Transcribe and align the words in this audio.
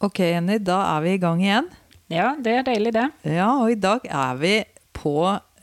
Ok, 0.00 0.18
Jenny, 0.24 0.56
da 0.64 0.78
er 0.96 1.02
vi 1.04 1.14
i 1.16 1.20
gang 1.20 1.42
igjen. 1.44 1.66
Ja, 2.10 2.30
det 2.40 2.54
er 2.56 2.64
deilig, 2.66 2.94
det. 2.96 3.06
Ja, 3.28 3.50
og 3.60 3.70
i 3.74 3.76
dag 3.78 4.06
er 4.08 4.38
vi 4.40 4.54
på 4.96 5.12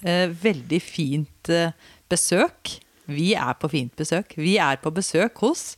eh, 0.06 0.28
veldig 0.44 0.80
fint 0.84 1.50
eh, 1.50 1.74
besøk. 2.12 2.76
Vi 3.10 3.32
er 3.40 3.56
på 3.58 3.70
fint 3.72 3.96
besøk. 3.98 4.36
Vi 4.38 4.58
er 4.62 4.78
på 4.84 4.92
besøk 4.94 5.42
hos 5.42 5.72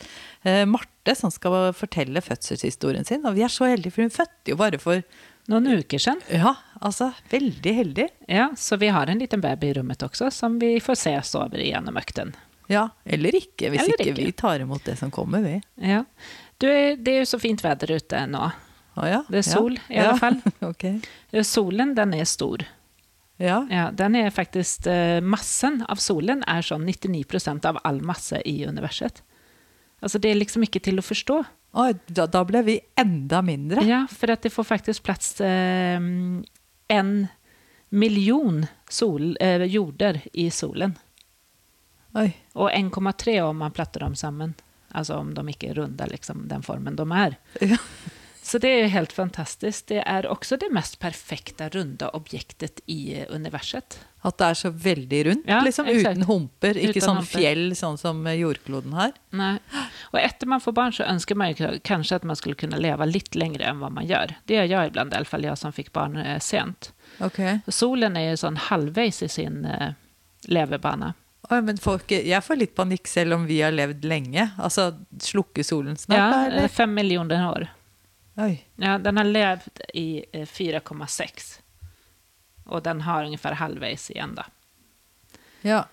eh, 0.43 0.65
Marte, 0.69 1.15
som 1.15 1.31
skal 1.31 1.71
fortelle 1.77 2.21
fødselshistorien 2.25 3.07
sin. 3.07 3.23
Og 3.29 3.37
vi 3.37 3.45
er 3.47 3.53
så 3.53 3.69
heldige, 3.69 3.95
for 3.95 4.05
hun 4.05 4.13
fødte 4.13 4.53
jo 4.53 4.59
bare 4.59 4.81
for 4.81 5.03
Noen 5.49 5.65
uker 5.79 5.97
siden. 5.97 6.19
Ja, 6.29 6.51
altså 6.77 7.07
veldig 7.31 7.71
heldig. 7.73 8.03
Ja, 8.29 8.51
så 8.59 8.77
vi 8.77 8.91
har 8.93 9.09
en 9.09 9.17
liten 9.23 9.41
baby 9.41 9.71
i 9.71 9.77
rommet 9.79 10.03
også, 10.05 10.27
som 10.35 10.59
vi 10.61 10.75
får 10.83 10.99
se 11.01 11.15
oss 11.17 11.31
over 11.39 11.57
gjennom 11.63 11.97
økten. 11.97 12.35
Ja, 12.69 12.83
eller 13.01 13.33
ikke, 13.33 13.71
hvis 13.71 13.81
Eller 13.81 13.95
ikke, 13.97 14.11
ikke. 14.11 14.27
vi 14.27 14.35
tar 14.37 14.61
imot 14.61 14.85
det 14.85 14.99
som 14.99 15.09
kommer, 15.09 15.41
vi. 15.41 15.55
Ja. 15.81 16.03
Du, 16.59 16.67
det 16.67 17.13
er 17.13 17.21
jo 17.23 17.29
så 17.29 17.39
fint 17.39 17.61
vær 17.63 17.79
ute 17.79 18.25
nå. 18.27 18.49
Oh, 18.99 19.05
ja. 19.07 19.21
Det 19.29 19.39
er 19.39 19.45
ja. 19.45 19.53
sol, 19.53 19.77
i 19.87 20.01
alle 20.01 20.17
fall. 20.19 20.41
okay. 20.71 20.99
Solen, 21.47 21.93
den 21.95 22.13
er 22.17 22.27
stor. 22.27 22.65
Ja. 23.39 23.61
Ja, 23.71 23.85
den 23.95 24.17
er 24.19 24.33
faktisk, 24.35 24.87
eh, 24.91 25.21
massen 25.23 25.79
av 25.87 26.01
solen 26.03 26.43
er 26.43 26.65
sånn 26.65 26.83
99% 26.83 27.69
av 27.69 27.79
all 27.87 28.01
masse 28.03 28.41
i 28.43 28.57
universet. 28.67 29.21
Altså, 30.03 30.19
det 30.19 30.33
er 30.33 30.41
liksom 30.41 30.67
ikke 30.67 30.83
til 30.83 30.99
å 30.99 31.05
forstå. 31.05 31.39
Oh, 31.79 31.91
da, 32.07 32.25
da 32.27 32.43
ble 32.47 32.63
vi 32.67 32.77
enda 32.99 33.39
mindre. 33.45 33.85
Ja, 33.87 34.03
for 34.11 34.33
at 34.33 34.43
det 34.43 34.51
får 34.51 34.67
faktisk 34.67 35.07
plass 35.07 35.37
eh, 35.39 35.95
en 35.95 37.13
million 37.89 38.65
sol, 38.89 39.37
eh, 39.39 39.63
jorder 39.71 40.19
i 40.33 40.49
solen. 40.51 40.97
Oi. 42.19 42.33
Og 42.57 42.71
1,3 42.73 43.39
om 43.45 43.63
man 43.63 43.71
platter 43.71 44.03
dem 44.03 44.19
sammen. 44.19 44.57
Altså 44.95 45.19
om 45.21 45.33
de 45.37 45.43
ikke 45.53 45.69
er 45.73 45.81
runde, 45.83 46.07
liksom, 46.11 46.47
den 46.49 46.63
formen 46.65 46.95
de 46.99 47.05
er. 47.13 47.37
Ja. 47.61 47.77
Så 48.49 48.57
det 48.57 48.69
er 48.71 48.87
helt 48.89 49.11
fantastisk. 49.13 49.89
Det 49.91 49.99
er 50.07 50.25
også 50.25 50.57
det 50.57 50.71
mest 50.73 50.95
perfekte 51.03 51.67
runde 51.69 52.07
objektet 52.17 52.79
i 52.89 53.13
eh, 53.19 53.27
universet. 53.29 53.99
At 54.25 54.39
det 54.39 54.47
er 54.47 54.57
så 54.57 54.71
veldig 54.73 55.19
rundt, 55.27 55.45
Ja, 55.47 55.59
liksom, 55.63 55.85
uten 55.91 56.23
humper. 56.25 56.73
Ikke 56.79 56.95
Uten 56.97 57.05
sånn 57.05 57.19
humper. 57.19 57.39
fjell, 57.43 57.75
sånn 57.77 57.99
som 58.01 58.23
jordkloden 58.25 58.95
har. 58.97 59.13
Nei. 59.37 59.51
Og 60.09 60.17
etter 60.23 60.49
man 60.49 60.63
får 60.63 60.75
barn 60.79 60.95
så 60.95 61.05
ønsker 61.05 61.37
man 61.37 61.53
jo 61.53 61.69
kanskje 61.85 62.17
at 62.17 62.25
man 62.25 62.39
skulle 62.39 62.57
kunne 62.59 62.79
leve 62.81 63.05
litt 63.11 63.37
lenger 63.37 63.67
enn 63.69 63.83
hva 63.83 63.91
man 63.93 64.07
gjør. 64.09 64.33
Det 64.49 64.57
gjør 64.57 64.71
jeg 64.73 64.93
iblant, 64.95 65.13
i 65.13 65.19
alle 65.21 65.29
fall 65.29 65.45
jeg 65.45 65.61
som 65.61 65.75
fikk 65.75 65.93
barn 65.93 66.17
eh, 66.17 66.39
sent. 66.41 66.89
Okay. 67.21 67.59
Solen 67.69 68.17
er 68.17 68.31
jo 68.31 68.41
sånn 68.47 68.57
halvveis 68.71 69.21
i 69.21 69.29
sin 69.29 69.61
eh, 69.67 69.91
levebane. 70.49 71.13
Oi, 71.49 71.61
men 71.65 71.79
folk, 71.81 72.11
jeg 72.13 72.43
får 72.45 72.59
litt 72.59 72.75
panikk 72.77 73.09
selv 73.09 73.33
om 73.39 73.45
vi 73.49 73.61
har 73.63 73.73
levd 73.73 74.03
lenge. 74.05 74.51
Altså, 74.61 74.91
Slukker 75.23 75.65
solen 75.65 75.97
snart, 75.97 76.17
Ja, 76.19 76.63
eh, 76.63 76.67
fem 76.69 76.93
millioner 76.93 77.41
år. 77.47 77.67
Oi. 78.39 78.53
Ja, 78.75 78.97
den 79.01 79.17
har 79.17 79.25
levd 79.25 79.81
i 79.97 80.23
eh, 80.31 80.45
4,6. 80.45 81.49
Og 82.69 82.83
den 82.85 83.01
har 83.01 83.25
omtrent 83.25 83.57
halvveis 83.57 84.11
igjen, 84.13 84.35
da. 84.37 84.45
Ja. 85.65 85.83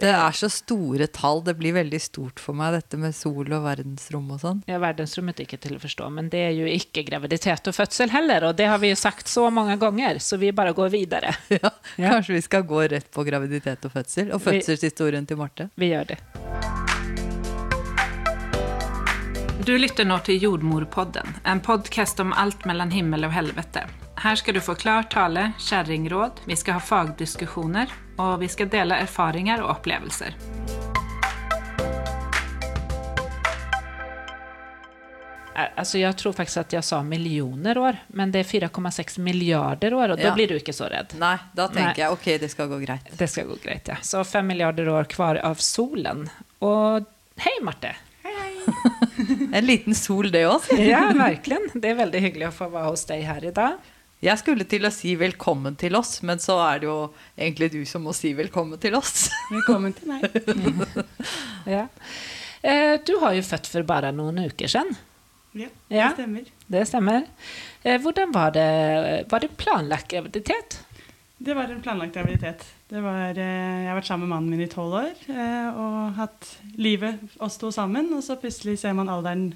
Det 0.00 0.08
er 0.08 0.32
så 0.36 0.48
store 0.52 1.06
tall. 1.12 1.42
Det 1.44 1.54
blir 1.58 1.74
veldig 1.76 2.00
stort 2.00 2.40
for 2.40 2.56
meg, 2.56 2.72
dette 2.78 2.96
med 3.00 3.12
sol 3.16 3.44
og 3.52 3.64
verdensrom 3.66 4.30
og 4.32 4.40
sånn. 4.40 4.62
Ja, 4.70 4.78
verdensrommet 4.80 5.40
er 5.42 5.48
ikke 5.48 5.60
til 5.60 5.76
å 5.76 5.82
forstå, 5.82 6.08
men 6.16 6.30
det 6.32 6.40
er 6.46 6.54
jo 6.56 6.68
ikke 6.70 7.04
graviditet 7.08 7.68
og 7.68 7.76
fødsel 7.76 8.12
heller, 8.14 8.48
og 8.48 8.56
det 8.56 8.70
har 8.70 8.80
vi 8.80 8.94
jo 8.94 8.98
sagt 8.98 9.28
så 9.28 9.48
mange 9.52 9.76
ganger, 9.80 10.18
så 10.24 10.38
vi 10.40 10.52
bare 10.56 10.72
går 10.76 10.92
videre. 10.96 11.34
Ja, 11.60 11.70
Ja. 12.00 12.14
Kanskje 12.14 12.34
vi 12.38 12.40
skal 12.44 12.62
gå 12.64 12.80
rett 12.88 13.10
på 13.12 13.24
graviditet 13.26 13.84
og 13.84 13.92
fødsel? 13.92 14.30
Og 14.32 14.40
fødselshistorien 14.40 15.26
til 15.28 15.36
Marte? 15.40 15.68
Vi 15.76 15.90
gjør 15.90 16.14
det. 16.14 16.20
Du 19.66 19.74
lytter 19.76 20.08
nå 20.08 20.16
til 20.24 20.40
Jordmorpodden, 20.40 21.34
en 21.44 21.60
podcast 21.60 22.20
om 22.24 22.32
alt 22.32 22.64
mellom 22.66 22.90
himmel 22.94 23.28
og 23.28 23.34
helvete. 23.36 23.84
Her 24.20 24.36
skal 24.36 24.54
du 24.54 24.60
få 24.60 24.74
klar 24.74 25.02
tale, 25.02 25.52
kjerringråd, 25.58 26.42
vi 26.44 26.56
skal 26.56 26.76
ha 26.76 26.80
fagdiskusjoner, 26.84 27.92
og 28.20 28.40
vi 28.42 28.48
skal 28.52 28.68
dele 28.68 28.98
erfaringer 29.00 29.62
og 29.64 29.78
opplevelser. 29.78 30.34
Eh, 35.56 35.68
Altså, 35.76 35.98
jeg 36.02 36.16
tror 36.20 36.34
faktisk 36.36 36.60
at 36.66 36.74
jeg 36.76 36.84
sa 36.84 36.98
millioner 37.02 37.78
år, 37.80 37.96
men 38.12 38.32
det 38.34 38.42
er 38.44 38.50
4,6 38.68 39.16
milliarder 39.24 39.96
år, 39.96 40.12
og 40.12 40.20
da 40.20 40.34
blir 40.36 40.52
du 40.52 40.58
ikke 40.58 40.74
så 40.76 40.90
redd. 40.92 41.14
Nei, 41.20 41.38
da 41.56 41.70
tenker 41.72 41.96
Nei. 41.96 42.02
jeg 42.02 42.16
ok, 42.18 42.28
det 42.42 42.50
skal 42.52 42.68
gå 42.68 42.80
greit. 42.82 43.08
Det 43.16 43.28
skal 43.28 43.48
gå 43.48 43.56
greit, 43.62 43.88
ja. 43.88 43.96
Så 44.04 44.20
fem 44.28 44.46
milliarder 44.52 44.90
år 44.92 45.08
kvar 45.08 45.40
av 45.40 45.64
solen. 45.64 46.26
Og 46.60 47.08
hei, 47.40 47.54
Marte! 47.64 47.94
Hei! 48.26 48.52
En 49.56 49.64
liten 49.64 49.96
sol, 49.96 50.28
det 50.32 50.44
òg. 50.48 50.68
Ja, 50.76 51.06
virkelig. 51.16 51.72
Det 51.74 51.88
er 51.90 51.96
veldig 51.98 52.22
hyggelig 52.26 52.46
å 52.50 52.52
få 52.54 52.68
være 52.72 52.92
hos 52.92 53.06
deg 53.08 53.24
her 53.24 53.48
i 53.48 53.54
dag. 53.56 53.89
Jeg 54.20 54.36
skulle 54.36 54.66
til 54.68 54.84
å 54.84 54.90
si 54.92 55.14
velkommen 55.16 55.76
til 55.80 55.94
oss, 55.96 56.18
men 56.28 56.40
så 56.42 56.58
er 56.60 56.82
det 56.82 56.88
jo 56.90 56.96
egentlig 57.40 57.70
du 57.72 57.78
som 57.88 58.02
må 58.04 58.12
si 58.16 58.34
velkommen 58.36 58.76
til 58.82 58.96
oss. 58.98 59.30
Velkommen 59.52 59.94
til 59.96 60.10
meg. 60.12 60.26
Ja. 61.70 61.86
Eh, 62.64 62.98
Du 63.06 63.14
har 63.22 63.32
jo 63.36 63.44
født 63.46 63.68
for 63.72 63.86
bare 63.88 64.10
noen 64.12 64.42
uker 64.44 64.68
siden. 64.68 64.92
Ja, 65.56 65.68
Ja. 65.88 66.10
det 66.12 66.18
stemmer. 66.20 66.50
Det 66.68 66.82
stemmer. 66.88 67.24
Eh, 67.82 67.96
Hvordan 68.00 68.32
var 68.36 68.52
det 68.54 68.66
Var 69.30 69.40
det 69.40 69.50
planlagt 69.58 70.08
graviditet? 70.12 70.78
Det 71.40 71.56
var 71.56 71.72
en 71.72 71.80
planlagt 71.80 72.12
graviditet. 72.12 72.66
Det 72.92 73.00
var, 73.00 73.30
eh, 73.32 73.84
jeg 73.86 73.88
har 73.88 73.96
vært 73.96 74.10
sammen 74.10 74.28
med 74.28 74.34
mannen 74.34 74.50
min 74.52 74.66
i 74.66 74.68
tolv 74.68 74.98
år 75.00 75.16
og 75.80 76.14
hatt 76.20 76.50
livet 76.76 77.16
oss 77.40 77.56
to 77.56 77.70
sammen. 77.72 78.12
Og 78.12 78.20
så 78.22 78.36
plutselig 78.36 78.76
ser 78.82 78.92
man 78.92 79.08
alderen 79.08 79.54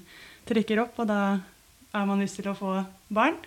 trykker 0.49 0.81
opp, 0.81 0.97
og 0.99 1.07
da 1.13 1.19
er 1.93 2.05
man 2.09 2.19
lyst 2.19 2.41
til 2.41 2.49
å 2.49 2.57
få 2.57 2.73
barn. 3.13 3.37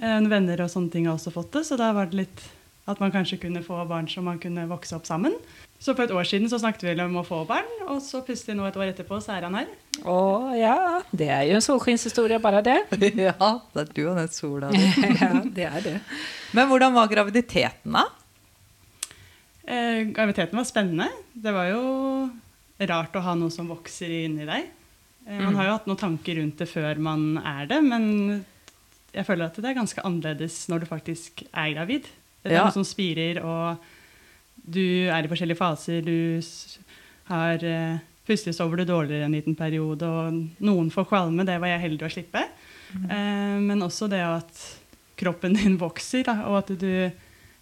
Eh, 0.00 0.20
Venner 0.32 0.62
og 0.64 0.70
sånne 0.72 0.90
ting 0.92 1.06
har 1.06 1.18
også 1.18 1.32
fått 1.34 1.52
det, 1.52 1.66
så 1.68 1.76
da 1.76 1.92
var 1.96 2.06
det 2.10 2.22
litt 2.24 2.46
at 2.90 2.98
man 2.98 3.12
kanskje 3.12 3.36
kunne 3.38 3.60
få 3.62 3.76
barn 3.86 4.08
som 4.10 4.24
man 4.26 4.38
kunne 4.42 4.64
vokse 4.66 4.96
opp 4.96 5.04
sammen. 5.06 5.34
Så 5.80 5.94
for 5.94 6.04
et 6.04 6.12
år 6.12 6.26
siden 6.28 6.48
så 6.50 6.58
snakket 6.60 6.82
vi 6.88 7.02
om 7.04 7.14
å 7.20 7.24
få 7.24 7.42
barn, 7.48 7.68
og 7.88 8.00
så 8.04 8.20
plutselig 8.26 8.56
nå 8.58 8.64
et 8.66 8.76
år 8.76 8.90
etterpå 8.90 9.20
så 9.22 9.36
er 9.36 9.46
han 9.46 9.54
her. 9.60 9.68
Å 10.04 10.16
ja, 10.58 10.74
det 11.12 11.28
er 11.32 11.44
jo 11.48 11.58
en 11.60 11.64
solskinnshistorie, 11.64 12.40
bare 12.42 12.60
det. 12.66 12.78
ja, 13.20 13.50
det 13.76 13.84
er 13.84 13.92
du 13.94 14.02
og 14.10 14.16
den 14.18 14.32
sola 14.34 14.72
di. 14.74 14.80
ja, 15.22 15.30
det 15.44 15.68
er 15.68 15.80
det. 15.86 15.94
Men 16.56 16.68
hvordan 16.72 16.96
var 16.96 17.08
graviditeten, 17.12 17.94
da? 17.96 18.04
Eh, 19.64 20.02
graviditeten 20.10 20.56
var 20.58 20.64
spennende. 20.68 21.08
Det 21.32 21.52
var 21.54 21.68
jo 21.70 21.82
rart 22.90 23.16
å 23.16 23.22
ha 23.24 23.34
noe 23.38 23.52
som 23.54 23.68
vokser 23.70 24.10
inni 24.24 24.46
deg. 24.48 24.68
Eh, 25.28 25.36
man 25.38 25.52
Mm. 25.52 25.56
har 25.60 25.64
jo 25.68 25.74
hatt 25.76 25.86
noen 25.86 26.00
tanker 26.00 26.40
rundt 26.40 26.58
det 26.58 26.68
før 26.68 26.98
man 26.98 27.38
er 27.38 27.66
det, 27.70 27.80
men 27.84 28.44
jeg 29.14 29.26
føler 29.26 29.46
at 29.50 29.56
det 29.58 29.64
er 29.70 29.78
ganske 29.78 30.02
annerledes 30.06 30.68
når 30.70 30.82
du 30.84 30.86
faktisk 30.90 31.42
er 31.50 31.72
gravid. 31.74 32.06
Det 32.42 32.52
er 32.52 32.56
Ja. 32.56 32.64
noe 32.64 32.72
som 32.72 32.84
spirer, 32.86 33.42
og 33.44 33.76
du 34.64 34.80
er 35.10 35.24
i 35.24 35.28
forskjellige 35.30 35.58
faser. 35.60 36.00
Du 36.02 36.40
har 37.30 37.64
uh, 37.64 37.98
Plutselig 38.30 38.54
sover 38.54 38.76
du 38.76 38.84
dårligere 38.84 39.24
en 39.26 39.32
liten 39.34 39.56
periode, 39.58 40.06
og 40.06 40.36
noen 40.62 40.90
får 40.92 41.08
kvalme. 41.10 41.42
Det 41.48 41.56
var 41.58 41.72
jeg 41.72 41.80
heldig 41.82 42.04
å 42.06 42.10
slippe. 42.12 42.42
Eh, 42.94 43.56
men 43.58 43.82
også 43.82 44.06
det 44.12 44.20
at 44.22 44.60
kroppen 45.18 45.56
din 45.58 45.78
vokser, 45.80 46.22
da, 46.28 46.36
og 46.46 46.60
at 46.60 46.70
du 46.78 47.10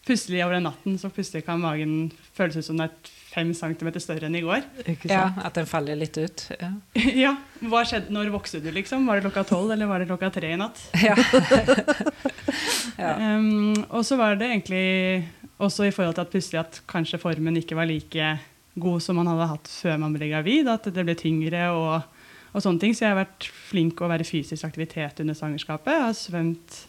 plutselig 0.04 0.42
over 0.44 0.60
natten 0.60 0.98
så 1.00 1.08
plutselig 1.14 1.44
kan 1.46 1.60
magen 1.62 2.10
føles 2.36 2.58
ut 2.58 2.66
som 2.66 2.76
det 2.82 2.88
er 2.90 3.10
fem 3.28 3.50
centimeter 3.54 4.00
større 4.00 4.26
enn 4.28 4.36
i 4.38 4.42
går. 4.44 4.62
Ikke 4.88 5.10
Ja, 5.10 5.26
at 5.44 5.54
den 5.58 5.66
faller 5.68 5.98
litt 6.00 6.16
ut. 6.16 6.46
Ja. 6.58 6.70
ja, 7.24 7.32
hva 7.68 7.82
skjedde? 7.86 8.10
Når 8.14 8.30
vokste 8.34 8.60
du, 8.64 8.70
liksom? 8.74 9.04
Var 9.08 9.18
det 9.20 9.26
klokka 9.28 9.44
tolv, 9.50 9.72
eller 9.74 9.90
var 9.90 10.00
det 10.02 10.08
klokka 10.10 10.30
tre 10.34 10.54
i 10.54 10.60
natt? 10.60 10.80
Ja. 11.04 11.14
ja. 12.98 13.12
Um, 13.36 13.74
og 13.90 14.04
så 14.06 14.16
var 14.18 14.36
det 14.40 14.48
egentlig 14.50 15.28
også 15.62 15.88
i 15.88 15.92
forhold 15.94 16.16
til 16.16 16.24
at 16.24 16.32
plutselig 16.32 16.60
at 16.62 16.80
kanskje 16.90 17.20
formen 17.22 17.56
ikke 17.60 17.76
var 17.78 17.88
like 17.90 18.30
god 18.78 19.02
som 19.02 19.18
man 19.18 19.26
hadde 19.30 19.48
hatt 19.50 19.70
før 19.72 19.98
man 20.04 20.14
ble 20.14 20.28
gravid, 20.30 20.68
at 20.70 20.86
det 20.94 21.04
ble 21.06 21.14
tyngre 21.18 21.64
og, 21.74 22.24
og 22.54 22.62
sånne 22.64 22.82
ting. 22.82 22.94
Så 22.94 23.04
jeg 23.06 23.12
har 23.14 23.20
vært 23.24 23.48
flink 23.70 24.00
å 24.02 24.10
være 24.10 24.26
fysisk 24.26 24.66
aktivitet 24.68 25.20
under 25.24 25.36
svangerskapet. 25.38 25.92
Jeg 25.94 26.06
har 26.06 26.18
svømt 26.18 26.80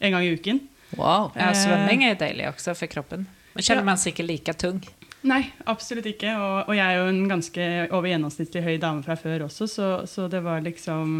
en 0.00 0.16
gang 0.16 0.24
i 0.26 0.34
uken. 0.36 0.62
Wow. 0.98 1.30
Ja, 1.36 1.50
svømming 1.56 2.04
er 2.08 2.16
deilig 2.20 2.48
også 2.52 2.74
for 2.78 2.90
kroppen. 2.92 3.26
Men 3.54 3.62
kjenner 3.66 3.84
Ja. 3.84 3.88
man 3.92 4.00
seg 4.00 4.14
ikke 4.14 4.26
like 4.26 4.54
tung? 4.58 4.80
Nei, 5.24 5.40
absolutt 5.72 6.06
ikke. 6.10 6.34
Og, 6.36 6.68
og 6.68 6.76
jeg 6.76 6.84
er 6.84 6.98
jo 7.00 7.06
en 7.08 7.22
ganske 7.30 7.68
over 7.90 8.10
gjennomsnittlig 8.10 8.62
høy 8.66 8.74
dame 8.82 9.04
fra 9.06 9.16
før 9.16 9.46
også, 9.46 9.68
så, 9.70 9.88
så 10.10 10.26
det 10.32 10.42
var 10.44 10.60
liksom 10.64 11.14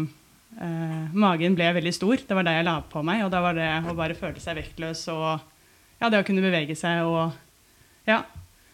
eh, 0.61 1.15
Magen 1.17 1.57
ble 1.57 1.71
veldig 1.79 1.93
stor. 1.95 2.21
Det 2.27 2.37
var 2.37 2.45
det 2.45 2.53
jeg 2.59 2.67
la 2.67 2.75
på 2.91 3.01
meg, 3.07 3.23
og 3.25 3.33
da 3.33 3.41
var 3.41 3.57
det 3.57 3.69
å 3.89 3.95
bare 3.97 4.17
føle 4.19 4.41
seg 4.43 4.59
vektløs 4.61 5.07
og 5.13 5.27
ja, 6.01 6.11
det 6.11 6.19
å 6.21 6.27
kunne 6.27 6.43
bevege 6.45 6.77
seg 6.77 7.07
og 7.07 7.33
Ja. 8.05 8.21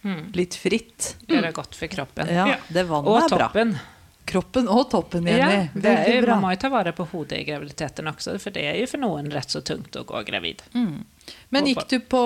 Mm. 0.02 0.32
Litt 0.34 0.56
fritt. 0.58 1.12
Gjøre 1.30 1.52
godt 1.54 1.76
for 1.78 1.88
kroppen. 1.94 2.30
Ja, 2.34 2.56
det 2.74 2.88
vannet 2.90 3.08
Og 3.12 3.20
er 3.22 3.28
bra. 3.30 3.48
toppen. 3.48 3.76
Kroppen 4.32 4.68
og 4.70 4.88
toppen, 4.90 5.28
Ja, 5.30 5.68
det 5.74 5.92
er 5.92 6.08
jo, 6.16 6.26
man 6.28 6.42
må 6.44 6.52
jo 6.54 6.60
ta 6.62 6.70
vare 6.74 6.92
på 6.96 7.06
hodet 7.12 7.40
i 7.42 7.46
graviditeten 7.46 8.10
også, 8.10 8.36
for 8.42 8.54
det 8.56 8.64
er 8.70 8.78
jo 8.80 8.88
for 8.90 9.02
noen 9.02 9.30
rett 9.34 9.54
så 9.54 9.62
tungt 9.66 9.96
å 9.98 10.04
gå 10.08 10.22
gravid. 10.28 10.62
Mm. 10.74 11.04
Men 11.54 11.70
gikk 11.70 11.86
du 11.90 11.98
på 12.00 12.22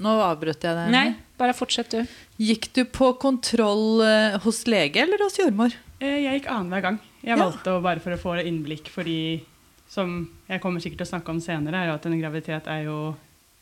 Nå 0.00 0.14
avbrøt 0.24 0.64
jeg 0.64 0.76
deg. 0.78 0.90
Nei, 0.94 1.06
bare 1.40 1.52
fortsett 1.56 1.90
du. 1.92 2.00
Gikk 2.40 2.70
du 2.76 2.84
på 2.88 3.12
kontroll 3.20 4.00
eh, 4.06 4.38
hos 4.44 4.62
lege 4.70 5.02
eller 5.04 5.20
hos 5.26 5.36
jordmor? 5.38 5.74
Eh, 6.00 6.22
Jeg 6.24 6.40
gikk 6.40 6.50
annenhver 6.50 6.82
gang. 6.86 6.98
Jeg 7.22 7.36
Ja. 7.36 7.42
valgte 7.44 7.74
å 7.76 7.82
bare 7.84 8.00
for 8.00 8.16
å 8.16 8.20
få 8.20 8.38
innblikk, 8.44 8.88
fordi 8.88 9.42
som 9.90 10.30
jeg 10.48 10.60
kommer 10.62 10.80
sikkert 10.80 11.02
til 11.02 11.06
å 11.08 11.12
snakke 11.18 11.28
om 11.34 11.40
senere, 11.40 11.74
er 11.82 11.86
jo 11.90 11.94
at 11.98 12.06
en 12.06 12.20
graviditet 12.20 12.66
er 12.66 12.84
jo 12.86 13.16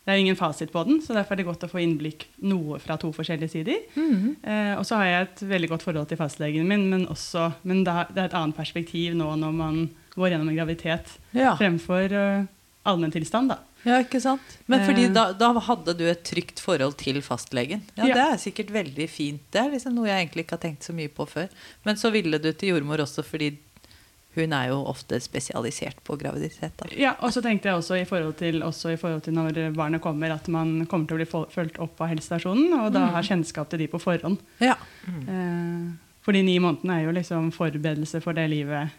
Det 0.09 0.15
er 0.15 0.21
ingen 0.23 0.37
fasit 0.37 0.71
på 0.73 0.87
den, 0.87 1.03
så 1.05 1.13
derfor 1.13 1.33
er 1.33 1.37
det 1.37 1.45
godt 1.45 1.65
å 1.67 1.69
få 1.69 1.83
innblikk 1.85 2.23
noe 2.41 2.79
fra 2.81 2.97
to 2.97 3.11
forskjellige 3.13 3.51
sider. 3.51 3.77
Mhm. 3.95 4.37
Eh, 4.43 4.75
og 4.79 4.87
så 4.89 4.97
har 4.97 5.05
jeg 5.05 5.23
et 5.27 5.41
veldig 5.51 5.69
godt 5.69 5.83
forhold 5.85 6.09
til 6.09 6.17
fastlegen 6.17 6.65
min, 6.67 6.89
men, 6.89 7.07
også, 7.07 7.53
men 7.65 7.85
det, 7.85 7.93
det 8.15 8.23
er 8.23 8.25
et 8.31 8.33
annet 8.39 8.57
perspektiv 8.57 9.13
nå 9.15 9.37
når 9.37 9.53
man 9.53 9.91
går 10.17 10.31
gjennom 10.33 10.49
en 10.49 10.57
graviditet, 10.57 11.19
Ja. 11.35 11.55
fremfor 11.57 12.09
uh, 12.17 12.47
allmenntilstand, 12.87 13.51
da. 13.51 13.59
Ja, 13.85 14.01
ikke 14.03 14.21
sant? 14.21 14.41
Men 14.67 14.85
fordi 14.87 15.05
Eh. 15.07 15.13
da, 15.15 15.33
da 15.33 15.53
hadde 15.61 15.95
du 15.97 16.05
et 16.11 16.25
trygt 16.25 16.61
forhold 16.61 16.97
til 16.99 17.21
fastlegen. 17.23 17.83
Ja, 17.97 18.07
Ja. 18.07 18.15
Det 18.15 18.25
er 18.25 18.37
sikkert 18.39 18.71
veldig 18.75 19.09
fint. 19.11 19.41
Det 19.51 19.61
er 19.63 19.71
liksom 19.71 19.95
noe 19.95 20.07
jeg 20.09 20.27
egentlig 20.27 20.45
ikke 20.47 20.57
har 20.59 20.65
tenkt 20.67 20.83
så 20.85 20.93
mye 20.93 21.09
på 21.09 21.27
før. 21.29 21.49
Men 21.85 21.97
så 21.97 22.11
ville 22.13 22.39
du 22.39 22.53
til 22.53 22.75
jordmor 22.75 22.99
også 22.99 23.25
fordi 23.25 23.57
hun 24.39 24.53
er 24.53 24.69
jo 24.69 24.85
ofte 24.87 25.19
spesialisert 25.21 25.97
på 26.05 26.17
graviditet. 26.19 26.73
Da. 26.77 26.87
Ja, 26.95 27.15
og 27.23 27.33
så 27.35 27.43
tenkte 27.43 27.69
jeg 27.71 27.75
også 27.81 27.97
i 27.99 28.33
til, 28.39 28.63
også 28.63 28.93
i 28.93 28.97
forhold 28.97 29.23
til 29.23 29.35
når 29.35 29.75
barnet 29.75 30.01
kommer, 30.01 30.31
at 30.31 30.47
man 30.49 30.87
kommer 30.87 31.07
til 31.09 31.17
å 31.17 31.23
bli 31.23 31.47
fulgt 31.55 31.79
opp 31.79 32.01
av 32.01 32.09
helsestasjonen, 32.13 32.73
og 32.81 32.93
da 32.93 33.07
har 33.07 33.23
kjennskap 33.23 33.69
til 33.71 33.79
de 33.81 33.89
på 33.89 33.99
forhånd. 33.99 34.39
Ja. 34.61 34.77
Eh, 35.09 35.91
for 36.23 36.33
de 36.33 36.43
ni 36.43 36.59
månedene 36.59 37.01
er 37.01 37.05
jo 37.07 37.13
liksom 37.17 37.51
forberedelse 37.53 38.21
for 38.23 38.33
det 38.37 38.49
livet 38.51 38.91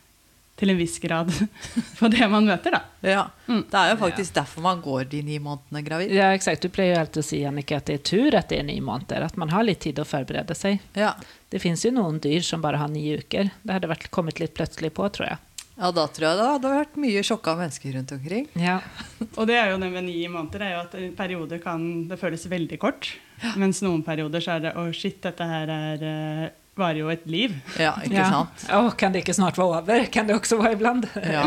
til 0.60 0.74
en 0.74 0.78
viss 0.80 0.98
grad 1.00 1.32
på 2.00 2.10
det 2.12 2.28
man 2.32 2.46
møter, 2.48 2.76
da. 2.76 2.82
ja. 3.08 3.26
Mm. 3.48 3.64
Det 3.72 3.80
er 3.80 3.94
jo 3.94 4.00
faktisk 4.04 4.36
derfor 4.36 4.66
man 4.66 4.82
går 4.84 5.08
de 5.10 5.22
ni 5.26 5.40
månedene 5.42 5.82
gravid. 5.86 6.12
Ja, 6.14 6.30
exakt. 6.36 6.62
Du 6.62 6.70
pleier 6.74 6.98
jo 6.98 7.02
alltid 7.06 7.24
å 7.24 7.28
si 7.30 7.42
Annika, 7.48 7.80
at 7.80 7.88
det 7.90 8.00
er 8.00 8.04
tur 8.12 8.36
at 8.38 8.52
det 8.52 8.60
er 8.60 8.68
ni 8.68 8.80
måneder. 8.84 9.24
At 9.26 9.40
man 9.40 9.54
har 9.56 9.64
litt 9.66 9.82
tid 9.88 10.00
å 10.04 10.08
forberede 10.08 10.56
seg. 10.58 10.82
Ja. 11.00 11.14
Det 11.50 11.62
fins 11.64 11.86
jo 11.88 11.94
noen 11.96 12.20
dyr 12.22 12.44
som 12.46 12.62
bare 12.62 12.78
har 12.82 12.92
ni 12.92 13.08
uker. 13.18 13.50
Det 13.64 13.78
hadde 13.80 13.90
vært 13.90 14.12
kommet 14.14 14.42
litt 14.44 14.54
plutselig 14.60 14.92
på, 15.00 15.08
tror 15.16 15.32
jeg. 15.32 15.40
ja, 15.80 15.90
da 15.96 16.04
tror 16.12 16.28
jeg 16.28 16.38
det 16.42 16.48
hadde 16.52 16.74
vært 16.76 16.96
mye 17.00 17.24
sjokka 17.24 17.56
mennesker 17.56 17.94
rundt 17.96 18.12
omkring. 18.12 18.48
Ja. 18.60 18.78
Og 19.40 19.48
det 19.50 19.56
er 19.58 19.72
jo 19.72 19.80
det 19.82 19.90
med 19.96 20.06
ni 20.10 20.20
måneder, 20.28 20.66
er 20.68 20.76
jo 20.76 20.84
at 20.84 20.96
en 21.00 21.14
periode 21.18 21.62
kan 21.64 21.86
det 22.12 22.20
føles 22.20 22.44
veldig 22.52 22.80
kort. 22.84 23.14
Mens 23.56 23.80
noen 23.86 24.04
perioder 24.04 24.44
så 24.44 24.58
er 24.58 24.66
det 24.68 24.76
å 24.76 24.90
shit, 24.92 25.22
dette 25.24 25.46
her 25.48 25.72
er, 25.72 26.04
eh, 26.04 26.50
varer 26.78 27.02
jo 27.02 27.10
et 27.12 27.26
liv. 27.30 27.56
Ja, 27.80 27.96
ikke 28.06 28.20
ja. 28.20 28.30
sant? 28.30 28.66
Å, 28.72 28.92
kan 29.00 29.14
det 29.14 29.24
ikke 29.24 29.38
snart 29.38 29.60
være 29.60 29.82
over? 29.82 30.06
Kan 30.14 30.30
det 30.30 30.38
også 30.38 30.60
være 30.62 30.78
iblant? 30.78 31.10
Ja. 31.24 31.46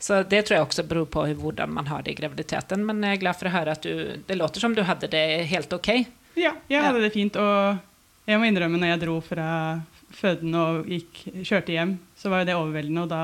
Så 0.00 0.22
det 0.24 0.46
tror 0.46 0.56
jeg 0.56 0.64
også 0.64 0.86
beror 0.88 1.08
på 1.12 1.26
hvordan 1.42 1.74
man 1.76 1.90
har 1.90 2.04
det 2.06 2.14
i 2.14 2.18
graviditeten. 2.22 2.86
Men 2.88 3.02
jeg 3.04 3.18
er 3.18 3.22
glad 3.24 3.36
for 3.36 3.50
å 3.50 3.52
høre 3.52 3.76
at 3.76 3.84
du 3.84 4.16
Det 4.26 4.38
låter 4.38 4.62
som 4.62 4.74
du 4.74 4.80
hadde 4.88 5.10
det 5.12 5.24
helt 5.50 5.72
ok. 5.76 5.90
Ja, 6.40 6.54
jeg 6.70 6.84
hadde 6.86 7.02
det 7.04 7.12
fint. 7.12 7.36
Og 7.36 8.30
jeg 8.30 8.40
må 8.40 8.48
innrømme, 8.48 8.80
når 8.80 8.94
jeg 8.94 9.02
dro 9.04 9.18
fra 9.24 9.48
føden 10.16 10.56
og 10.56 10.88
gikk, 10.90 11.20
kjørte 11.46 11.74
hjem, 11.74 11.98
så 12.18 12.32
var 12.32 12.42
jo 12.42 12.48
det 12.48 12.56
overveldende. 12.56 13.04
Og 13.04 13.12
da 13.12 13.22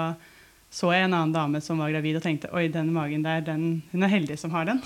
så 0.77 0.91
jeg 0.93 1.07
en 1.07 1.15
annen 1.17 1.33
dame 1.33 1.61
som 1.65 1.79
var 1.81 1.89
gravid, 1.89 2.19
og 2.19 2.25
tenkte 2.27 2.51
oi, 2.53 2.67
den 2.69 2.91
magen 2.93 3.23
der, 3.25 3.41
den, 3.47 3.63
hun 3.95 4.03
er 4.05 4.11
heldig 4.13 4.37
som 4.37 4.53
har 4.53 4.67
den. 4.69 4.83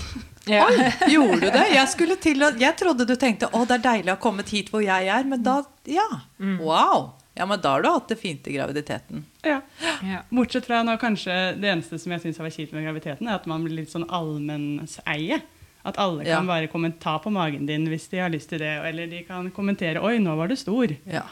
Ja. 0.47 0.69
Gjorde 1.11 1.41
du 1.41 1.49
det? 1.51 1.65
Jeg, 1.75 2.19
til 2.23 2.45
å, 2.47 2.53
jeg 2.61 2.77
trodde 2.79 3.07
du 3.09 3.17
tenkte 3.19 3.49
å, 3.51 3.65
det 3.67 3.81
er 3.81 3.87
deilig 3.89 4.13
å 4.13 4.15
ha 4.15 4.21
kommet 4.23 4.53
hit 4.55 4.71
hvor 4.71 4.85
jeg 4.85 5.11
er. 5.11 5.27
Men 5.27 5.43
da 5.43 5.57
Ja. 5.91 6.07
Wow. 6.61 7.17
Ja, 7.35 7.47
men 7.47 7.59
da 7.63 7.73
har 7.75 7.83
du 7.83 7.89
hatt 7.91 8.07
det 8.11 8.21
fint 8.21 8.47
i 8.47 8.55
graviditeten. 8.55 9.25
Ja. 9.47 9.61
Ja. 10.05 10.23
Bortsett 10.31 10.67
fra 10.69 10.83
nå 10.87 10.95
kanskje 11.01 11.57
det 11.59 11.71
eneste 11.73 11.99
som 11.99 12.15
jeg 12.15 12.23
syns 12.23 12.39
har 12.39 12.47
vært 12.47 12.59
kjipt 12.61 12.75
med 12.77 12.85
graviditeten, 12.87 13.27
er 13.31 13.39
at 13.41 13.51
man 13.51 13.65
blir 13.65 13.81
litt 13.81 13.91
sånn 13.91 14.07
allmennseie. 14.07 15.41
At 15.83 15.99
alle 15.99 16.23
kan 16.23 16.47
Ja. 16.47 16.69
bare 16.69 16.93
ta 17.01 17.19
på 17.19 17.33
magen 17.33 17.67
din 17.67 17.87
hvis 17.89 18.09
de 18.11 18.19
har 18.21 18.31
lyst 18.31 18.51
til 18.51 18.59
det. 18.63 18.75
Eller 18.87 19.07
de 19.07 19.23
kan 19.25 19.51
kommentere 19.51 19.99
'oi, 19.99 20.19
nå 20.19 20.37
var 20.37 20.49
du 20.49 20.55
stor'. 20.55 20.97
Ja. 21.07 21.23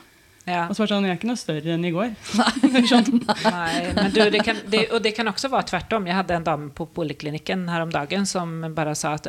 Ja. 0.49 0.65
Og 0.69 0.75
så 0.77 0.83
var 0.83 0.87
det 0.89 0.95
sånn 0.97 1.05
'jeg 1.07 1.13
er 1.15 1.19
ikke 1.21 1.31
noe 1.31 1.41
større 1.43 1.75
enn 1.75 1.85
i 1.85 1.93
går'. 1.93 2.15
sånn. 2.93 3.21
Nei, 3.45 3.93
men 3.95 4.11
du, 4.15 4.21
det 4.31 4.43
kan, 4.45 4.57
det, 4.67 4.83
og 4.93 5.03
det 5.05 5.13
kan 5.17 5.29
også 5.29 5.51
være 5.53 5.69
tvert 5.73 5.93
om. 5.99 6.07
Jeg 6.09 6.17
hadde 6.19 6.35
en 6.39 6.45
dame 6.47 6.71
på 6.71 6.87
poliklinikken 6.97 7.67
her 7.69 7.83
om 7.85 7.91
dagen 7.93 8.27
som 8.27 8.61
bare 8.75 8.95
sa 8.99 9.15
at 9.19 9.29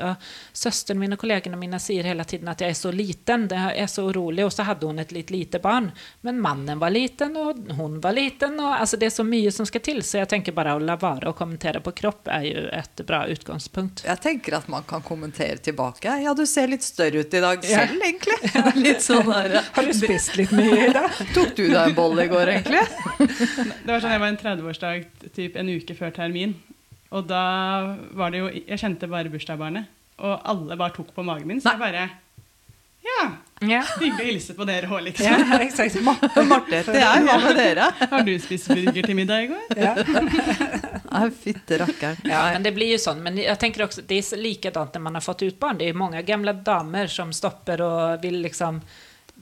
søsteren 0.54 1.00
min 1.00 1.14
og 1.14 1.20
kollegene 1.22 1.58
mine 1.60 1.80
sier 1.82 2.04
hele 2.08 2.24
tiden 2.28 2.48
at 2.52 2.62
jeg 2.64 2.70
er 2.74 2.80
så 2.80 2.92
liten, 2.96 3.48
det 3.52 3.58
er 3.58 3.88
så 3.92 4.08
urolig. 4.10 4.46
Og 4.46 4.54
så 4.56 4.64
hadde 4.68 4.88
hun 4.88 5.00
et 5.00 5.12
litt 5.16 5.30
lite 5.34 5.60
barn. 5.60 5.92
Men 6.22 6.40
mannen 6.42 6.80
var 6.80 6.90
liten, 6.94 7.36
og 7.38 7.60
hun 7.78 8.00
var 8.04 8.14
liten. 8.18 8.60
Og, 8.60 8.74
altså, 8.80 8.98
det 9.00 9.10
er 9.12 9.16
så 9.18 9.26
mye 9.28 9.52
som 9.52 9.66
skal 9.70 9.82
til, 9.86 10.02
så 10.06 10.22
jeg 10.24 10.30
tenker 10.32 10.56
bare 10.56 10.76
å 10.78 10.80
la 10.84 10.96
være 11.00 11.30
å 11.30 11.36
kommentere 11.38 11.82
på 11.84 11.92
kropp 11.96 12.28
er 12.32 12.44
jo 12.48 12.66
et 12.76 13.04
bra 13.08 13.26
utgangspunkt. 13.28 14.04
Jeg 14.08 14.22
tenker 14.24 14.58
at 14.60 14.68
man 14.72 14.84
kan 14.88 15.02
kommentere 15.06 15.58
tilbake. 15.64 16.20
Ja, 16.24 16.34
du 16.34 16.46
ser 16.50 16.68
litt 16.72 16.84
større 16.84 17.24
ut 17.24 17.34
i 17.34 17.40
dag 17.44 17.64
Ja. 17.64 17.86
selv, 17.86 18.02
egentlig. 18.04 18.38
Litt 18.86 19.02
sånn 19.04 19.26
der, 19.30 19.62
Har 19.76 19.84
du 19.84 19.94
spist 19.94 20.36
litt 20.40 20.52
mye 20.56 20.88
i 20.90 20.94
dag? 20.94 21.09
Tok 21.34 21.56
du 21.58 21.64
deg 21.70 21.78
en 21.90 21.96
bolle 21.98 22.26
i 22.26 22.32
går, 22.32 22.52
egentlig? 22.54 22.82
Det 23.86 23.92
var 23.92 24.00
sånn, 24.04 24.12
Jeg 24.16 24.22
var 24.24 24.28
en 24.32 24.38
30-årsdag 24.44 25.06
typ 25.36 25.56
en 25.60 25.70
uke 25.76 25.96
før 25.98 26.14
termin. 26.16 26.56
Og 27.12 27.26
da 27.30 27.44
var 28.14 28.32
det 28.34 28.42
jo 28.44 28.50
Jeg 28.54 28.80
kjente 28.82 29.10
bare 29.10 29.32
bursdagsbarnet. 29.34 29.90
Og 30.20 30.42
alle 30.52 30.76
bare 30.80 30.94
tok 30.98 31.14
på 31.16 31.24
magen 31.26 31.48
min. 31.48 31.62
Så 31.64 31.72
jeg 31.76 31.80
bare 31.82 32.10
Ja, 33.10 33.22
Ja. 33.62 33.80
hyggelig 34.00 34.22
å 34.24 34.28
hilse 34.28 34.54
på 34.56 34.66
dere 34.68 34.88
òg, 34.88 35.02
liksom. 35.08 35.26
ja, 35.26 35.58
exakt. 35.64 35.96
Marte 36.52 36.76
heter 36.78 36.96
jeg. 37.00 37.24
Hva 37.28 37.38
med 37.44 37.58
dere? 37.60 37.88
Har 38.12 38.22
du 38.28 38.34
spist 38.40 38.68
burger 38.72 39.04
til 39.08 39.16
middag 39.18 39.42
i 39.44 39.50
går? 39.52 39.74
Ja. 39.80 39.94
Nei, 41.10 41.30
Fytte 41.34 41.80
rakkeren. 41.82 42.20
Ja, 42.30 42.44
men 42.54 42.64
det 42.64 42.72
blir 42.76 42.92
ju 42.94 43.00
sånn. 43.02 43.24
Men 43.26 43.38
jag 43.42 43.60
tänker 43.60 43.84
också, 43.84 44.02
det 44.08 44.16
är 44.20 44.38
likadant 44.38 44.94
när 44.94 45.02
man 45.02 45.14
har 45.16 45.22
fått 45.22 45.42
ut 45.44 45.60
barn. 45.60 45.78
Det 45.80 45.90
är 45.90 45.94
många 45.94 46.22
gamla 46.22 46.54
damer 46.54 47.08
som 47.08 47.34
stopper 47.34 47.82
och 47.82 48.24
vill 48.24 48.42
liksom 48.42 48.82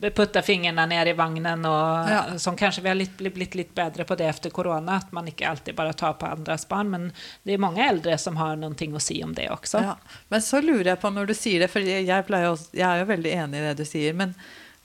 putta 0.01 0.41
fingrene 0.41 0.85
ned 0.85 1.07
i 1.07 1.13
vagnen 1.13 1.65
och 1.65 2.09
Ja. 2.09 2.23
som 2.37 2.55
kanske 2.55 2.81
vi 2.81 2.87
har 2.87 2.95
litt, 2.95 3.17
blivit, 3.17 3.55
lite 3.55 3.73
bättre 3.73 4.03
på 4.03 4.15
det 4.15 4.25
efter 4.25 4.49
corona, 4.49 4.95
att 4.95 5.11
man 5.11 5.27
inte 5.27 5.47
alltid 5.49 5.75
bara 5.75 5.93
tar 5.93 6.13
på 6.13 6.25
andras 6.25 6.67
barn. 6.67 6.89
Men 6.89 7.11
det 7.43 7.53
er 7.53 7.57
mange 7.57 7.89
eldre 7.89 8.17
som 8.17 8.37
har 8.37 8.55
noe 8.55 8.75
å 8.95 8.99
si 8.99 9.23
om 9.23 9.33
det 9.33 9.49
også. 9.49 9.81
Ja. 9.83 9.97
Men 10.29 10.41
så 10.41 10.61
lurer 10.61 10.85
jeg 10.93 11.01
på 11.01 11.09
når 11.09 11.25
du 11.27 11.33
sier 11.33 11.59
det, 11.59 11.71
for 11.71 11.79
jeg, 11.79 12.25
pleier 12.27 12.51
også, 12.51 12.69
jeg 12.73 12.87
er 12.87 12.99
jo 12.99 13.05
veldig 13.05 13.31
enig 13.33 13.59
i 13.59 13.67
det 13.67 13.77
du 13.77 13.85
sier, 13.85 14.13
men 14.13 14.35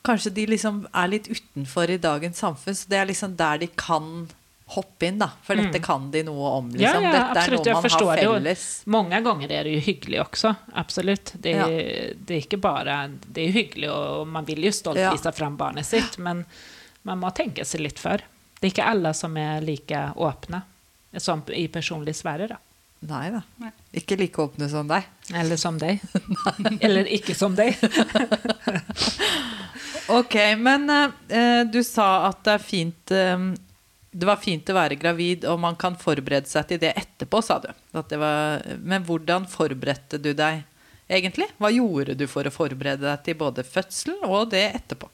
kanskje 0.05 0.33
de 0.35 0.47
liksom 0.47 0.87
er 0.93 1.09
litt 1.09 1.29
utenfor 1.29 1.91
i 1.91 1.99
dagens 2.03 2.39
samfunn, 2.39 2.75
så 2.75 2.89
det 2.89 2.99
er 2.99 3.07
liksom 3.07 3.37
der 3.37 3.59
de 3.63 3.69
kan 3.77 4.29
hoppe 4.67 5.07
inn, 5.07 5.19
da. 5.19 5.31
For 5.43 5.59
dette 5.59 5.79
kan 5.85 6.11
de 6.11 6.23
noe 6.25 6.51
om, 6.59 6.71
Liksom. 6.71 7.03
Ja, 7.05 7.13
ja, 7.13 7.13
dette 7.13 7.41
absolut. 7.41 7.67
er 7.67 7.71
Jag 7.71 7.77
noe 7.77 7.83
man 7.83 7.91
har 7.93 8.07
har 8.07 8.17
det. 8.17 8.27
Felles. 8.33 8.83
många 8.87 9.21
gånger 9.21 9.53
är 9.53 9.65
det 9.65 9.71
jo 9.71 9.81
hyggelig 9.81 10.21
også. 10.21 10.55
Absolutt. 10.73 11.33
Det 11.35 11.51
ja. 11.51 11.67
det 12.15 12.35
er 12.35 12.41
ikke 12.41 12.61
bare 12.63 13.11
Det 13.27 13.47
er 13.49 13.53
hyggelig, 13.53 13.91
og 13.91 14.27
man 14.29 14.45
vil 14.45 14.65
jo 14.65 14.73
stolt 14.73 14.99
Ja. 14.99 15.13
visa 15.13 15.33
fram 15.33 15.57
barnet 15.57 15.87
sitt. 15.87 16.19
Men 16.19 16.45
man 17.03 17.19
må 17.19 17.31
tenke 17.35 17.65
seg 17.65 17.81
litt 17.81 17.99
for. 17.99 18.19
Det 18.61 18.67
er 18.67 18.71
ikke 18.73 18.91
alle 18.91 19.15
som 19.15 19.37
er 19.37 19.61
like 19.61 20.13
åpne 20.17 20.63
som 21.19 21.43
i 21.53 21.69
personlig 21.69 22.15
sfære, 22.17 22.47
da. 22.49 22.57
Nei 23.03 23.31
da. 23.35 23.41
Nei. 23.59 23.71
Ikke 23.99 24.17
like 24.17 24.39
åpne 24.41 24.69
som 24.71 24.89
deg. 24.89 25.03
Eller 25.35 25.57
som 25.57 25.79
deg. 25.79 26.01
Eller 26.81 27.05
ikke 27.11 27.35
som 27.35 27.55
deg. 27.59 27.77
Ok, 30.09 30.35
men 30.59 30.91
uh, 30.91 31.65
du 31.73 31.79
sa 31.87 32.27
at 32.29 32.41
det 32.45 32.57
er 32.57 32.63
fint 32.65 33.13
eh, 33.15 33.45
Det 34.13 34.29
var 34.29 34.41
fint 34.41 34.69
å 34.69 34.77
være 34.77 34.99
gravid, 35.01 35.47
og 35.49 35.57
man 35.63 35.77
kan 35.81 35.97
forberede 35.97 36.51
seg 36.51 36.69
til 36.69 36.81
det 36.83 36.93
etterpå, 37.01 37.41
sa 37.45 37.57
du. 37.63 37.71
At 37.97 38.11
det 38.13 38.19
var, 38.21 38.61
men 38.85 39.07
hvordan 39.09 39.47
forberedte 39.49 40.21
du 40.21 40.35
deg 40.37 40.63
egentlig? 41.09 41.49
Hva 41.57 41.73
gjorde 41.73 42.17
du 42.21 42.27
for 42.29 42.45
å 42.45 42.53
forberede 42.53 43.07
deg 43.07 43.25
til 43.25 43.39
både 43.41 43.65
fødselen 43.65 44.27
og 44.29 44.53
det 44.53 44.67
etterpå? 44.77 45.09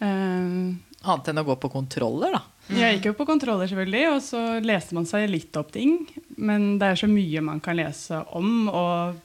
Um, 0.00 0.78
Annet 1.06 1.28
enn 1.30 1.40
å 1.40 1.46
gå 1.46 1.54
på 1.60 1.70
kontroller, 1.70 2.34
da. 2.34 2.42
Jeg 2.72 2.96
gikk 2.96 3.10
jo 3.12 3.18
på 3.20 3.28
kontroller, 3.28 3.68
selvfølgelig, 3.70 4.06
og 4.10 4.22
så 4.24 4.40
leste 4.64 4.96
man 4.96 5.06
seg 5.06 5.28
litt 5.30 5.54
opp 5.60 5.70
ting. 5.76 6.00
Men 6.40 6.80
det 6.80 6.88
er 6.88 6.98
så 6.98 7.08
mye 7.10 7.44
man 7.44 7.60
kan 7.62 7.78
lese 7.78 8.24
om 8.34 8.66
og 8.72 9.20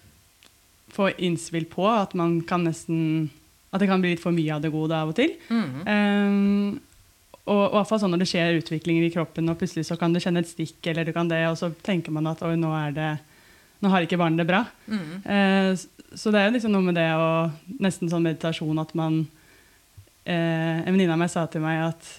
få 0.92 1.10
innspill 1.24 1.66
på 1.72 1.88
at 1.88 2.14
man 2.20 2.42
kan 2.44 2.68
nesten 2.68 3.30
At 3.72 3.80
det 3.80 3.88
kan 3.88 4.02
bli 4.04 4.10
litt 4.12 4.20
for 4.20 4.36
mye 4.36 4.52
av 4.52 4.60
det 4.60 4.74
gode 4.74 4.92
av 4.92 5.14
og 5.14 5.16
til. 5.16 5.38
Eh, 5.48 6.32
og 7.50 7.62
i 7.66 7.74
hvert 7.74 7.90
fall 7.90 8.02
sånn 8.04 8.14
når 8.14 8.22
det 8.22 8.30
skjer 8.30 8.60
utviklinger 8.60 9.08
i 9.08 9.12
kroppen, 9.14 9.50
og 9.50 9.58
plutselig 9.58 9.88
så 9.88 9.98
kan 10.00 10.14
du 10.14 10.20
kjenne 10.22 10.44
et 10.44 10.50
stikk, 10.52 10.78
eller 10.92 11.08
du 11.08 11.14
kan 11.16 11.30
det, 11.32 11.42
og 11.50 11.58
så 11.58 11.72
tenker 11.86 12.14
man 12.14 12.30
at 12.30 12.44
oi, 12.46 12.54
nå 12.60 12.70
er 12.78 12.96
det 12.96 13.12
nå 13.82 13.90
har 13.90 14.06
ikke 14.06 14.20
barnet 14.22 14.38
det 14.38 14.46
bra. 14.50 14.62
Eh, 15.26 15.74
så 16.14 16.32
det 16.34 16.42
er 16.42 16.50
jo 16.50 16.56
liksom 16.58 16.74
noe 16.76 16.86
med 16.86 16.98
det 17.00 17.08
og 17.16 17.78
Nesten 17.82 18.12
sånn 18.12 18.26
meditasjon 18.26 18.82
at 18.82 18.92
man 19.00 19.22
eh, 20.28 20.84
En 20.84 20.92
venninne 20.92 21.16
av 21.16 21.22
meg 21.22 21.32
sa 21.32 21.46
til 21.50 21.64
meg 21.64 21.80
at 21.88 22.10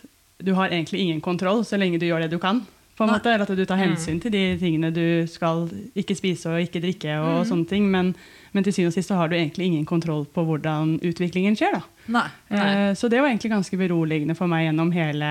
du 0.43 0.55
har 0.57 0.73
egentlig 0.73 1.05
ingen 1.05 1.21
kontroll 1.23 1.61
så 1.63 1.79
lenge 1.79 2.01
du 2.03 2.09
gjør 2.09 2.25
det 2.25 2.33
du 2.33 2.41
kan. 2.43 2.65
På 2.99 3.05
en 3.05 3.13
Nei. 3.13 3.21
måte, 3.21 3.31
eller 3.31 3.47
at 3.47 3.55
du 3.55 3.63
tar 3.69 3.79
hensyn 3.79 4.19
til 4.19 4.33
de 4.35 4.41
tingene 4.59 4.91
du 4.91 5.23
skal 5.31 5.69
ikke 5.95 6.17
spise 6.19 6.51
og 6.51 6.65
ikke 6.65 6.83
drikke. 6.83 7.15
og 7.23 7.47
sånne 7.47 7.69
ting, 7.71 7.87
men, 7.93 8.11
men 8.53 8.65
til 8.65 8.75
syvende 8.75 8.93
og 8.93 8.97
sist 8.99 9.13
så 9.13 9.19
har 9.19 9.31
du 9.31 9.37
egentlig 9.37 9.69
ingen 9.71 9.85
kontroll 9.89 10.25
på 10.29 10.45
hvordan 10.45 10.99
utviklingen 11.01 11.57
skjer. 11.59 11.79
da. 11.79 11.83
Nei. 12.13 12.27
Eh, 12.53 12.91
så 12.99 13.09
det 13.09 13.21
var 13.21 13.31
egentlig 13.31 13.53
ganske 13.55 13.79
beroligende 13.81 14.37
for 14.39 14.51
meg 14.51 14.67
gjennom 14.67 14.93
hele, 14.93 15.31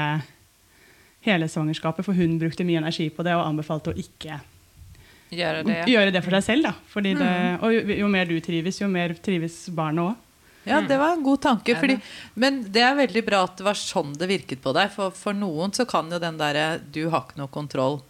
hele 1.28 1.50
svangerskapet, 1.52 2.06
for 2.08 2.18
hun 2.18 2.40
brukte 2.42 2.66
mye 2.66 2.82
energi 2.82 3.12
på 3.14 3.26
det 3.28 3.36
og 3.38 3.46
anbefalte 3.46 3.94
å 3.94 4.02
ikke 4.02 4.40
gjøre 5.32 5.62
det. 5.68 5.78
gjøre 5.92 6.16
det 6.16 6.24
for 6.26 6.38
seg 6.40 6.48
selv. 6.50 6.72
da. 6.72 7.06
Det, 7.06 7.30
og 7.62 7.76
jo, 7.76 7.86
jo 8.02 8.10
mer 8.12 8.30
du 8.30 8.36
trives, 8.44 8.82
jo 8.82 8.90
mer 8.92 9.16
trives 9.22 9.64
barnet 9.76 10.12
òg. 10.12 10.28
Ja, 10.64 10.82
det 10.86 10.98
var 10.98 11.16
en 11.16 11.24
god 11.26 11.42
tanke. 11.42 11.74
Fordi, 11.80 11.96
men 12.38 12.60
det 12.70 12.84
er 12.86 12.98
veldig 13.00 13.24
bra 13.26 13.46
at 13.48 13.56
det 13.58 13.66
var 13.66 13.78
sånn 13.78 14.12
det 14.18 14.28
virket 14.30 14.62
på 14.62 14.74
deg. 14.78 14.92
For, 14.94 15.14
for 15.16 15.34
noen 15.34 15.74
så 15.74 15.88
kan 15.90 16.12
jo 16.12 16.20
den 16.22 16.38
derre 16.38 16.80
'du 16.82 17.08
har 17.10 17.26
ikke 17.26 17.42
noe 17.42 17.50
kontroll', 17.54 18.02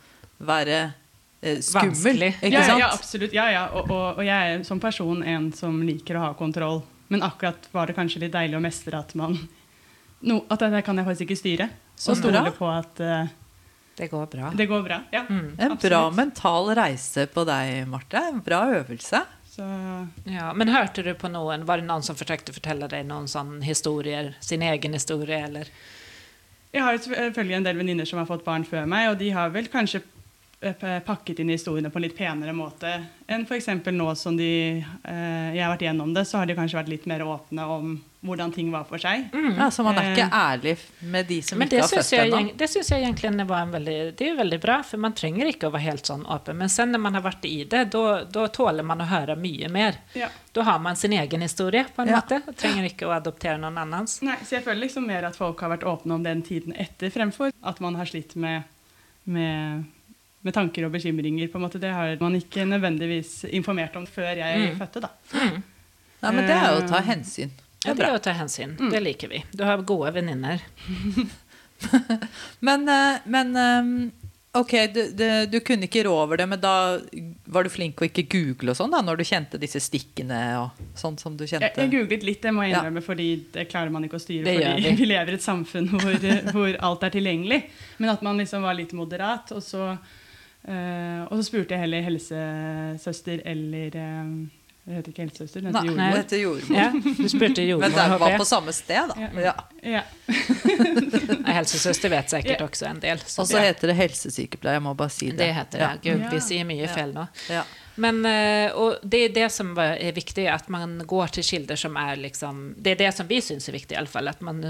være 0.41 0.93
skummel. 1.41 1.91
Vanskelig. 1.91 2.31
Ikke 2.41 2.53
ja, 2.53 2.63
sant? 2.67 2.79
Ja, 2.83 2.89
absolutt. 2.93 3.33
Ja, 3.33 3.47
ja. 3.51 3.63
Og, 3.73 3.89
og, 3.91 4.19
og 4.21 4.25
jeg 4.25 4.55
er 4.55 4.63
som 4.67 4.79
person 4.79 5.23
en 5.23 5.51
som 5.57 5.81
liker 5.83 6.19
å 6.19 6.25
ha 6.27 6.31
kontroll. 6.37 6.81
Men 7.11 7.23
akkurat 7.27 7.65
var 7.73 7.89
det 7.89 7.95
kanskje 7.97 8.21
litt 8.23 8.31
deilig 8.35 8.55
å 8.59 8.63
mestre 8.63 8.99
at 8.99 9.13
man 9.19 9.35
no, 10.21 10.43
At 10.53 10.61
dette 10.63 10.81
kan 10.85 10.97
jeg 11.01 11.07
faktisk 11.09 11.25
ikke 11.27 11.39
styre. 11.41 11.69
Så 11.97 12.13
Og 12.13 12.21
stole 12.21 12.41
bra. 12.45 12.53
på 12.55 12.69
at 12.71 13.01
uh, 13.03 13.31
Det 13.97 14.07
går 14.11 14.29
bra. 14.31 14.51
det 14.55 14.67
går 14.69 14.83
bra. 14.85 15.01
Ja, 15.11 15.25
Mm. 15.27 15.55
En 15.57 15.71
absolutt. 15.71 15.89
bra 15.91 16.01
mental 16.11 16.71
reise 16.77 17.25
på 17.27 17.43
deg, 17.45 17.87
Marte. 17.89 18.21
En 18.31 18.39
bra 18.45 18.61
øvelse. 18.79 19.23
Så 19.51 19.65
Ja, 20.31 20.53
men 20.53 20.69
hørte 20.71 21.03
du 21.03 21.11
på 21.13 21.27
noen, 21.27 21.65
var 21.67 21.77
det 21.81 21.85
noen 21.89 22.03
som 22.05 22.15
forsøkte 22.15 22.53
fortelle 22.55 22.87
deg 22.87 23.03
noen 23.05 23.27
sånne 23.27 23.59
historier, 23.67 24.35
sin 24.39 24.61
egen 24.63 24.93
historie, 24.95 25.41
eller? 25.49 25.67
Jeg 26.71 26.81
har 26.85 26.95
jo 26.95 27.01
selvfølgelig 27.03 27.57
en 27.57 27.65
del 27.67 27.77
venninner 27.81 28.07
som 28.07 28.21
har 28.21 28.29
fått 28.29 28.45
barn 28.45 28.63
før 28.63 28.85
meg, 28.87 29.09
og 29.11 29.17
de 29.19 29.29
har 29.35 29.49
vel 29.51 29.67
kanskje 29.67 29.99
eh, 29.99 30.05
pakket 30.61 31.39
inn 31.41 31.49
historiene 31.49 31.89
på 31.89 31.97
en 31.97 32.03
litt 32.05 32.17
penere 32.17 32.53
måte 32.53 32.91
enn 33.31 33.45
f.eks. 33.47 33.67
nå 33.89 34.11
som 34.15 34.35
de 34.37 34.77
eh, 34.77 35.53
Jeg 35.55 35.63
har 35.63 35.71
vært 35.73 35.81
gjennom 35.87 36.13
det, 36.13 36.25
så 36.29 36.37
har 36.37 36.45
de 36.45 36.53
kanskje 36.57 36.77
vært 36.77 36.91
litt 36.91 37.05
mer 37.09 37.23
åpne 37.25 37.65
om 37.65 37.95
hvordan 38.21 38.51
ting 38.53 38.67
var 38.69 38.83
for 38.85 39.01
seg. 39.01 39.31
Ja, 39.57 39.71
så 39.73 39.81
man 39.81 39.97
er 39.97 40.11
ikke 40.11 40.27
Eh. 40.27 40.35
ærlig 40.37 40.75
med 41.09 41.25
de 41.25 41.39
som 41.41 41.57
Men 41.57 41.67
ikke 41.67 41.79
har 41.81 41.87
syns 41.89 42.11
født 42.13 42.33
ennå. 42.35 42.51
det 42.57 42.67
synes 42.69 42.89
jeg 42.91 43.01
egentlig 43.07 43.47
var 43.49 43.61
en 43.63 43.71
veldig, 43.73 43.95
det 44.19 44.27
er 44.29 44.35
veldig 44.37 44.59
bra, 44.61 44.75
for 44.85 44.97
man 45.01 45.13
trenger 45.17 45.47
ikke 45.49 45.71
å 45.71 45.73
være 45.73 45.81
helt 45.87 46.05
sånn 46.05 46.21
åpen. 46.29 46.55
Men 46.61 46.69
sen 46.69 46.91
når 46.93 47.01
man 47.01 47.13
har 47.17 47.23
vært 47.25 47.45
i 47.49 47.63
det, 47.63 47.81
da 47.89 48.47
tåler 48.53 48.83
man 48.85 49.01
å 49.01 49.07
høre 49.09 49.35
mye 49.35 49.69
mer. 49.73 49.97
Ja. 50.13 50.27
Da 50.53 50.61
har 50.67 50.77
man 50.79 50.95
sin 50.95 51.13
egen 51.17 51.41
historie, 51.41 51.87
på 51.95 52.03
en 52.03 52.09
Ja. 52.09 52.21
måte, 52.21 52.43
og 52.47 52.55
trenger 52.55 52.85
ikke 52.91 53.07
å 53.09 53.15
adoptere 53.17 53.57
noen 53.57 53.77
annens. 53.81 54.21
Nei, 54.21 54.35
så 54.45 54.59
jeg 54.59 54.65
føler 54.65 54.81
liksom 54.85 55.07
mer 55.07 55.25
at 55.25 55.35
folk 55.35 55.59
har 55.61 55.69
vært 55.75 55.87
åpne 55.89 56.11
om 56.13 56.21
den 56.23 56.43
tiden 56.43 56.73
etter, 56.77 57.09
fremfor 57.09 57.51
at 57.63 57.79
man 57.81 57.95
har 57.95 58.05
slitt 58.05 58.35
med, 58.35 58.63
med, 59.25 59.85
med 60.43 60.53
tanker 60.53 60.85
og 60.87 60.91
bekymringer. 60.93 61.47
på 61.51 61.57
en 61.59 61.65
måte. 61.67 61.79
Det 61.79 61.91
har 61.93 62.15
man 62.19 62.35
ikke 62.35 62.65
nødvendigvis 62.65 63.43
informert 63.53 63.95
om 63.95 64.05
før 64.07 64.35
jeg 64.37 64.71
Mm. 64.71 64.77
fødte, 64.79 65.01
da. 65.01 65.09
Ja, 66.21 66.31
men 66.31 66.45
det 66.47 66.55
er 66.55 66.71
jo 66.75 66.81
å 66.83 66.87
ta 66.89 67.01
hensyn. 67.01 67.49
Det 67.81 67.85
Ja, 67.85 67.91
er 67.91 67.95
det 67.95 68.03
bra. 68.03 68.09
er 68.13 68.19
å 68.19 68.23
ta 68.23 68.31
hensyn. 68.31 68.75
Det 68.91 69.01
liker 69.03 69.27
vi. 69.29 69.43
Du 69.55 69.63
har 69.63 69.77
gode 69.81 70.11
venninner. 70.13 70.61
Men, 72.59 72.87
eh, 72.89 73.17
men 73.25 73.55
eh, 73.55 74.11
ok, 74.59 74.71
du, 74.93 74.99
du, 75.17 75.45
du 75.49 75.59
kunne 75.65 75.87
ikke 75.87 76.03
rå 76.05 76.11
over 76.23 76.37
det, 76.37 76.45
men 76.51 76.59
da 76.61 76.99
var 77.49 77.63
du 77.65 77.71
flink 77.73 78.01
å 78.03 78.05
ikke 78.05 78.25
google 78.29 78.73
og 78.73 78.77
sånn 78.77 78.91
da, 78.93 78.99
når 79.01 79.17
du 79.17 79.23
kjente 79.25 79.57
disse 79.61 79.81
stikkene 79.81 80.41
og 80.59 80.83
sånn 80.99 81.17
som 81.17 81.37
du 81.39 81.45
kjente? 81.47 81.71
jeg 81.73 81.89
googlet 81.93 82.23
litt, 82.27 82.41
det 82.43 82.53
må 82.53 82.67
jeg 82.67 82.75
Ja. 82.75 82.83
innrømme, 82.83 83.01
fordi 83.01 83.27
det 83.55 83.65
klarer 83.71 83.89
man 83.91 84.05
ikke 84.05 84.19
å 84.19 84.21
styre. 84.21 84.45
Det 84.45 84.57
fordi 84.61 84.83
vi. 84.91 84.95
vi. 85.01 85.05
lever 85.09 85.33
i 85.33 85.39
et 85.39 85.47
samfunn 85.47 85.89
hvor, 85.89 86.29
hvor 86.53 86.77
alt 86.91 87.03
er 87.09 87.15
tilgjengelig. 87.17 87.63
Men 87.97 88.09
at 88.13 88.21
man 88.21 88.37
liksom 88.37 88.61
var 88.61 88.77
litt 88.77 88.93
moderat. 88.93 89.51
Og 89.57 89.63
så, 89.65 89.97
eh, 90.67 91.21
og 91.27 91.37
så 91.39 91.43
spurte 91.47 91.73
jeg 91.75 91.79
heller 91.85 92.01
helsesøster 92.05 93.41
eller 93.45 93.95
eh, 93.97 94.33
Det 94.85 94.95
heter 94.97 95.11
ikke 95.13 95.25
helsesøster, 95.27 95.61
det 95.61 95.71
Nei, 95.75 95.83
heter 95.85 95.91
det 95.91 95.91
jordmor. 95.93 96.17
heter 96.17 96.39
jordmor. 96.41 96.77
Ja, 96.77 96.87
du 97.21 97.27
spurte 97.29 97.61
Men 97.61 97.69
jordmor, 97.69 97.89
det 98.13 98.19
var 98.23 98.37
på 98.41 98.47
samme 98.49 98.73
sted, 98.73 99.11
da. 99.11 99.15
Ja. 99.21 99.29
Ja. 99.45 99.53
Ja. 99.97 100.01
Nei, 101.45 101.53
Helsesøster 101.59 102.09
vet 102.13 102.33
sikkert 102.33 102.59
Ja. 102.59 102.65
også 102.67 102.87
en 102.89 102.99
del. 103.03 103.21
Og 103.21 103.45
så 103.47 103.57
det, 103.59 103.61
heter 103.69 103.91
det 103.91 103.95
helsesykepleier, 103.99 104.79
jeg 104.79 104.85
må 104.87 104.93
bare 104.97 105.13
si 105.13 105.29
det. 105.31 105.37
det 105.43 105.51
heter 105.55 105.85
det. 105.85 105.91
Gud, 106.07 106.25
vi 106.33 106.41
sier 106.47 106.65
mye 106.69 106.81
Ja. 106.87 106.91
feil 106.95 107.13
nå. 107.15 107.27
Ja. 107.53 107.63
Men 108.01 108.21
eh, 108.25 108.71
og 108.73 109.01
det 109.03 109.19
er 109.27 109.33
det 109.35 109.47
som 109.53 109.73
er 109.77 110.11
viktig, 110.15 110.47
at 110.49 110.69
man 110.73 110.97
går 111.05 111.27
til 111.37 111.43
kilder 111.43 111.75
som 111.77 111.97
er 111.99 112.15
liksom 112.17 112.73
Det 112.81 112.93
er 112.95 113.01
det 113.03 113.09
som 113.17 113.27
vi 113.29 113.41
syns 113.43 113.67
er 113.69 113.75
viktig, 113.77 113.93
i 113.95 113.99
alle 113.99 114.07
fall. 114.09 114.27
At 114.31 114.41
man 114.41 114.61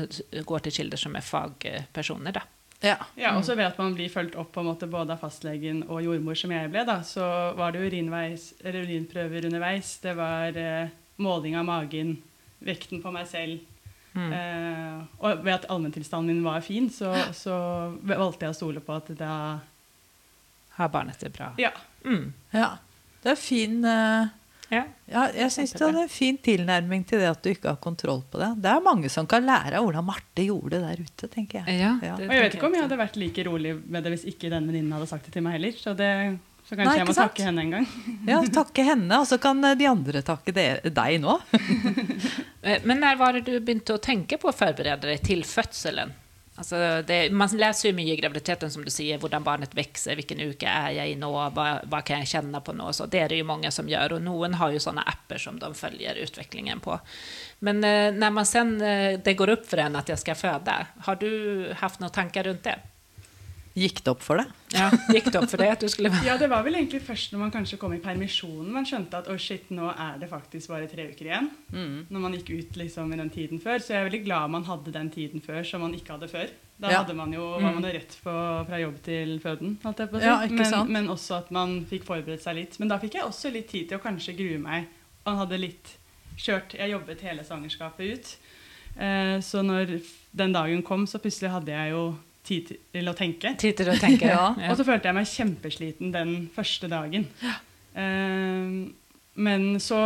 går 0.45 0.59
til 0.67 0.71
kilder 0.81 0.97
som 0.99 1.15
er 1.15 1.21
fagpersoner, 1.23 2.31
da. 2.35 2.41
Ja. 2.81 2.97
Ja, 3.15 3.35
og 3.37 3.45
så 3.45 3.53
ved 3.55 3.67
at 3.67 3.77
man 3.77 3.93
blir 3.93 4.09
fulgt 4.09 4.35
opp 4.41 4.51
på 4.55 4.63
en 4.63 4.71
måte 4.71 4.89
både 4.89 5.13
av 5.13 5.21
fastlegen 5.21 5.83
og 5.87 6.01
jordmor, 6.01 6.37
som 6.37 6.53
jeg 6.53 6.69
ble, 6.73 6.81
da, 6.87 6.97
så 7.05 7.25
var 7.57 7.75
det 7.75 7.83
urinveis, 7.85 8.51
urinprøver 8.65 9.45
underveis. 9.51 9.93
Det 10.01 10.15
var 10.17 10.57
eh, 10.57 10.89
måling 11.21 11.59
av 11.59 11.67
magen, 11.67 12.15
vekten 12.65 13.03
på 13.03 13.13
meg 13.13 13.29
selv. 13.29 13.61
Mm. 14.17 14.31
Eh, 14.33 14.97
og 15.21 15.45
ved 15.45 15.53
at 15.59 15.69
allmenntilstanden 15.71 16.33
min 16.33 16.47
var 16.47 16.65
fin, 16.65 16.89
så, 16.91 17.13
så 17.37 17.55
valgte 18.01 18.47
jeg 18.47 18.55
å 18.55 18.57
stole 18.57 18.83
på 18.83 18.97
at 18.97 19.13
da 19.15 19.33
Har 20.75 20.89
barnet 20.91 21.21
det 21.21 21.31
bra? 21.35 21.51
Ja. 21.61 21.71
Mm. 22.03 22.33
ja. 22.55 22.73
Det 23.21 23.35
er 23.35 23.37
fin 23.37 23.83
eh, 23.85 24.31
Ja. 24.71 24.85
Ja, 25.11 25.25
jeg 25.35 25.51
syns 25.51 25.73
det 25.75 25.83
er 25.83 25.97
en 26.05 26.11
fin 26.11 26.37
tilnærming 26.39 27.01
til 27.09 27.19
det 27.19 27.27
at 27.27 27.41
du 27.43 27.49
ikke 27.51 27.73
har 27.73 27.79
kontroll 27.83 28.21
på 28.31 28.39
det. 28.39 28.53
Det 28.63 28.69
er 28.71 28.83
mange 28.85 29.09
som 29.11 29.27
kan 29.27 29.43
lære 29.43 29.75
av 29.81 29.83
hvordan 29.83 30.05
Marte 30.07 30.45
gjorde 30.47 30.77
det 30.77 30.83
der 30.85 31.01
ute, 31.03 31.27
tenker 31.33 31.59
jeg. 31.65 31.81
ja 31.81 31.89
Ja. 32.01 32.13
Og 32.15 32.23
jeg 32.31 32.45
vet 32.45 32.55
ikke 32.55 32.69
om 32.69 32.77
jeg 32.79 32.85
hadde 32.87 32.99
vært 33.01 33.19
like 33.19 33.43
rolig 33.49 33.73
med 33.83 34.03
det 34.07 34.13
hvis 34.15 34.23
ikke 34.31 34.49
den 34.53 34.69
venninnen 34.71 34.95
hadde 34.95 35.09
sagt 35.11 35.27
det 35.27 35.33
til 35.35 35.43
meg 35.43 35.57
heller. 35.59 35.75
Så, 35.75 35.91
det, 35.99 36.09
så 36.69 36.77
kanskje 36.79 36.87
Nei, 36.87 36.95
jeg 37.01 37.09
må 37.09 37.17
sant? 37.17 37.33
takke 37.35 37.49
henne 37.49 37.65
en 37.67 37.75
gang. 37.75 37.87
Ja, 38.31 38.39
takke 38.61 38.87
henne, 38.87 39.19
og 39.19 39.27
så 39.27 39.37
kan 39.43 39.59
de 39.59 39.89
andre 39.91 40.23
takke 40.23 40.55
det, 40.55 40.69
deg 40.95 41.19
nå. 41.23 41.35
Eh, 42.61 42.77
Men 42.85 42.99
når 43.01 43.15
var 43.17 43.33
det 43.33 43.39
du 43.47 43.55
begynte 43.59 43.95
å 43.95 43.97
tenke 43.97 44.37
på 44.37 44.51
å 44.51 44.53
forberede 44.53 45.07
deg 45.09 45.23
til 45.25 45.39
fødselen? 45.41 46.11
Altså 46.61 47.01
det, 47.07 47.31
man 47.33 47.49
leser 47.57 47.87
jo 47.89 47.95
mye 47.97 48.13
i 48.13 48.19
graviditeten, 48.19 48.69
som 48.69 48.83
du 48.85 48.91
sier, 48.93 49.17
hvordan 49.17 49.41
barnet 49.41 49.73
vokser, 49.73 50.13
hvilken 50.19 50.43
uke 50.51 50.69
er 50.69 50.91
jeg 50.99 51.15
i 51.15 51.17
nå, 51.17 51.31
hva, 51.55 51.65
hva 51.89 52.01
kan 52.05 52.21
jeg 52.21 52.29
kjenne 52.35 52.61
på 52.61 52.75
nå? 52.77 52.91
Så 52.93 53.07
det 53.09 53.23
er 53.23 53.33
det 53.33 53.39
jo 53.39 53.47
mange 53.49 53.71
som 53.73 53.89
gjør, 53.89 54.19
og 54.19 54.25
noen 54.27 54.59
har 54.59 54.69
jo 54.75 54.83
sånne 54.83 55.01
apper 55.09 55.41
som 55.41 55.57
de 55.57 55.71
følger 55.73 56.21
utviklingen 56.21 56.83
på. 56.85 56.99
Men 57.65 57.81
eh, 57.87 58.13
når 58.13 58.35
man 58.37 58.45
sen, 58.45 58.75
eh, 58.85 59.17
det 59.17 59.33
går 59.39 59.55
opp 59.55 59.65
for 59.71 59.81
en 59.81 59.97
at 59.97 60.13
jeg 60.13 60.21
skal 60.21 60.37
føde, 60.37 60.77
har 61.07 61.21
du 61.23 61.31
hatt 61.81 61.97
noen 62.03 62.13
tanker 62.13 62.45
rundt 62.51 62.67
det? 62.69 62.77
Gikk 63.77 64.01
det 64.03 64.11
opp 64.11 64.23
for 64.25 64.35
deg? 64.41 64.49
Ja, 64.75 64.89
Gikk 65.15 65.29
det 65.31 65.39
opp 65.39 65.47
for 65.51 65.61
deg 65.61 65.69
at 65.71 65.79
du 65.79 65.87
skulle 65.91 66.09
være 66.11 66.25
Ja, 66.27 66.33
det 66.39 66.49
var 66.51 66.63
vel 66.65 66.75
egentlig 66.75 66.99
først 67.07 67.31
når 67.31 67.39
man 67.45 67.51
kanskje 67.53 67.77
kom 67.79 67.93
i 67.95 67.99
permisjonen 68.03 68.71
man 68.75 68.83
skjønte 68.87 69.21
at 69.21 69.29
å 69.31 69.37
shit, 69.39 69.69
nå 69.71 69.87
er 69.93 70.17
det 70.19 70.27
faktisk 70.31 70.73
bare 70.73 70.89
tre 70.91 71.05
uker 71.13 71.29
igjen. 71.29 71.47
Når 71.71 72.19
man 72.25 72.35
gikk 72.35 72.51
ut 72.51 72.79
liksom 72.81 73.13
i 73.15 73.19
den 73.21 73.29
tiden 73.31 73.61
før. 73.63 73.79
Så 73.79 73.93
jeg 73.95 74.01
er 74.01 74.09
veldig 74.09 74.23
glad 74.25 74.51
man 74.51 74.67
hadde 74.67 74.91
den 74.91 75.09
tiden 75.13 75.39
før 75.45 75.63
som 75.67 75.85
man 75.85 75.95
ikke 75.95 76.17
hadde 76.17 76.27
før. 76.31 76.51
Da 76.81 76.89
Ja. 76.91 77.03
hadde 77.03 77.13
man 77.15 77.31
jo, 77.31 77.45
var 77.61 77.75
man 77.77 77.83
jo 77.85 77.91
rett 77.93 78.15
på, 78.23 78.33
fra 78.67 78.79
jobb 78.81 78.95
til 79.05 79.35
føden, 79.39 79.77
holdt 79.83 79.99
jeg 80.01 80.09
på 80.09 80.17
å 80.17 80.19
si. 80.19 80.25
Ja, 80.25 80.37
men, 80.49 80.91
men 80.91 81.09
også 81.13 81.35
at 81.37 81.51
man 81.53 81.75
fikk 81.85 82.03
forberedt 82.07 82.41
seg 82.43 82.55
litt. 82.57 82.79
Men 82.81 82.89
da 82.89 82.97
fikk 82.99 83.19
jeg 83.19 83.23
også 83.27 83.51
litt 83.53 83.69
tid 83.69 83.87
til 83.91 83.99
å 83.99 84.01
kanskje 84.03 84.33
grue 84.35 84.57
meg. 84.59 84.87
Man 85.25 85.37
hadde 85.37 85.59
litt 85.61 85.93
kjørt 86.41 86.73
Jeg 86.73 86.89
jobbet 86.91 87.21
hele 87.21 87.43
svangerskapet 87.45 88.15
ut. 88.17 88.31
Eh, 88.97 89.37
så 89.45 89.61
når 89.63 89.99
den 90.35 90.51
dagen 90.55 90.81
kom, 90.83 91.05
så 91.07 91.21
plutselig 91.21 91.51
hadde 91.53 91.71
jeg 91.71 91.91
jo 91.93 92.03
tid 92.47 92.71
til 92.73 93.09
å 93.09 93.15
tenke. 93.17 93.53
tid 93.61 93.77
til 93.79 93.91
å 93.91 93.97
tenke? 93.99 94.29
Ja, 94.31 94.51
Og 94.69 94.77
så 94.79 94.85
følte 94.87 95.09
jeg 95.09 95.17
meg 95.17 95.29
kjempesliten 95.29 96.13
den 96.13 96.35
første 96.55 96.89
dagen. 96.91 97.27
Uh, 97.95 98.91
men 99.41 99.67
så, 99.83 99.99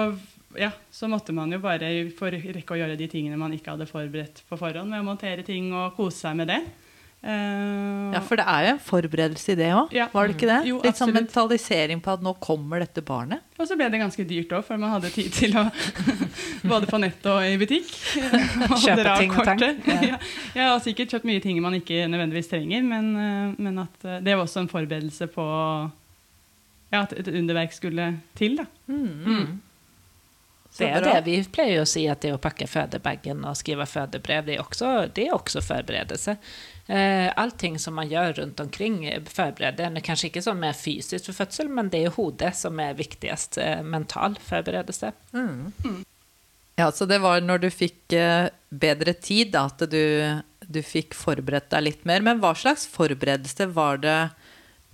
ja, 0.59 0.71
så 0.93 1.09
måtte 1.11 1.33
man 1.35 1.53
jo 1.53 1.61
bare 1.63 1.91
rekke 2.11 2.75
å 2.75 2.79
gjøre 2.79 2.97
de 2.99 3.09
tingene 3.11 3.39
man 3.39 3.53
ikke 3.55 3.73
hadde 3.73 3.89
forberedt 3.89 4.43
på 4.49 4.59
forhånd, 4.59 4.91
med 4.91 5.01
å 5.01 5.07
montere 5.07 5.45
ting 5.47 5.71
og 5.73 5.95
kose 5.97 6.27
seg 6.27 6.37
med 6.41 6.51
det. 6.53 6.61
Eh, 7.25 8.11
Ja, 8.13 8.19
for 8.21 8.37
det 8.37 8.45
er 8.47 8.65
jo 8.67 8.71
en 8.75 8.79
forberedelse 8.85 9.51
i 9.51 9.55
det 9.57 9.69
òg, 9.73 9.91
Ja. 9.91 10.05
var 10.13 10.27
det 10.27 10.35
ikke 10.35 10.47
det? 10.47 10.59
Jo, 10.69 10.77
Litt 10.83 10.95
sånn 10.99 11.11
mentalisering 11.11 11.99
på 12.05 12.13
at 12.13 12.21
nå 12.21 12.35
kommer 12.39 12.79
dette 12.79 13.01
barnet. 13.01 13.41
Og 13.57 13.65
så 13.67 13.75
ble 13.75 13.89
det 13.89 13.99
ganske 13.99 14.23
dyrt 14.29 14.53
òg, 14.53 14.63
for 14.63 14.77
man 14.77 14.91
hadde 14.93 15.09
tid 15.11 15.33
til 15.33 15.57
å 15.57 15.63
både 16.71 16.85
på 16.87 16.99
nett 17.01 17.25
og 17.25 17.41
i 17.43 17.57
butikk. 17.57 17.89
Og 18.69 18.77
Kjøpe 18.77 19.01
dra 19.01 19.17
ting 19.17 19.31
og 19.33 19.43
tang. 19.49 19.59
Ja. 19.89 20.19
Jeg 20.53 20.63
har 20.69 20.79
sikkert 20.85 21.09
kjøpt 21.15 21.25
mye 21.25 21.41
ting 21.41 21.59
man 21.65 21.73
ikke 21.79 22.05
nødvendigvis 22.07 22.51
trenger, 22.53 22.83
men, 22.85 23.09
eh, 23.17 23.55
men 23.57 23.79
at 23.87 24.05
eh, 24.05 24.19
det 24.21 24.35
var 24.37 24.45
også 24.45 24.61
en 24.63 24.69
forberedelse 24.71 25.27
på 25.33 25.45
ja, 26.93 27.01
at 27.01 27.13
et 27.17 27.27
underverk 27.33 27.73
skulle 27.73 28.11
til. 28.37 28.55
da. 28.61 28.65
Mm. 28.87 29.25
Mm. 29.25 29.61
Det 30.77 30.87
er 30.91 31.01
det. 31.01 31.17
Vi 31.25 31.35
pleier 31.55 31.81
å 31.81 31.87
si 31.87 32.05
at 32.11 32.21
det 32.21 32.33
å 32.35 32.39
pakke 32.41 32.67
fødebagen 32.67 33.43
og 33.47 33.55
skrive 33.55 33.85
fødebrev, 33.87 34.45
det 34.45 34.57
er 34.57 34.63
også, 34.63 34.93
det 35.15 35.27
er 35.29 35.35
også 35.37 35.61
forberedelse. 35.63 36.35
Eh, 36.87 37.31
allting 37.41 37.79
som 37.81 37.95
man 37.97 38.09
gjør 38.11 38.35
rundt 38.39 38.59
omkring 38.61 38.99
er 39.09 39.23
forbereder. 39.25 39.89
Det 39.89 40.03
er 40.03 40.05
kanskje 40.05 40.29
ikke 40.29 40.43
sånn 40.45 40.59
mer 40.61 40.75
fysisk 40.77 41.31
for 41.31 41.39
fødsel, 41.39 41.71
men 41.73 41.89
det 41.89 42.03
er 42.05 42.13
hodet 42.13 42.51
som 42.57 42.77
er 42.81 42.97
viktigst. 42.97 43.57
Eh, 43.61 43.81
mental 43.81 44.37
forberedelse. 44.41 45.09
Ja, 46.77 46.91
så 46.91 47.07
det 47.09 47.21
var 47.23 47.41
når 47.41 47.63
du 47.63 47.69
fikk 47.73 48.13
eh, 48.13 48.51
bedre 48.69 49.15
tid, 49.17 49.53
da, 49.55 49.65
at 49.71 49.81
du, 49.89 50.03
du 50.61 50.81
fikk 50.85 51.17
forberedt 51.17 51.71
deg 51.73 51.87
litt 51.87 52.05
mer. 52.05 52.21
Men 52.25 52.43
hva 52.43 52.53
slags 52.57 52.85
forberedelse 52.91 53.71
var 53.73 54.03
det 54.03 54.19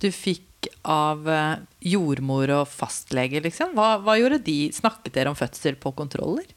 du 0.00 0.08
fikk 0.14 0.70
av 0.88 1.28
eh, 1.28 1.60
jordmor 1.92 2.54
og 2.56 2.70
fastlege, 2.70 3.42
liksom? 3.44 3.76
Hva, 3.76 3.98
hva 4.00 4.16
gjorde 4.16 4.40
de? 4.46 4.56
Snakket 4.72 5.12
dere 5.18 5.34
om 5.34 5.36
fødsel 5.36 5.76
på 5.82 5.92
kontroller? 5.98 6.48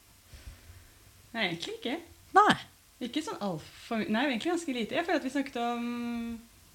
Nei, 1.36 1.50
egentlig 1.50 1.75
ikke. 1.82 1.98
Nei. 2.38 2.56
Ikke 3.04 3.22
sånn 3.25 3.42
altfor 3.44 4.06
Nei, 4.08 4.25
egentlig 4.30 4.54
ganske 4.54 4.74
lite. 4.75 4.96
Jeg 4.96 5.06
føler 5.08 5.20
at 5.20 5.25
vi 5.28 5.34
snakket 5.34 5.58
om 5.60 5.88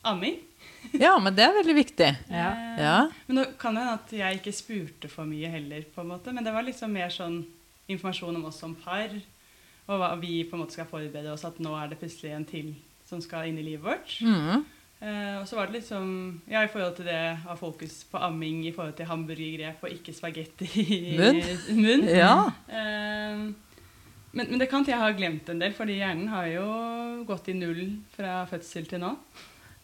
amming. 0.04 0.36
Ja, 0.96 1.14
men 1.20 1.34
det 1.36 1.44
er 1.46 1.54
veldig 1.56 1.76
viktig. 1.78 2.10
Ja. 2.42 2.50
Eh, 2.52 2.80
Ja. 2.80 2.98
Men 3.28 3.36
nå 3.40 3.44
kan 3.60 3.74
det 3.76 3.84
hende 3.84 3.96
at 3.98 4.12
jeg 4.16 4.40
ikke 4.40 4.52
spurte 4.56 5.08
for 5.12 5.28
mye 5.28 5.48
heller, 5.52 5.84
på 5.94 6.00
en 6.04 6.12
måte. 6.12 6.32
Men 6.36 6.44
det 6.44 6.52
var 6.54 6.64
liksom 6.66 6.92
mer 6.92 7.08
sånn 7.12 7.42
informasjon 7.90 8.36
om 8.38 8.44
oss 8.48 8.60
som 8.62 8.74
par, 8.78 9.12
og 9.90 9.96
hva 9.98 10.12
vi 10.20 10.44
på 10.46 10.54
en 10.56 10.62
måte 10.62 10.76
skal 10.76 10.86
forberede 10.86 11.32
oss 11.32 11.44
at 11.48 11.56
nå 11.58 11.72
er 11.74 11.88
det 11.90 11.98
plutselig 11.98 12.30
en 12.36 12.44
til 12.46 12.68
som 13.08 13.18
skal 13.24 13.48
inn 13.50 13.58
i 13.58 13.64
livet 13.66 13.82
vårt. 13.82 14.12
Mm. 14.22 14.60
Eh, 15.00 15.36
og 15.40 15.48
så 15.48 15.56
var 15.56 15.66
det 15.70 15.80
liksom 15.80 16.06
Ja, 16.46 16.60
i 16.62 16.68
forhold 16.70 16.98
til 17.00 17.06
det 17.08 17.16
å 17.16 17.36
ha 17.48 17.54
fokus 17.58 18.02
på 18.12 18.20
amming 18.20 18.60
i 18.68 18.72
forhold 18.76 18.94
til 18.98 19.08
hamburgergrep 19.08 19.82
og 19.88 19.94
ikke 19.96 20.12
spagetti 20.14 20.68
i 20.84 21.16
Munn? 21.18 21.40
munn. 21.82 22.04
Ja. 22.06 22.34
Eh, 22.68 23.48
men, 24.32 24.46
men 24.50 24.60
det 24.62 24.68
kan 24.70 24.86
jeg 24.86 24.98
har 25.00 25.16
glemt 25.18 25.48
en 25.50 25.62
del, 25.62 25.74
fordi 25.76 25.98
hjernen 25.98 26.30
har 26.32 26.46
jo 26.52 26.66
gått 27.28 27.50
i 27.50 27.56
null 27.58 27.82
fra 28.14 28.44
fødsel 28.50 28.86
til 28.90 29.02
nå. 29.02 29.14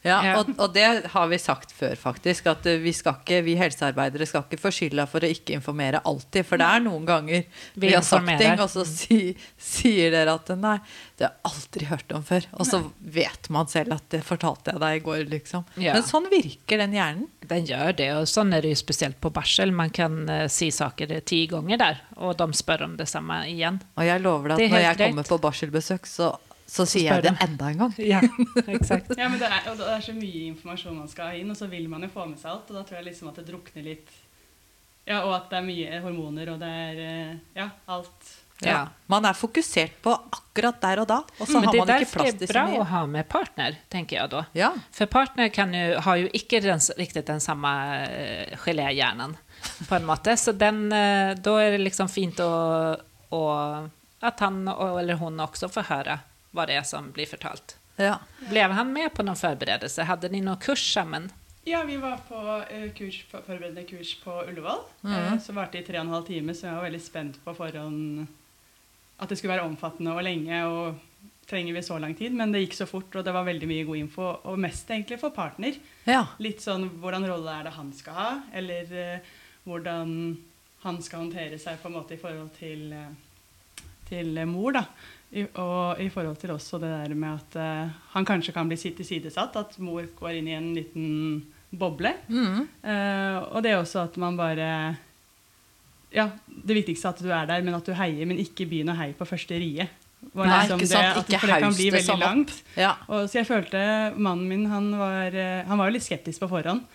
Ja, 0.07 0.19
og, 0.41 0.51
og 0.57 0.73
det 0.75 0.87
har 1.13 1.29
vi 1.31 1.39
sagt 1.41 1.75
før, 1.77 1.95
faktisk. 2.01 2.49
At 2.51 2.67
eh, 2.69 2.81
vi, 2.83 2.93
skal 2.97 3.21
ikke, 3.21 3.43
vi 3.47 3.57
helsearbeidere 3.61 4.27
skal 4.29 4.47
ikke 4.47 4.61
få 4.61 4.73
skylda 4.75 5.07
for 5.11 5.25
å 5.25 5.31
ikke 5.31 5.57
informere 5.59 6.03
alltid. 6.09 6.49
For 6.49 6.61
det 6.61 6.67
er 6.67 6.85
noen 6.87 7.07
ganger 7.09 7.45
vi, 7.45 7.87
Vi 7.87 7.93
har 7.95 8.05
sagt 8.07 8.33
ting, 8.41 8.59
og 8.63 8.71
så 8.73 8.87
si, 8.89 9.37
sier 9.61 10.15
dere 10.15 10.35
at 10.41 10.51
nei, 10.59 10.79
det 11.17 11.29
har 11.29 11.37
jeg 11.37 11.53
aldri 11.53 11.91
hørt 11.93 12.17
om 12.19 12.27
før. 12.27 12.51
Og 12.59 12.69
så 12.69 12.83
vet 12.99 13.51
man 13.55 13.71
selv 13.71 13.95
at 13.97 14.09
det 14.13 14.23
fortalte 14.27 14.75
jeg 14.75 14.83
deg 14.83 14.99
i 14.99 15.05
går, 15.07 15.23
liksom. 15.31 15.67
Ja. 15.79 15.95
Men 15.97 16.07
sånn 16.07 16.27
virker 16.33 16.83
den 16.83 16.97
hjernen. 16.97 17.31
Den 17.47 17.63
gjør 17.69 17.93
det, 17.95 18.09
og 18.19 18.25
sånn 18.27 18.51
er 18.57 18.65
det 18.65 18.73
jo 18.73 18.79
spesielt 18.81 19.21
på 19.23 19.31
barsel. 19.31 19.71
Man 19.71 19.93
kan 19.95 20.25
uh, 20.27 20.49
si 20.51 20.73
saker 20.75 21.13
ti 21.23 21.45
ganger 21.51 21.79
der, 21.79 22.01
og 22.19 22.35
de 22.41 22.49
spør 22.59 22.89
om 22.89 22.97
det 22.99 23.07
samme 23.07 23.45
igjen. 23.47 23.79
Og 23.95 24.03
jeg 24.09 24.23
lover 24.25 24.51
deg 24.57 24.65
at 24.67 24.75
når 24.75 24.83
jeg 24.83 24.97
jeg 24.99 25.11
kommer 25.11 25.29
på 25.29 25.39
barselbesøk, 25.43 26.09
så, 26.09 26.33
så 26.67 26.87
sier 26.89 27.13
jeg 27.13 27.25
det 27.29 27.35
enda 27.45 27.69
en 27.71 27.83
gang. 27.85 27.93
Ja, 28.03 28.21
exakt. 28.67 29.13
Ja, 29.15 29.29
men 29.31 29.39
det 29.39 29.49
er, 29.49 29.69
og 29.71 29.79
det 29.79 29.91
er 29.93 30.03
så 30.03 30.15
mye 30.17 30.47
informasjon 30.51 30.97
man 30.99 31.11
skal 31.11 31.31
ha 31.31 31.39
inn, 31.39 31.53
og 31.53 31.59
så 31.59 31.69
vil 31.71 31.87
man 31.91 32.03
jo 32.03 32.11
få 32.13 32.27
med 32.27 32.41
seg 32.43 32.51
alt. 32.53 32.73
Og 32.73 32.81
da 32.81 32.83
tror 32.87 32.99
jeg 33.01 33.11
liksom 33.13 33.31
at 33.31 33.39
det 33.39 33.47
drukner 33.53 33.87
litt. 33.87 34.11
Ja, 35.07 35.21
og 35.23 35.37
at 35.37 35.47
det 35.53 35.61
er 35.61 35.69
mye 35.69 36.03
hormoner, 36.03 36.51
og 36.57 36.59
det 36.63 36.73
er 36.89 37.01
eh, 37.05 37.39
Ja, 37.61 37.71
alt. 37.95 38.35
Ja. 38.65 38.87
Man 39.13 39.27
er 39.29 39.37
fokusert 39.37 39.99
på 40.03 40.15
akkurat 40.17 40.79
der 40.81 41.03
og 41.03 41.09
da, 41.11 41.19
og 41.37 41.45
så 41.45 41.61
mm, 41.61 41.67
har 41.67 41.75
man 41.77 41.91
ikke 41.93 42.13
plass 42.15 42.15
til 42.15 42.15
så 42.17 42.25
mye. 42.25 42.31
Men 42.31 42.39
det 42.41 42.47
er 42.49 42.55
bra 42.55 42.81
å 42.81 42.87
ha 42.91 43.03
med 43.13 43.29
partner, 43.29 43.77
tenker 43.93 44.17
jeg 44.17 44.33
da. 44.33 44.45
Ja. 44.57 44.71
For 44.97 45.13
partner 45.13 45.51
kan 45.55 45.75
jo, 45.77 45.99
har 46.03 46.23
jo 46.23 46.31
ikke 46.35 46.63
den, 46.65 46.81
riktig 46.99 47.27
den 47.29 47.45
samme 47.45 47.73
uh, 48.09 48.57
geléhjernen, 48.65 49.37
på 49.87 49.99
en 49.99 50.09
måte. 50.09 50.39
Så 50.41 50.57
den, 50.57 50.87
uh, 50.89 51.37
da 51.37 51.59
er 51.61 51.77
det 51.77 51.85
liksom 51.85 52.09
fint 52.11 52.41
å, 52.43 52.55
å 53.37 53.43
at 54.25 54.41
han 54.41 54.65
og, 54.73 54.97
eller 55.03 55.21
hun 55.21 55.45
også 55.45 55.69
får 55.71 55.93
høre 55.93 56.17
hva 56.55 56.67
det 56.69 56.79
er 56.79 56.87
som 56.87 57.11
blir 57.15 57.29
fortalt. 57.31 57.77
Ja. 57.97 58.19
Ble 58.51 58.69
han 58.77 58.93
med 58.93 59.15
på 59.17 59.25
noen 59.25 59.39
forberedelse? 59.41 60.05
Hadde 60.05 60.29
de 60.33 60.43
noen 60.45 60.61
kurs 60.61 60.85
sammen? 60.93 61.31
Ja, 61.67 61.81
vi 61.89 61.97
var 61.99 62.21
på 62.29 62.39
eh, 62.71 62.91
kurs, 62.95 63.23
forberedende 63.33 63.83
kurs 63.89 64.13
på 64.23 64.35
Ullevål. 64.45 64.85
Mm. 65.03 65.15
eh, 65.17 65.39
som 65.43 65.59
varte 65.59 65.81
i 65.81 65.87
tre 65.87 65.99
og 65.99 66.07
en 66.07 66.15
halv 66.15 66.29
time, 66.29 66.55
så 66.55 66.69
jeg 66.69 66.77
var 66.77 66.87
veldig 66.87 67.03
spent 67.03 67.41
på 67.43 67.57
forhånd 67.57 68.27
at 69.17 69.31
det 69.33 69.39
skulle 69.41 69.57
være 69.57 69.67
omfattende 69.67 70.13
og 70.15 70.23
lenge. 70.23 70.63
og 70.69 71.05
trenger 71.47 71.75
vi 71.75 71.83
så 71.83 71.99
lang 71.99 72.15
tid, 72.15 72.35
Men 72.35 72.53
det 72.53 72.65
gikk 72.65 72.75
så 72.75 72.87
fort, 72.91 73.15
og 73.15 73.25
det 73.25 73.33
var 73.35 73.47
veldig 73.47 73.69
mye 73.71 73.85
god 73.87 73.97
info. 74.01 74.31
Og 74.51 74.59
mest 74.59 74.91
egentlig 74.91 75.21
for 75.21 75.31
partner. 75.31 75.79
ja. 76.05 76.25
Litt 76.43 76.63
sånn 76.65 76.89
hvordan 77.01 77.27
rolle 77.29 77.53
er 77.61 77.69
det 77.69 77.77
han 77.77 77.93
skal 77.95 78.15
ha, 78.19 78.31
eller 78.53 78.93
eh, 78.93 79.29
hvordan 79.65 80.37
han 80.83 80.99
skal 81.03 81.25
håndtere 81.25 81.59
seg 81.59 81.79
på 81.83 81.89
en 81.91 81.97
måte 81.99 82.15
i 82.15 82.21
forhold 82.21 82.51
til, 82.59 82.93
eh, 82.93 83.85
til 84.09 84.47
mor. 84.47 84.73
da. 84.73 84.85
I, 85.37 85.43
og 85.61 85.99
i 86.01 86.09
forhold 86.13 86.39
til 86.41 86.51
også 86.55 86.79
det 86.81 86.89
der 86.89 87.15
med 87.19 87.35
at 87.37 87.57
uh, 87.61 87.91
han 88.15 88.25
kanskje 88.29 88.55
kan 88.57 88.69
bli 88.71 88.79
tilsidesatt, 88.81 89.57
at 89.61 89.77
mor 89.85 90.07
går 90.19 90.39
inn 90.39 90.49
i 90.49 90.55
en 90.57 90.71
liten 90.77 91.11
boble. 91.77 92.15
Mm. 92.31 92.63
Uh, 92.81 93.39
og 93.53 93.61
det 93.67 93.75
er 93.75 93.83
også 93.83 94.07
at 94.07 94.17
man 94.23 94.39
bare 94.39 94.71
Ja, 96.15 96.29
det 96.47 96.77
viktigste 96.79 97.11
er 97.11 97.13
at 97.17 97.23
du 97.23 97.31
er 97.35 97.47
der, 97.51 97.63
men 97.67 97.75
at 97.77 97.85
du 97.85 97.93
heier, 97.99 98.25
men 98.31 98.39
ikke 98.41 98.65
begynn 98.71 98.89
å 98.93 98.97
heie 98.97 99.13
på 99.19 99.27
første 99.29 99.59
rie. 99.61 99.85
Var 100.33 100.47
Nei, 100.49 100.61
liksom 100.63 100.81
ikke 100.81 100.89
sant? 100.89 101.19
at- 101.19 101.27
Ikke 101.29 101.41
for 101.43 101.51
det 101.53 101.59
kan 101.67 101.75
bli 101.77 101.89
veldig 101.93 102.07
sånn 102.07 102.23
langt. 102.23 102.53
ja. 102.79 102.93
Og 103.13 103.27
så 103.29 103.41
jeg 103.43 103.47
følte 103.51 103.83
mannen 104.17 104.49
min 104.49 104.65
han 104.71 104.87
var, 104.99 105.35
eh, 105.35 105.65
han 105.69 105.77
var 105.79 105.91
jo 105.91 105.97
litt 105.99 106.07
skeptisk 106.07 106.41
på 106.41 106.49
forhånd. 106.49 106.87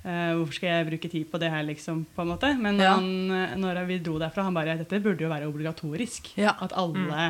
Uh, 0.00 0.32
hvorfor 0.38 0.54
skal 0.56 0.68
jeg 0.70 0.86
bruke 0.88 1.10
tid 1.12 1.26
på 1.28 1.38
det 1.42 1.50
her, 1.52 1.62
liksom, 1.68 2.06
på 2.16 2.22
en 2.22 2.30
måte? 2.32 2.54
Men 2.58 2.78
Ja. 2.80 2.94
han, 2.96 3.60
når 3.60 3.84
vi 3.86 3.98
dro 3.98 4.16
derfra, 4.18 4.44
han 4.46 4.54
bare 4.56 4.78
Dette 4.78 5.02
burde 5.02 5.20
jo 5.20 5.28
være 5.28 5.50
obligatorisk. 5.50 6.30
Ja. 6.40 6.54
At 6.62 6.72
alle 6.72 7.26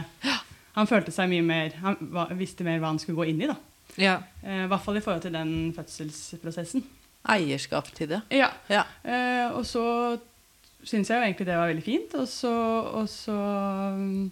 Han 0.77 0.87
følte 0.87 1.13
seg 1.15 1.31
mye 1.33 1.43
mer 1.43 1.77
Han 1.83 1.97
visste 2.39 2.65
mer 2.67 2.79
hva 2.79 2.93
han 2.93 3.01
skulle 3.03 3.19
gå 3.19 3.31
inn 3.33 3.43
i, 3.43 3.51
da. 3.51 3.57
Ja. 3.99 4.17
Eh, 4.45 4.65
I 4.65 4.71
hvert 4.71 4.85
fall 4.85 5.01
i 5.01 5.05
forhold 5.05 5.25
til 5.25 5.35
den 5.35 5.55
fødselsprosessen. 5.77 6.85
Eierskap 7.31 7.91
til 7.97 8.09
det. 8.15 8.21
Ja. 8.33 8.51
Ja. 8.71 8.85
Eh, 9.05 9.51
og 9.53 9.67
så 9.69 9.83
syns 10.87 11.11
jeg 11.11 11.19
jo 11.19 11.27
egentlig 11.27 11.47
det 11.49 11.59
var 11.59 11.69
veldig 11.71 11.85
fint. 11.85 12.15
Og 12.21 12.29
så, 12.31 12.53
og 13.01 13.09
så 13.11 13.37
mm, 13.97 14.31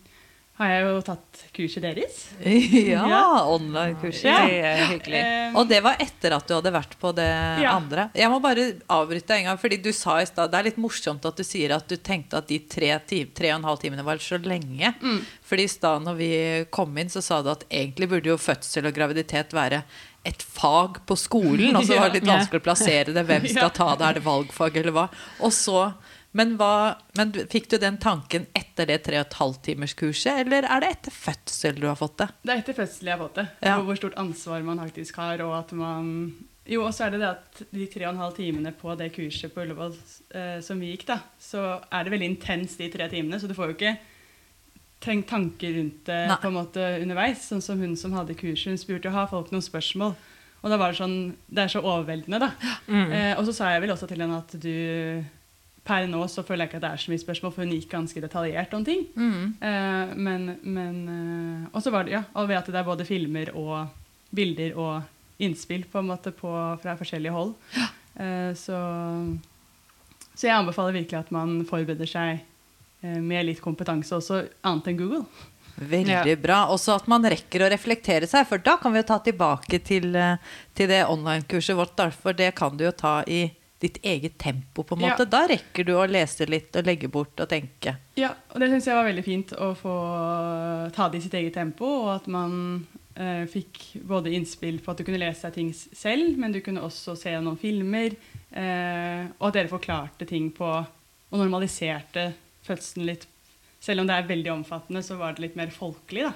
har 0.59 0.69
jeg 0.73 0.83
jo 0.89 0.95
tatt 1.07 1.43
kurset 1.55 1.85
deres. 1.85 2.17
Ja, 2.93 3.05
Ja. 3.09 3.21
online-kurset. 3.47 4.27
Det 4.27 4.57
er 4.67 4.81
hyggelig. 4.91 5.21
Eh, 5.23 5.57
Og 5.59 5.69
det 5.71 5.79
var 5.85 5.97
etter 6.03 6.35
at 6.37 6.47
du 6.51 6.55
hadde 6.57 6.73
vært 6.75 6.97
på 7.01 7.13
det 7.15 7.29
Ja. 7.63 7.77
andre. 7.77 8.09
Jeg 8.19 8.31
må 8.33 8.41
bare 8.43 8.65
avbryte 8.91 9.27
deg 9.31 9.39
en 9.45 9.49
gang, 9.53 9.59
fordi 9.63 9.79
du 9.83 9.93
sa 9.93 10.19
i 10.21 10.27
stad 10.27 10.51
Det 10.51 10.59
er 10.59 10.69
litt 10.71 10.81
morsomt 10.83 11.25
at 11.31 11.37
du 11.39 11.45
sier 11.47 11.75
at 11.77 11.87
du 11.89 11.97
tenkte 11.97 12.39
at 12.43 12.49
de 12.51 12.59
tre, 12.59 12.91
tre 13.35 13.53
og 13.53 13.61
en 13.61 13.69
halv 13.71 13.79
timene 13.81 14.05
var 14.05 14.17
så 14.19 14.39
lenge. 14.43 14.95
Mm. 15.01 15.23
Fordi 15.47 15.65
i 15.65 15.73
stad 15.73 16.03
når 16.05 16.17
vi 16.19 16.31
kom 16.75 16.97
inn, 16.99 17.09
så 17.09 17.23
sa 17.23 17.41
du 17.43 17.51
at 17.55 17.65
egentlig 17.71 18.09
burde 18.11 18.27
jo 18.35 18.37
fødsel 18.37 18.87
og 18.91 18.95
graviditet 18.99 19.55
være 19.55 19.83
et 20.27 20.43
fag 20.43 20.99
på 21.07 21.17
skolen. 21.17 21.77
Og 21.79 21.85
så 21.87 21.97
var 21.97 22.11
det 22.11 22.21
litt 22.21 22.29
vanskelig 22.35 22.61
å 22.61 22.67
plassere 22.67 23.15
det. 23.15 23.25
Hvem 23.31 23.47
skal 23.55 23.71
ta 23.71 23.95
det? 23.97 24.05
Er 24.11 24.19
det 24.19 24.25
valgfag, 24.27 24.77
eller 24.83 24.93
hva? 24.93 25.07
Og 25.41 25.55
så 25.55 25.93
men, 26.37 26.57
hva, 26.61 26.99
men 27.17 27.33
fikk 27.49 27.71
du 27.73 27.79
den 27.81 27.97
tanken 28.01 28.45
etter 28.57 28.89
det 28.91 28.99
tre 29.07 29.17
og 29.17 29.27
et 29.27 29.39
halvt 29.39 29.63
timers 29.71 29.95
kurset, 29.97 30.43
eller 30.45 30.67
er 30.69 30.85
det 30.85 30.91
etter 30.99 31.15
fødsel 31.15 31.81
du 31.81 31.87
har 31.89 31.97
fått 31.99 32.19
det? 32.21 32.29
Det 32.43 32.53
er 32.53 32.61
etter 32.63 32.77
fødsel 32.77 33.09
jeg 33.09 33.17
har 33.17 33.23
fått 33.23 33.41
det. 33.41 33.47
Ja. 33.65 33.79
Hvor 33.87 33.99
stort 33.99 34.19
ansvar 34.21 34.67
man 34.67 34.83
faktisk 34.85 35.17
har. 35.23 35.41
Og 35.47 35.57
at 35.57 35.73
man 35.79 36.13
Jo, 36.69 36.83
og 36.85 36.93
så 36.93 37.07
er 37.07 37.15
det 37.15 37.23
det 37.23 37.31
at 37.33 37.63
de 37.73 37.87
tre 37.89 38.05
og 38.05 38.13
en 38.13 38.21
halv 38.21 38.37
timene 38.37 38.75
på 38.77 38.93
det 39.01 39.09
kurset 39.15 39.55
på 39.55 39.65
Ullevål 39.65 39.95
eh, 40.37 40.59
som 40.61 40.77
vi 40.77 40.91
gikk, 40.93 41.07
da, 41.09 41.23
så 41.41 41.63
er 41.89 42.05
det 42.05 42.13
veldig 42.13 42.29
intenst 42.35 42.83
de 42.83 42.91
tre 42.93 43.07
timene. 43.09 43.41
Så 43.41 43.49
du 43.49 43.57
får 43.57 43.71
jo 43.71 43.77
ikke 43.79 43.95
tenkt 45.01 45.31
tanker 45.31 45.79
rundt 45.79 46.03
det 46.11 46.19
Nei. 46.29 46.37
på 46.43 46.51
en 46.51 46.59
måte 46.59 46.91
underveis. 47.01 47.47
Sånn 47.49 47.65
som 47.65 47.81
hun 47.81 47.97
som 47.97 48.13
hadde 48.19 48.37
kurset, 48.37 48.75
hun 48.75 48.81
spurte 48.81 49.15
har 49.15 49.31
folk 49.33 49.49
noen 49.55 49.65
spørsmål. 49.65 50.13
Og 50.59 50.73
da 50.73 50.77
var 50.77 50.91
det 50.91 50.99
sånn 50.99 51.19
Det 51.47 51.65
er 51.65 51.71
så 51.73 51.81
overveldende, 51.81 52.41
da. 52.43 52.77
Mm. 52.91 53.11
Eh, 53.15 53.33
og 53.39 53.47
så 53.49 53.55
sa 53.55 53.73
jeg 53.73 53.87
vel 53.87 53.95
også 53.95 54.09
til 54.11 54.25
henne 54.27 54.41
at 54.43 54.57
du 54.61 55.25
Per 55.89 56.05
nå 56.11 56.21
så 56.29 56.43
føler 56.45 56.67
jeg 56.67 56.69
ikke 56.69 56.79
at 56.83 56.85
det 56.85 56.91
er 56.93 57.01
så 57.01 57.13
mye 57.13 57.23
spørsmål, 57.23 57.53
for 57.55 57.65
hun 57.65 57.71
gikk 57.73 57.89
ganske 57.95 58.21
detaljert 58.21 58.75
om 58.77 58.83
ting. 58.85 59.07
Eh, 59.17 60.11
men 60.21 60.59
men 60.63 60.97
uh, 61.09 61.69
Og 61.73 61.81
så 61.85 61.93
var 61.95 62.05
det 62.05 62.13
ja, 62.13 62.25
og 62.35 62.49
ved 62.51 62.59
at 62.61 62.69
det 62.69 62.77
er 62.77 62.85
både 62.85 63.07
filmer 63.09 63.53
og 63.57 63.89
bilder 64.37 64.77
og 64.77 65.41
innspill 65.41 65.87
på 65.89 66.03
en 66.03 66.11
måte 66.11 66.33
på, 66.35 66.51
fra 66.83 66.97
forskjellige 66.99 67.33
hold. 67.33 67.55
Uh, 68.19 68.53
så, 68.59 68.77
så 70.35 70.49
jeg 70.51 70.57
anbefaler 70.59 70.99
virkelig 70.99 71.23
at 71.23 71.33
man 71.33 71.63
forbereder 71.69 72.11
seg 72.11 72.45
med 72.99 73.45
litt 73.47 73.61
kompetanse 73.63 74.11
også, 74.17 74.41
annet 74.67 74.89
enn 74.91 74.97
Google. 74.99 75.21
Veldig 75.79 76.11
Ja. 76.27 76.37
bra. 76.43 76.57
Også 76.75 76.97
at 76.97 77.07
man 77.07 77.23
rekker 77.23 77.63
å 77.63 77.69
reflektere 77.71 78.27
seg, 78.27 78.43
for 78.51 78.59
da 78.59 78.75
kan 78.77 78.91
vi 78.91 78.99
jo 78.99 79.07
ta 79.07 79.21
tilbake 79.23 79.79
til, 79.79 80.17
til 80.75 80.91
det 80.91 81.05
online-kurset 81.07 81.79
vårt. 81.79 82.01
For 82.19 82.35
det 82.35 82.57
kan 82.59 82.75
du 82.77 82.83
jo 82.89 82.91
ta 82.91 83.21
i 83.23 83.45
ditt 83.81 83.99
eget 84.03 84.39
tempo, 84.43 84.83
på 84.83 84.97
en 84.97 85.05
Ja. 85.05 85.13
måte. 85.15 85.29
Da 85.31 85.45
rekker 85.47 85.85
du 85.87 85.93
å 85.95 86.07
lese 86.11 86.47
litt 86.51 86.75
og 86.77 86.85
legge 86.85 87.09
bort 87.09 87.39
og 87.41 87.49
tenke. 87.49 87.97
Ja, 88.19 88.33
og 88.53 88.61
det 88.61 88.71
syns 88.73 88.87
jeg 88.91 88.97
var 88.99 89.05
veldig 89.07 89.25
fint 89.25 89.53
å 89.55 89.69
få 89.79 90.93
ta 90.95 91.09
det 91.09 91.19
i 91.21 91.25
sitt 91.29 91.35
eget 91.39 91.55
tempo, 91.55 91.85
og 92.05 92.15
at 92.17 92.27
man 92.27 92.87
eh, 93.19 93.45
fikk 93.51 94.03
både 94.07 94.31
innspill 94.35 94.81
på 94.83 94.91
at 94.93 94.99
du 95.01 95.05
kunne 95.05 95.19
lese 95.19 95.49
deg 95.49 95.55
ting 95.55 95.73
selv, 95.75 96.37
men 96.39 96.53
du 96.55 96.61
kunne 96.61 96.83
også 96.87 97.17
se 97.19 97.33
noen 97.43 97.59
filmer, 97.59 98.15
eh, 98.55 99.27
og 99.41 99.49
at 99.49 99.55
dere 99.55 99.69
forklarte 99.73 100.27
ting 100.29 100.51
på 100.55 100.69
og 101.31 101.37
normaliserte 101.43 102.33
fødselen 102.65 103.07
litt. 103.11 103.27
Selv 103.81 104.01
om 104.01 104.07
det 104.09 104.15
er 104.17 104.29
veldig 104.31 104.53
omfattende, 104.53 105.03
så 105.05 105.19
var 105.19 105.35
det 105.35 105.43
litt 105.45 105.57
mer 105.59 105.69
folkelig, 105.75 106.23
da. 106.25 106.33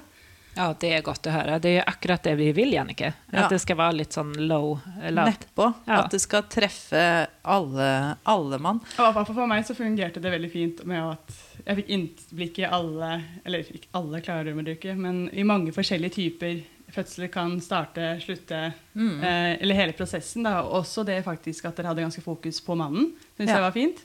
Ja, 0.54 0.74
det 0.78 0.90
er 0.92 1.02
godt 1.06 1.24
å 1.26 1.32
høre. 1.32 1.58
Det 1.62 1.70
er 1.70 1.76
jo 1.78 1.84
akkurat 1.88 2.22
det 2.26 2.34
vi 2.36 2.50
vil, 2.52 2.72
Jannike. 2.74 3.12
Ja. 3.32 3.44
At 3.46 3.54
det 3.54 3.60
skal 3.62 3.78
være 3.80 3.96
litt 4.02 4.12
sånn 4.12 4.34
low 4.48 4.74
lavt. 5.00 5.46
Nedpå. 5.46 5.68
Ja. 5.86 6.02
At 6.02 6.10
det 6.12 6.20
skal 6.20 6.42
treffe 6.52 7.04
alle, 7.44 8.16
alle 8.28 8.58
mann. 8.60 8.82
Og 9.00 9.22
for 9.30 9.46
meg 9.48 9.64
så 9.64 9.76
fungerte 9.78 10.20
det 10.20 10.32
veldig 10.34 10.50
fint 10.52 10.84
med 10.84 11.00
at 11.14 11.38
jeg 11.62 11.78
fikk 11.80 11.88
innblikk 11.96 12.58
i 12.58 12.68
alle, 12.68 13.14
eller 13.46 13.64
ikke 13.64 13.88
alle 13.96 14.20
klarrømmedykker, 14.26 14.96
men 14.98 15.24
i 15.32 15.44
mange 15.46 15.72
forskjellige 15.72 16.16
typer 16.18 16.60
fødsler 16.92 17.30
kan 17.32 17.54
starte, 17.64 18.18
slutte, 18.20 18.74
Mm. 18.94 19.22
eh, 19.24 19.56
eller 19.62 19.74
hele 19.74 19.92
prosessen. 19.96 20.42
Da. 20.44 20.58
Også 20.62 21.06
det 21.08 21.22
faktisk 21.24 21.64
at 21.64 21.76
dere 21.76 21.86
hadde 21.88 22.02
ganske 22.04 22.20
fokus 22.20 22.60
på 22.60 22.76
mannen, 22.76 23.14
syns 23.38 23.48
Ja. 23.48 23.54
jeg 23.56 23.62
var 23.62 23.72
fint. 23.72 24.04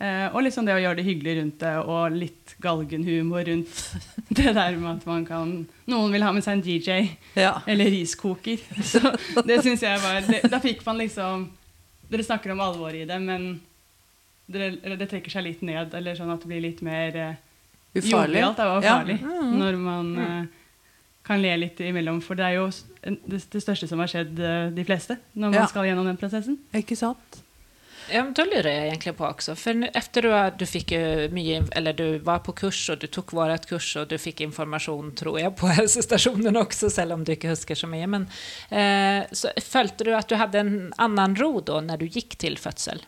Eh, 0.00 0.28
og 0.30 0.44
liksom 0.46 0.62
det 0.68 0.76
å 0.76 0.78
gjøre 0.78 1.00
det 1.00 1.04
hyggelig 1.08 1.32
rundt 1.40 1.58
det, 1.58 1.72
og 1.82 2.12
litt 2.14 2.52
galgenhumor 2.62 3.42
rundt 3.48 3.80
det 4.38 4.52
der 4.54 4.76
med 4.78 4.92
at 5.00 5.06
man 5.10 5.24
kan 5.26 5.54
Noen 5.90 6.12
vil 6.14 6.22
ha 6.22 6.30
med 6.36 6.44
seg 6.46 6.52
en 6.60 6.62
DJ 6.62 6.98
Ja. 7.34 7.56
eller 7.66 7.90
riskoker. 7.90 8.60
Så 8.92 9.00
det 9.42 9.56
syns 9.64 9.82
jeg 9.82 9.98
var 10.04 10.20
det, 10.28 10.44
Da 10.52 10.60
fikk 10.62 10.84
man 10.86 11.00
liksom 11.02 11.48
Dere 12.08 12.22
snakker 12.24 12.54
om 12.54 12.62
alvoret 12.62 13.02
i 13.02 13.08
det, 13.10 13.18
men 13.20 13.48
det, 14.46 14.68
det 14.86 15.08
trekker 15.10 15.34
seg 15.34 15.44
litt 15.44 15.60
ned, 15.66 15.92
eller 15.98 16.14
sånn 16.16 16.30
at 16.32 16.40
det 16.40 16.48
blir 16.48 16.62
litt 16.64 16.78
mer 16.86 17.18
eh, 17.18 17.34
Ufarlig. 17.98 18.38
Jobbig, 18.38 18.54
det 18.56 18.68
var 18.70 18.78
og 18.78 18.86
Ja. 18.86 18.94
farlig. 19.00 19.18
Mm. 19.20 19.50
Når 19.58 19.76
man 19.82 20.08
eh, 20.22 20.46
kan 21.26 21.42
le 21.42 21.56
litt 21.58 21.82
imellom. 21.84 22.22
For 22.24 22.38
det 22.38 22.46
er 22.46 22.54
jo 22.60 22.70
det, 23.02 23.42
det 23.50 23.60
største 23.66 23.88
som 23.90 24.00
har 24.00 24.08
skjedd 24.08 24.38
eh, 24.40 24.70
de 24.78 24.84
fleste 24.88 25.18
når 25.34 25.50
man 25.50 25.58
Ja. 25.58 25.66
skal 25.68 25.84
gjennom 25.90 26.06
den 26.08 26.16
prosessen. 26.22 26.56
Ikke 26.72 26.96
sant? 26.96 27.42
Ja, 28.10 28.24
men 28.24 28.32
då 28.32 28.44
lurer 28.44 28.70
jeg 28.70 28.86
egentlig 28.88 29.12
på 29.18 29.26
også. 29.26 29.54
For 29.58 29.84
etter 29.84 29.98
efter 29.98 30.22
du, 30.24 30.30
du 30.58 30.64
fikk 30.68 30.94
mye 31.34 31.60
eller 31.76 31.92
du 31.92 32.18
var 32.24 32.40
på 32.46 32.54
kurs 32.56 32.80
og 32.92 33.02
du 33.02 33.06
tok 33.12 33.34
vårt 33.36 33.66
kurs 33.68 33.90
og 34.00 34.08
du 34.08 34.16
fikk 34.20 34.40
informasjon, 34.46 35.12
tror 35.18 35.36
jeg, 35.40 35.52
på 35.60 35.68
helsestasjonen 35.78 36.56
også, 36.56 36.90
selv 36.94 37.18
om 37.18 37.24
du 37.24 37.34
ikke 37.34 37.52
husker 37.52 37.76
så 37.76 37.90
mye. 37.90 38.08
Men 38.08 38.26
eh, 38.70 39.28
så 39.32 39.52
følte 39.60 40.08
du 40.08 40.14
at 40.16 40.28
du 40.30 40.38
hadde 40.40 40.64
en 40.64 40.74
annen 40.96 41.36
ro 41.36 41.58
da, 41.60 41.82
når 41.84 42.02
du 42.02 42.08
gikk 42.08 42.38
til 42.40 42.56
fødsel? 42.60 43.04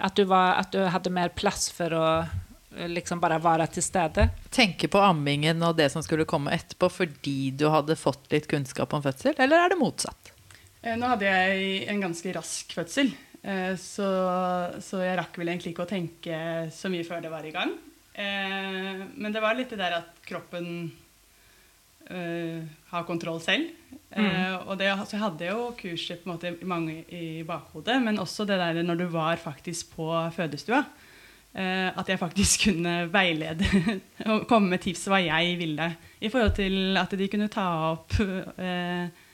At 0.00 0.16
du, 0.16 0.24
var, 0.24 0.56
at 0.62 0.72
du 0.72 0.80
hadde 0.88 1.12
mer 1.12 1.30
plass 1.36 1.68
for 1.76 1.94
å 1.94 2.04
eh, 2.24 2.90
liksom 2.90 3.20
bare 3.22 3.38
være 3.44 3.68
til 3.76 3.84
stede? 3.84 4.30
Tenke 4.50 4.90
på 4.90 5.02
ammingen 5.04 5.62
og 5.62 5.76
det 5.78 5.90
som 5.94 6.02
skulle 6.02 6.26
komme 6.28 6.54
etterpå 6.56 6.90
fordi 6.90 7.52
du 7.52 7.68
hadde 7.70 7.98
fått 8.00 8.30
litt 8.32 8.48
kunnskap 8.50 8.96
om 8.96 9.04
fødsel, 9.04 9.36
eller 9.38 9.66
er 9.66 9.74
det 9.74 9.80
motsatt? 9.80 10.34
Eh, 10.82 10.96
Nå 10.96 11.10
hadde 11.12 11.28
jeg 11.28 11.82
en 11.92 12.00
ganske 12.06 12.32
rask 12.32 12.72
fødsel, 12.72 13.12
eh, 13.12 13.29
så, 13.80 14.08
så 14.84 14.98
jeg 15.00 15.16
rakk 15.16 15.38
vel 15.40 15.48
egentlig 15.48 15.70
ikke 15.72 15.86
å 15.86 15.88
tenke 15.88 16.40
så 16.76 16.90
mye 16.92 17.06
før 17.08 17.22
det 17.24 17.30
var 17.32 17.46
i 17.48 17.52
gang. 17.54 17.70
Eh, 18.12 19.04
Men 19.16 19.32
det 19.32 19.40
var 19.40 19.54
litt 19.56 19.70
det 19.72 19.78
der 19.80 19.94
at 20.02 20.18
kroppen 20.28 20.90
eh, 22.10 22.60
har 22.92 23.06
kontroll 23.08 23.40
selv. 23.40 23.70
Eh, 24.10 24.56
og 24.66 24.76
det, 24.80 24.90
så 25.06 25.16
jeg 25.16 25.22
hadde 25.24 25.48
jo 25.50 25.70
kurset 25.78 26.20
på 26.22 26.28
en 26.28 26.34
måte 26.34 26.52
mange 26.68 26.98
i 27.14 27.42
bakhodet, 27.46 27.96
men 28.04 28.18
også 28.22 28.44
det 28.48 28.58
der 28.60 28.82
når 28.84 29.00
du 29.04 29.06
var 29.14 29.40
faktisk 29.40 29.94
på 29.96 30.10
fødestua. 30.36 30.82
eh, 31.54 31.88
at 31.98 32.08
jeg 32.08 32.18
faktisk 32.20 32.60
kunne 32.68 33.08
veilede 33.12 33.66
og 34.26 34.44
komme 34.50 34.68
med 34.74 34.84
tips 34.84 35.08
hva 35.10 35.18
jeg 35.24 35.56
ville. 35.58 35.88
I 36.20 36.28
forhold 36.28 36.54
til 36.60 36.96
at 37.00 37.10
de 37.18 37.28
kunne 37.32 37.48
ta 37.50 37.66
opp 37.94 38.20
eh, 38.20 38.62
eh, 38.68 39.26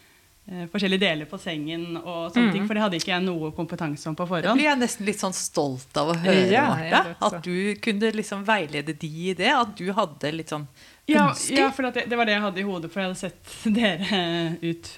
forskjellige 0.47 1.03
deler 1.03 1.27
på 1.27 1.39
sengen 1.43 1.97
og 1.99 2.31
sånne 2.31 2.53
ting. 2.55 2.67
For 2.69 2.79
det 2.79 2.85
hadde 2.85 3.01
ikke 3.01 3.11
jeg 3.11 3.25
noe 3.25 3.51
kompetanse 3.57 4.07
om 4.11 4.15
på 4.19 4.29
forhånd. 4.29 4.47
Det 4.47 4.55
blir 4.61 4.69
jeg 4.69 4.79
nesten 4.79 5.09
litt 5.09 5.23
sånn 5.25 5.35
stolt 5.35 5.99
av 5.99 6.13
å 6.13 6.19
høre, 6.23 6.47
Ja, 6.53 6.69
Marte. 6.71 7.17
At 7.27 7.41
du 7.43 7.75
kunne 7.83 8.13
liksom 8.15 8.47
veilede 8.47 8.95
de 8.95 9.11
i 9.31 9.35
det. 9.35 9.51
At 9.51 9.75
du 9.79 9.91
hadde 9.97 10.33
litt 10.37 10.55
sånn 10.55 10.69
Ja, 11.11 11.33
ja 11.51 11.71
for 11.75 11.91
at 11.91 11.99
det, 11.99 12.07
det 12.11 12.19
var 12.19 12.31
det 12.31 12.37
jeg 12.37 12.47
hadde 12.47 12.63
i 12.63 12.67
hodet, 12.67 12.93
for 12.93 13.03
jeg 13.03 13.11
hadde 13.11 13.23
sett 13.27 13.59
dere 13.75 14.25
ut 14.63 14.97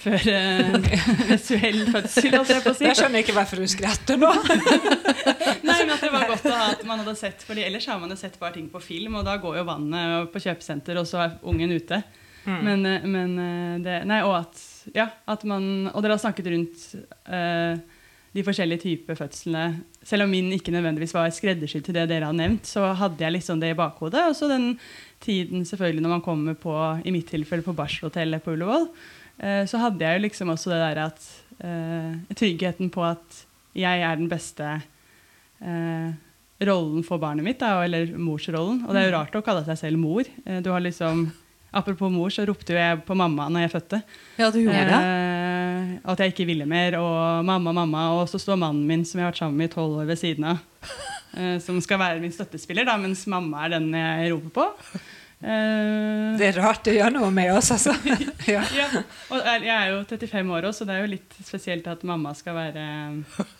før 0.00 0.26
uh, 0.32 0.76
visuell 1.30 1.82
fødsel, 1.90 2.34
holdt 2.36 2.52
jeg 2.52 2.64
på 2.64 2.72
å 2.72 2.76
si. 2.76 2.86
Jeg 2.86 2.98
skjønner 2.98 3.24
ikke 3.24 3.34
hvorfor 3.36 3.60
du 3.60 3.66
skrattar 3.70 4.20
nå. 4.20 4.30
Nei, 5.66 5.76
men 5.82 5.94
at 5.94 6.04
det 6.04 6.10
var 6.12 6.26
godt 6.30 6.48
å 6.48 6.54
ha 6.56 6.70
at 6.74 6.84
man 6.88 7.02
hadde 7.02 7.16
sett, 7.20 7.44
fordi 7.46 7.64
ellers 7.66 7.88
har 7.90 8.00
man 8.02 8.12
jo 8.12 8.18
sett 8.20 8.38
bare 8.40 8.56
ting 8.58 8.68
på 8.72 8.82
film, 8.84 9.18
og 9.20 9.26
da 9.28 9.36
går 9.40 9.60
jo 9.60 9.66
vannet 9.68 10.32
på 10.32 10.42
kjøpesenter, 10.44 11.00
og 11.00 11.08
så 11.08 11.24
er 11.24 11.38
ungen 11.48 11.72
ute. 11.76 12.02
Men, 12.64 12.84
eh, 12.86 13.06
men 13.06 13.38
eh, 13.38 13.78
det 13.84 14.02
Nei, 14.08 14.20
og 14.26 14.36
at 14.42 14.60
Ja, 14.96 15.10
at 15.30 15.44
man 15.48 15.90
Og 15.92 16.02
dere 16.02 16.16
har 16.16 16.22
snakket 16.22 16.50
rundt 16.50 16.84
uh, 17.30 17.78
de 18.30 18.44
forskjellige 18.46 18.84
typer 18.84 19.16
fødslene. 19.18 19.80
Selv 20.06 20.22
om 20.22 20.30
min 20.30 20.52
ikke 20.54 20.70
nødvendigvis 20.70 21.16
var 21.16 21.32
skreddersydd 21.34 21.82
til 21.88 21.96
det 21.96 22.04
dere 22.12 22.28
har 22.28 22.36
nevnt, 22.36 22.62
så 22.62 22.92
hadde 22.94 23.24
jeg 23.24 23.34
liksom 23.34 23.58
det 23.58 23.72
i 23.72 23.78
bakhodet. 23.78 24.22
Og 24.30 24.36
så 24.38 24.46
den 24.46 24.76
tiden 25.18 25.64
selvfølgelig 25.66 26.04
når 26.04 26.12
man 26.14 26.22
kommer 26.22 26.54
på, 26.54 26.74
i 27.02 27.10
mitt 27.10 27.26
tilfelle, 27.26 27.66
på 27.66 27.74
barselhotellet 27.74 28.44
på 28.44 28.54
Ullevål, 28.54 28.86
uh, 29.42 29.64
så 29.66 29.82
hadde 29.82 30.06
jeg 30.06 30.20
jo 30.20 30.24
liksom 30.28 30.54
også 30.54 30.70
det 30.70 30.78
der 30.78 31.02
at 31.08 31.26
uh, 31.64 32.14
Tryggheten 32.38 32.94
på 32.94 33.02
at 33.08 33.42
jeg 33.74 34.06
er 34.06 34.16
den 34.18 34.30
beste 34.30 34.78
rollen 36.66 37.02
for 37.04 37.20
barnet 37.20 37.44
mitt, 37.44 37.60
da, 37.60 37.82
eller 37.84 38.14
morsrollen. 38.16 38.84
Og 38.86 38.94
det 38.94 39.02
er 39.02 39.10
jo 39.10 39.16
rart 39.18 39.36
å 39.36 39.42
kalle 39.44 39.66
seg 39.66 39.76
selv 39.78 40.00
mor. 40.00 40.24
Du 40.64 40.70
har 40.72 40.80
liksom 40.80 41.26
Apropos 41.72 42.10
mor, 42.10 42.30
så 42.34 42.42
ropte 42.48 42.74
jeg 42.74 43.02
på 43.06 43.14
mamma 43.14 43.46
når 43.52 43.66
jeg 43.66 43.72
fødte. 43.76 44.02
Ja, 44.40 44.48
du 44.50 44.58
gjorde 44.62 44.86
det? 44.88 44.98
Eh, 44.98 45.92
at 46.10 46.18
jeg 46.24 46.32
ikke 46.34 46.46
ville 46.48 46.66
mer, 46.66 46.96
og 46.98 47.44
mamma, 47.46 47.72
mamma. 47.76 48.08
Og 48.18 48.26
så 48.32 48.40
står 48.42 48.58
mannen 48.58 48.82
min, 48.88 49.04
som 49.06 49.20
jeg 49.20 49.26
har 49.28 49.32
vært 49.32 49.42
sammen 49.44 49.60
med 49.60 49.70
i 49.70 49.74
tolv 49.76 50.00
år, 50.02 50.08
ved 50.10 50.18
siden 50.18 50.48
av. 50.50 50.58
eh, 51.38 51.56
som 51.62 51.78
skal 51.84 52.00
være 52.02 52.20
min 52.24 52.34
støttespiller, 52.34 52.88
da, 52.90 52.96
mens 52.98 53.22
mamma 53.30 53.64
er 53.68 53.76
den 53.76 53.90
jeg 53.94 54.32
roper 54.34 54.54
på. 54.58 54.66
Eh, 55.40 56.36
Det 56.36 56.50
er 56.50 56.58
rart, 56.60 56.82
det 56.84 56.96
gjør 56.98 57.14
noe 57.14 57.30
med 57.32 57.52
oss 57.54 57.70
altså. 57.72 57.94
ja. 58.54 58.60
ja, 58.76 58.88
og 59.32 59.46
jeg 59.64 59.72
er 59.72 59.86
jo 59.94 60.02
35 60.10 60.52
år 60.52 60.66
også, 60.68 60.82
så 60.82 60.88
det 60.90 60.96
er 60.98 61.06
jo 61.06 61.12
litt 61.14 61.38
spesielt 61.46 61.86
at 61.88 62.02
mamma 62.04 62.34
skal 62.36 62.58
være 62.58 62.84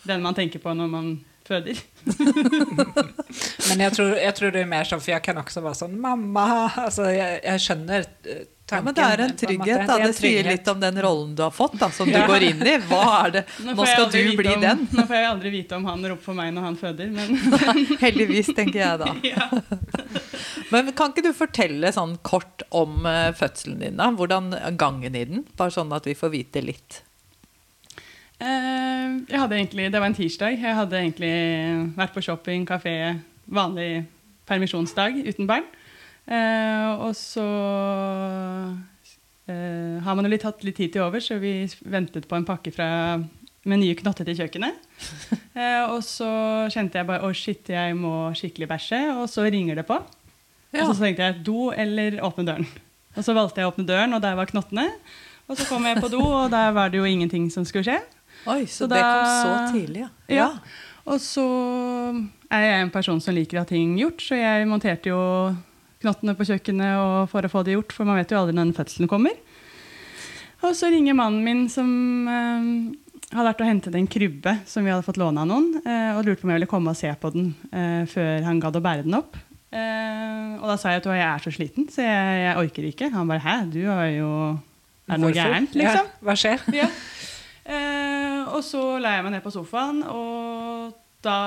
den 0.05 0.21
man 0.21 0.37
tenker 0.37 0.61
på 0.61 0.75
når 0.77 0.91
man 0.91 1.09
føder. 1.51 1.81
Men 3.69 3.83
jeg 3.85 3.93
tror, 3.95 4.15
jeg 4.19 4.33
tror 4.37 4.53
det 4.55 4.63
er 4.65 4.69
mer 4.71 4.87
sånn, 4.89 5.01
for 5.03 5.13
jeg 5.13 5.23
kan 5.25 5.37
også 5.41 5.61
være 5.63 5.79
sånn 5.83 5.93
mamma, 6.01 6.47
Altså, 6.85 7.05
jeg, 7.13 7.39
jeg 7.45 7.63
skjønner 7.67 8.07
tanken. 8.07 8.47
Ja, 8.71 8.77
tanken. 8.77 8.85
men 8.87 8.95
det 8.95 9.03
er 9.03 9.21
en 9.25 9.33
trygghet. 9.35 9.81
Da. 9.89 9.95
Det 9.99 10.11
sier 10.15 10.47
litt 10.47 10.67
om 10.71 10.77
den 10.79 10.99
rollen 11.03 11.33
du 11.35 11.41
har 11.43 11.51
fått, 11.51 11.73
da, 11.81 11.89
som 11.91 12.07
du 12.07 12.15
Ja. 12.15 12.23
går 12.29 12.45
inn 12.47 12.61
i. 12.63 12.75
Hva 12.87 13.01
er 13.25 13.33
det? 13.35 13.41
Nå 13.67 13.73
nå 13.75 13.87
skal 13.89 14.07
du 14.13 14.19
bli 14.39 14.53
om, 14.53 14.61
den. 14.63 14.85
Nå 14.95 15.03
får 15.09 15.17
jeg 15.17 15.27
aldri 15.33 15.51
vite 15.57 15.75
om 15.75 15.87
han 15.91 16.05
roper 16.07 16.23
for 16.29 16.39
meg 16.39 16.53
når 16.55 16.67
han 16.69 16.77
føder, 16.79 17.11
men 17.11 17.35
Heldigvis, 18.05 18.53
tenker 18.55 18.79
jeg 18.79 19.01
da. 19.03 19.11
ja. 19.27 19.49
Men 20.71 20.93
kan 20.95 21.11
ikke 21.11 21.25
du 21.27 21.33
fortelle 21.35 21.91
sånn 21.91 22.15
kort 22.23 22.63
om 22.71 23.03
eh, 23.09 23.33
fødselen 23.35 23.81
din, 23.83 23.97
da? 23.99 24.07
Hvordan 24.15 24.53
gangen 24.79 25.15
i 25.19 25.25
den? 25.27 25.43
Bare 25.59 25.73
sånn 25.75 25.91
at 25.95 26.07
vi 26.07 26.15
får 26.15 26.31
vite 26.31 26.63
litt. 26.63 27.01
Eh, 28.41 29.51
egentlig, 29.51 29.91
Det 29.91 29.99
var 29.99 30.07
en 30.07 30.17
tirsdag. 30.17 30.57
Jeg 30.57 30.75
hadde 30.75 30.97
egentlig 30.97 31.33
vært 31.95 32.13
på 32.13 32.23
shopping, 32.25 32.65
kafé, 32.65 33.19
vanlig 33.45 34.05
permisjonsdag 34.49 35.21
uten 35.27 35.47
barn. 35.47 35.67
Eh, 36.25 36.89
og 37.01 37.13
så 37.17 37.45
eh, 39.49 40.01
har 40.01 40.15
man 40.15 40.25
jo 40.25 40.31
litt 40.31 40.45
hatt 40.47 40.63
litt 40.63 40.77
tid 40.79 40.93
til 40.93 41.05
over, 41.05 41.21
så 41.21 41.37
vi 41.41 41.67
ventet 41.85 42.27
på 42.27 42.37
en 42.37 42.47
pakke 42.47 42.73
fra 42.73 43.19
med 43.61 43.77
nye 43.77 43.97
knotter 43.99 44.25
til 44.25 44.41
kjøkkenet. 44.43 44.77
Eh, 45.51 45.83
og 45.91 45.99
så 45.99 46.27
kjente 46.71 46.95
jeg 46.95 47.05
bare 47.09 47.27
å 47.27 47.33
shit, 47.35 47.67
jeg 47.67 47.95
må 47.99 48.31
skikkelig 48.39 48.69
bæsje. 48.71 48.99
Og 49.19 49.25
så 49.27 49.43
ringer 49.51 49.75
det 49.75 49.83
på. 49.85 49.97
Ja. 50.71 50.85
Og 50.85 50.93
så 50.95 51.03
tenkte 51.03 51.25
jeg 51.27 51.41
do 51.43 51.65
eller 51.75 52.21
åpne 52.23 52.45
døren. 52.47 52.69
Og 53.17 53.25
så 53.27 53.35
valgte 53.35 53.59
jeg 53.59 53.67
å 53.67 53.73
åpne 53.73 53.83
døren, 53.89 54.15
og 54.15 54.23
der 54.23 54.37
var 54.39 54.47
knottene. 54.47 54.85
Og 55.51 55.59
så 55.59 55.67
kom 55.67 55.83
jeg 55.83 55.99
på 55.99 56.07
do, 56.07 56.21
og 56.23 56.53
der 56.53 56.71
var 56.71 56.87
det 56.87 57.01
jo 57.01 57.09
ingenting 57.09 57.49
som 57.51 57.67
skulle 57.67 57.83
skje. 57.83 57.97
Oi, 58.49 58.63
så, 58.65 58.85
Så 58.85 58.87
det 58.89 59.01
kom 59.01 59.27
så 59.27 59.73
tidlig, 59.75 60.05
ja. 60.05 60.09
Ja. 60.31 60.47
Og 61.11 61.19
så 61.21 61.45
er 62.51 62.65
jeg 62.65 62.85
en 62.85 62.93
person 62.93 63.21
som 63.23 63.35
liker 63.35 63.59
å 63.59 63.63
ha 63.65 63.69
ting 63.69 63.95
gjort, 63.99 64.21
så 64.23 64.37
jeg 64.37 64.67
monterte 64.69 65.11
jo 65.11 65.21
knottene 66.01 66.33
på 66.37 66.47
kjøkkenet 66.49 66.97
og 66.97 67.29
for 67.31 67.45
å 67.45 67.51
få 67.51 67.63
det 67.65 67.75
gjort, 67.75 67.93
for 67.95 68.09
man 68.09 68.17
vet 68.19 68.33
jo 68.33 68.39
aldri 68.39 68.55
når 68.57 68.69
den 68.69 68.77
fødselen 68.77 69.11
kommer. 69.11 69.37
Og 70.61 70.75
så 70.77 70.91
ringer 70.93 71.17
mannen 71.17 71.45
min 71.45 71.63
som 71.73 71.89
eh, 72.29 72.65
hadde 73.31 73.47
vært 73.47 73.63
og 73.63 73.69
hentet 73.69 73.95
en 73.97 74.09
krybbe 74.09 74.55
som 74.69 74.85
vi 74.85 74.91
hadde 74.93 75.05
fått 75.05 75.19
låne 75.21 75.41
av 75.41 75.49
noen, 75.49 75.71
eh, 75.81 76.11
og 76.17 76.25
lurte 76.25 76.43
på 76.43 76.49
om 76.49 76.53
jeg 76.53 76.61
ville 76.61 76.69
komme 76.69 76.93
og 76.93 76.99
se 76.99 77.13
på 77.21 77.31
den 77.33 77.53
eh, 77.71 78.03
før 78.09 78.45
han 78.45 78.61
gadd 78.61 78.77
å 78.77 78.83
bære 78.83 79.07
den 79.07 79.17
opp. 79.17 79.39
Eh, 79.71 80.57
og 80.59 80.67
da 80.67 80.75
sa 80.77 80.91
jeg 80.91 81.01
at 81.01 81.09
jeg 81.15 81.25
er 81.25 81.45
så 81.45 81.53
sliten, 81.55 81.87
så 81.89 82.03
jeg, 82.05 82.41
jeg 82.43 82.59
orker 82.61 82.89
ikke. 82.91 83.11
Han 83.13 83.31
bare 83.31 83.45
'hæ, 83.45 83.57
du 83.71 83.81
har 83.87 84.05
jo 84.11 84.31
Er 85.07 85.17
det 85.17 85.21
noe 85.23 85.33
gærent', 85.35 85.73
liksom? 85.73 86.07
Ja, 86.11 86.25
hva 86.27 86.35
skjer? 86.37 86.65
Ja. 86.75 86.89
Og 88.51 88.63
så 88.65 88.81
la 89.01 89.15
jeg 89.17 89.25
meg 89.25 89.35
ned 89.37 89.45
på 89.45 89.53
sofaen, 89.53 90.03
og 90.07 90.93
da 91.23 91.37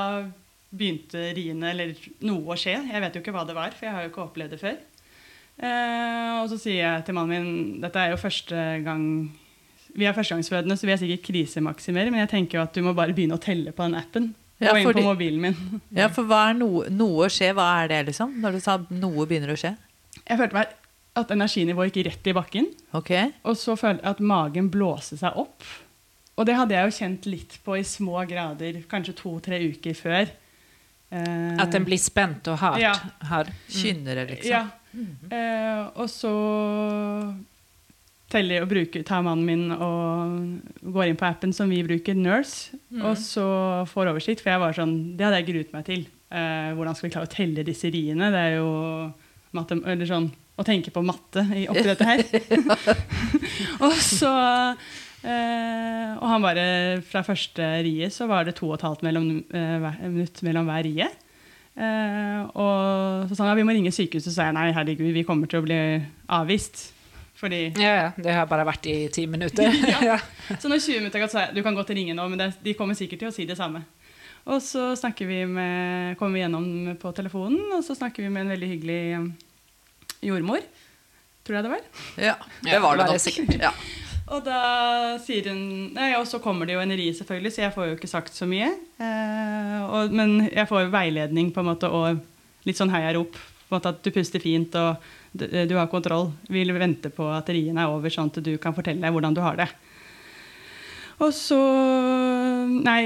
begynte 0.74 1.28
riene, 1.36 1.70
eller 1.70 1.94
noe 2.26 2.54
å 2.54 2.58
skje. 2.58 2.76
Jeg 2.90 3.02
vet 3.04 3.16
jo 3.16 3.22
ikke 3.22 3.34
hva 3.34 3.44
det 3.46 3.56
var, 3.56 3.74
for 3.76 3.86
jeg 3.86 3.94
har 3.94 4.04
jo 4.04 4.10
ikke 4.10 4.24
opplevd 4.26 4.54
det 4.56 4.60
før. 4.62 4.78
Eh, 5.54 6.30
og 6.40 6.48
så 6.50 6.58
sier 6.58 6.80
jeg 6.80 7.02
til 7.06 7.14
mannen 7.14 7.44
min 7.44 7.82
dette 7.84 8.00
er 8.00 8.10
jo 8.10 8.16
første 8.18 8.58
gang 8.82 9.04
Vi 9.94 10.02
er 10.02 10.16
førstegangsfødende, 10.16 10.74
så 10.74 10.88
vi 10.88 10.90
er 10.90 10.98
sikkert 10.98 11.28
krisemaksimere, 11.28 12.10
men 12.10 12.24
jeg 12.24 12.32
tenker 12.32 12.58
jo 12.58 12.64
at 12.64 12.74
du 12.74 12.82
må 12.82 12.96
bare 12.98 13.14
begynne 13.14 13.36
å 13.38 13.42
telle 13.42 13.70
på 13.70 13.86
den 13.86 13.94
appen. 13.94 14.32
Ja, 14.58 14.72
Gå 14.72 14.80
inn 14.80 14.96
på 14.96 15.04
mobilen 15.06 15.42
min. 15.44 15.60
Ja, 16.00 16.08
for 16.10 16.26
hva 16.26 16.48
er 16.50 16.56
noe, 16.58 16.88
noe 16.90 17.28
skje? 17.30 17.52
Hva 17.54 17.68
er 17.84 17.92
det, 17.92 18.00
liksom? 18.08 18.34
Når 18.42 18.56
du 18.56 18.64
sa 18.64 18.80
noe 18.90 19.28
begynner 19.30 19.54
å 19.54 19.58
skje? 19.60 19.76
Jeg 20.24 20.40
følte 20.40 20.58
meg 20.58 20.74
at 21.14 21.30
energinivået 21.30 21.94
gikk 21.94 22.08
rett 22.08 22.30
i 22.30 22.34
bakken. 22.34 22.68
Okay. 22.98 23.30
Og 23.46 23.54
så 23.58 23.76
følte 23.78 24.02
jeg 24.02 24.16
at 24.16 24.22
magen 24.34 24.70
blåste 24.74 25.18
seg 25.20 25.38
opp. 25.38 25.62
Og 26.36 26.46
det 26.48 26.56
hadde 26.58 26.74
jeg 26.74 26.88
jo 26.90 26.96
kjent 26.98 27.26
litt 27.30 27.58
på 27.64 27.76
i 27.78 27.84
små 27.86 28.24
grader, 28.26 28.80
kanskje 28.90 29.14
to-tre 29.20 29.60
uker 29.70 29.94
før. 29.94 30.32
Eh, 31.14 31.56
At 31.62 31.70
den 31.70 31.84
blir 31.86 32.00
spent 32.02 32.48
og 32.50 32.58
hard. 32.58 32.80
Ja. 32.82 32.94
hard. 33.30 33.52
Kynnere, 33.70 34.24
det, 34.26 34.40
liksom? 34.40 34.50
Ja. 34.50 34.64
Eh, 35.30 35.82
og 35.94 36.08
så 36.10 36.32
teller 38.34 38.64
og 38.64 38.70
bruker, 38.72 39.04
tar 39.06 39.22
mannen 39.22 39.46
min 39.46 39.68
og 39.76 40.90
går 40.94 41.10
inn 41.12 41.18
på 41.20 41.26
appen 41.28 41.52
som 41.54 41.70
vi 41.70 41.82
bruker, 41.86 42.16
Nurse, 42.18 42.74
og 42.98 43.14
så 43.20 43.44
får 43.90 44.10
oversikt. 44.10 44.42
For 44.42 44.50
jeg 44.54 44.62
var 44.64 44.74
sånn, 44.74 44.94
det 45.18 45.26
hadde 45.28 45.38
jeg 45.42 45.48
gruet 45.52 45.74
meg 45.76 45.86
til. 45.86 46.06
Eh, 46.34 46.72
hvordan 46.74 46.96
skal 46.98 47.08
vi 47.08 47.14
klare 47.14 47.28
å 47.30 47.34
telle 47.34 47.62
disse 47.66 47.90
riene? 47.94 48.32
Det 48.34 48.40
er 48.48 48.56
jo 48.56 48.70
matte, 49.54 49.78
eller 49.86 50.08
sånn, 50.10 50.26
å 50.58 50.66
tenke 50.66 50.90
på 50.94 51.02
matte 51.06 51.44
i- 51.54 51.68
oppi 51.70 51.86
dette 51.86 52.08
her. 52.08 52.24
og 53.86 53.94
så 54.02 54.32
Og 55.24 56.26
han 56.28 56.42
bare 56.44 56.64
Fra 57.08 57.22
første 57.26 57.66
riet 57.84 58.12
så 58.14 58.26
var 58.30 58.44
det 58.44 58.56
to 58.58 58.68
og 58.70 58.76
et 58.78 58.84
halvt 58.86 59.04
mellom, 59.06 59.28
eh, 59.50 59.76
hver- 59.82 60.00
minutt 60.08 60.42
mellom 60.46 60.66
hver 60.68 60.84
rie. 60.84 61.06
Eh, 61.74 62.40
og 62.54 63.28
så 63.28 63.34
sa 63.34 63.44
han 63.44 63.50
ja, 63.52 63.54
vi 63.58 63.64
må 63.66 63.74
ringe 63.74 63.90
sykehuset. 63.94 64.28
Så 64.30 64.34
sa 64.36 64.44
jeg 64.50 64.54
nei, 64.54 64.68
herregud, 64.76 65.12
vi 65.16 65.24
kommer 65.26 65.48
til 65.50 65.62
å 65.62 65.66
bli 65.66 65.78
avvist. 66.28 66.90
Fordi 67.40 67.72
Ja, 67.80 67.94
ja, 67.96 68.10
det 68.16 68.32
har 68.36 68.46
bare 68.46 68.64
vært 68.68 68.86
i 68.86 69.08
ti 69.12 69.26
minutter. 69.26 69.72
Ja. 70.06 70.18
Så 70.60 70.68
når 70.70 70.78
20 70.84 71.00
minutter 71.00 71.18
har 71.18 71.26
gått, 71.26 71.34
så 71.34 71.46
jeg 71.46 71.54
du 71.56 71.62
kan 71.66 71.74
godt 71.74 71.90
ringe 71.96 72.14
nå, 72.14 72.28
men 72.30 72.38
det, 72.38 72.52
de 72.62 72.74
kommer 72.78 72.94
sikkert 72.94 73.18
til 73.24 73.28
å 73.32 73.34
si 73.34 73.44
det 73.48 73.56
samme. 73.58 73.82
Og 74.46 74.60
så 74.60 74.92
snakker 75.00 75.26
vi 75.26 75.40
med, 75.48 76.18
kommer 76.20 76.36
vi 76.36 76.42
gjennom 76.44 76.96
på 77.00 77.12
telefonen, 77.16 77.62
og 77.72 77.82
så 77.82 77.96
snakker 77.96 78.22
vi 78.22 78.28
med 78.28 78.44
en 78.44 78.52
veldig 78.52 78.68
hyggelig 78.74 79.02
jordmor. 80.22 80.60
Tror 81.44 81.56
jeg 81.58 81.64
det 81.66 81.70
var. 81.72 81.82
Ja, 82.20 82.34
det 82.62 82.78
var 82.80 82.80
det 82.80 82.82
var 82.82 82.96
det 82.98 83.06
nok. 83.16 83.24
sikkert. 83.24 83.60
Ja. 83.60 83.72
Og 84.32 84.44
da 84.46 84.60
sier 85.20 85.50
hun 85.52 85.64
Nei, 85.94 86.14
og 86.16 86.26
så 86.28 86.40
kommer 86.42 86.68
det 86.68 86.78
jo 86.78 86.82
en 86.84 86.94
ri, 86.96 87.10
selvfølgelig, 87.16 87.52
så 87.52 87.66
jeg 87.66 87.74
får 87.74 87.90
jo 87.90 87.96
ikke 87.98 88.10
sagt 88.10 88.36
så 88.36 88.48
mye. 88.48 88.70
Eh, 89.02 89.80
og, 89.84 90.14
men 90.16 90.46
jeg 90.48 90.68
får 90.70 90.86
jo 90.86 90.94
veiledning 90.94 91.50
på 91.52 91.60
en 91.60 91.70
måte 91.72 91.90
og 91.92 92.22
litt 92.64 92.80
sånn 92.80 92.94
heiarop. 92.94 93.36
At 93.74 94.04
du 94.04 94.10
puster 94.14 94.38
fint 94.38 94.76
og 94.78 95.02
du, 95.34 95.48
du 95.66 95.74
har 95.74 95.88
kontroll. 95.90 96.28
Vi 96.46 96.62
vil 96.62 96.76
vente 96.78 97.10
på 97.10 97.26
at 97.34 97.48
rien 97.50 97.80
er 97.80 97.90
over, 97.90 98.12
sånn 98.12 98.30
at 98.30 98.38
du 98.44 98.52
kan 98.62 98.76
fortelle 98.76 99.02
deg 99.02 99.14
hvordan 99.14 99.34
du 99.34 99.42
har 99.42 99.58
det. 99.58 99.66
Og 101.22 101.30
så 101.34 101.58
Nei, 102.64 103.00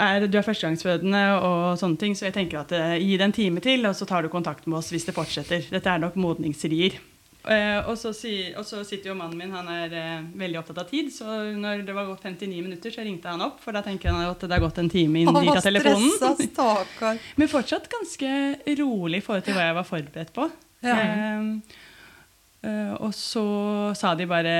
er, 0.00 0.24
du 0.26 0.38
er 0.38 0.46
førstegangsfødende 0.46 1.20
og 1.46 1.76
sånne 1.78 2.00
ting, 2.00 2.14
så 2.16 2.28
jeg 2.28 2.36
tenker 2.38 2.62
at 2.62 2.72
eh, 2.74 2.96
gi 3.02 3.18
det 3.18 3.26
en 3.28 3.36
time 3.36 3.62
til, 3.64 3.84
og 3.86 3.94
så 3.98 4.08
tar 4.08 4.24
du 4.24 4.32
kontakt 4.32 4.66
med 4.66 4.80
oss 4.80 4.88
hvis 4.94 5.06
det 5.08 5.14
fortsetter. 5.16 5.68
Dette 5.70 5.92
er 5.92 6.02
nok 6.02 6.16
modningsrier. 6.20 6.96
Eh, 7.46 7.86
og, 7.86 7.94
så 7.94 8.10
sitter 8.12 9.12
jo 9.12 9.14
mannen 9.14 9.38
min, 9.38 9.52
han 9.54 9.68
er 9.70 9.92
eh, 9.94 10.24
veldig 10.34 10.58
opptatt 10.58 10.80
av 10.82 10.88
tid, 10.90 11.12
så 11.14 11.38
når 11.54 11.84
det 11.86 11.94
var 11.94 12.08
gått 12.08 12.24
59 12.26 12.62
minutter, 12.64 12.90
så 12.90 13.04
ringte 13.06 13.30
han 13.30 13.44
opp, 13.44 13.60
for 13.62 13.76
da 13.76 13.84
tenker 13.86 14.10
han 14.10 14.26
at 14.26 14.42
det 14.42 14.50
har 14.50 14.64
gått 14.64 14.80
en 14.82 14.90
time 14.90 15.22
inn 15.22 15.30
dit 15.30 15.50
av 15.52 15.60
telefonen. 15.62 16.08
stressa, 16.16 16.48
stakkar. 16.50 17.20
Men 17.38 17.50
fortsatt 17.52 17.86
ganske 17.92 18.30
rolig 18.80 19.20
i 19.22 19.26
forhold 19.26 19.46
til 19.46 19.54
hva 19.54 19.68
jeg 19.68 19.76
var 19.78 19.86
forberedt 19.86 20.32
på. 20.34 20.48
Ja. 20.82 20.96
Eh, 20.96 21.78
eh, 22.66 22.92
og 22.98 23.14
så 23.14 23.46
sa 23.96 24.12
de 24.18 24.26
bare 24.28 24.56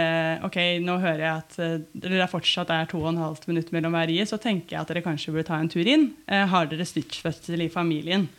Ok, 0.46 0.56
nå 0.82 0.96
hører 1.02 1.24
jeg 1.24 1.42
at 1.42 1.58
dere 1.92 2.22
det 2.22 2.30
fortsatt 2.30 2.70
er 2.72 2.86
to 2.90 3.02
og 3.02 3.10
en 3.10 3.20
halvt 3.24 3.50
minutt 3.50 3.74
mellom 3.74 3.98
hver 3.98 4.06
rie, 4.12 4.28
så 4.30 4.38
tenker 4.38 4.76
jeg 4.76 4.84
at 4.84 4.94
dere 4.94 5.04
kanskje 5.04 5.34
burde 5.34 5.48
ta 5.50 5.58
en 5.58 5.72
tur 5.72 5.82
inn. 5.82 6.12
Eh, 6.30 6.46
har 6.54 6.70
dere 6.70 6.86
stitchfødsel 6.86 7.66
i 7.66 7.72
familien? 7.72 8.30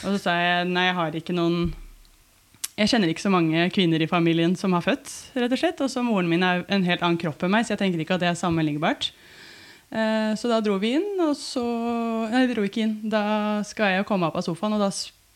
Og 0.00 0.14
så 0.14 0.18
sa 0.24 0.40
jeg 0.40 0.72
nei, 0.72 0.88
jeg 0.88 0.96
har 0.96 1.20
ikke 1.20 1.36
noen 1.36 1.72
jeg 2.80 2.88
kjenner 2.88 3.10
ikke 3.12 3.26
så 3.26 3.32
mange 3.32 3.66
kvinner 3.74 4.00
i 4.00 4.08
familien 4.08 4.54
som 4.56 4.72
har 4.72 4.84
født. 4.84 5.10
rett 5.36 5.52
og 5.52 5.60
slett, 5.60 5.80
Og 5.84 5.90
så 5.92 6.02
moren 6.04 6.28
min 6.30 6.42
er 6.42 6.64
en 6.68 6.86
helt 6.86 7.02
annen 7.04 7.20
kropp 7.20 7.42
enn 7.44 7.52
meg, 7.52 7.66
så 7.66 7.74
jeg 7.74 7.82
tenker 7.82 8.00
ikke 8.00 8.16
at 8.16 8.24
det 8.24 8.30
er 8.30 8.38
sammenlignbart. 8.40 9.10
Eh, 9.90 10.32
så 10.38 10.48
da 10.48 10.60
dro 10.64 10.78
vi 10.78 10.94
inn, 10.96 11.18
og 11.20 11.34
så 11.36 11.64
Nei, 12.30 12.46
vi 12.46 12.54
dro 12.54 12.64
ikke 12.64 12.84
inn. 12.86 12.96
Da 13.10 13.60
skal 13.66 13.92
jeg 13.92 14.00
jo 14.00 14.08
komme 14.08 14.28
opp 14.30 14.38
av 14.38 14.46
sofaen, 14.46 14.78
og 14.78 14.80
da 14.80 14.90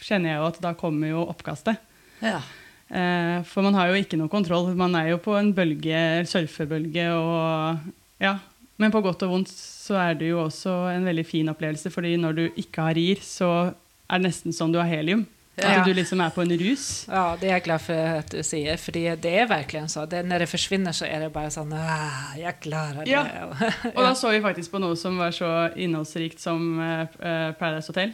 kjenner 0.04 0.30
jeg 0.30 0.40
jo 0.40 0.46
at 0.46 0.61
da 0.62 0.72
kommer 0.78 1.11
jo 1.11 1.26
oppkastet. 1.26 1.76
Ja. 2.22 2.40
Eh, 2.88 3.42
for 3.48 3.66
man 3.66 3.76
har 3.76 3.90
jo 3.90 4.00
ikke 4.00 4.16
noe 4.20 4.33
kontroll. 4.33 4.72
Man 4.78 4.94
er 4.96 5.12
jo 5.12 5.20
på 5.20 5.37
en 5.37 5.52
bølge, 5.57 6.24
surfebølge 6.30 7.11
og 7.12 7.92
Ja. 8.22 8.38
Men 8.76 8.90
på 8.90 9.02
godt 9.04 9.22
og 9.22 9.30
vondt 9.30 9.52
så 9.54 9.94
er 10.00 10.16
det 10.18 10.33
jo 10.33 10.40
også 10.42 10.72
en 10.90 11.04
veldig 11.07 11.22
fin 11.26 11.46
opplevelse, 11.52 11.92
fordi 11.94 12.16
når 12.18 12.33
du 12.35 12.44
ikke 12.59 12.83
har 12.83 12.96
rir, 12.98 13.20
så 13.22 13.74
er 14.11 14.18
det 14.18 14.26
nesten 14.26 14.52
som 14.52 14.72
du 14.72 14.80
har 14.80 14.88
helium. 14.90 15.22
Ja. 15.54 15.68
At 15.78 15.86
du 15.86 15.92
liksom 15.94 16.18
er 16.18 16.32
på 16.34 16.42
en 16.42 16.50
rus. 16.58 16.84
Ja, 17.06 17.36
det 17.38 17.46
er 17.46 17.52
jeg 17.54 17.62
glad 17.68 17.82
for 17.84 17.94
at 18.18 18.32
du 18.34 18.40
sier, 18.42 18.78
for 18.82 18.96
det 18.96 19.22
er 19.30 19.46
virkelig 19.46 19.84
så. 19.92 20.02
Det, 20.10 20.24
når 20.26 20.42
det 20.42 20.48
forsvinner, 20.50 20.94
så 20.96 21.06
er 21.06 21.20
det 21.22 21.28
bare 21.34 21.52
sånn 21.54 21.70
ah, 21.78 22.32
Jeg 22.34 22.56
klarer 22.64 23.04
det. 23.04 23.12
Ja. 23.12 23.22
Og 23.94 24.00
da 24.02 24.08
så 24.18 24.32
vi 24.34 24.40
faktisk 24.42 24.72
på 24.72 24.80
noe 24.82 24.96
som 24.98 25.20
var 25.22 25.30
så 25.36 25.50
innholdsrikt 25.78 26.42
som 26.42 26.64
eh, 26.82 27.52
Paradise 27.60 27.92
Hotel. 27.92 28.10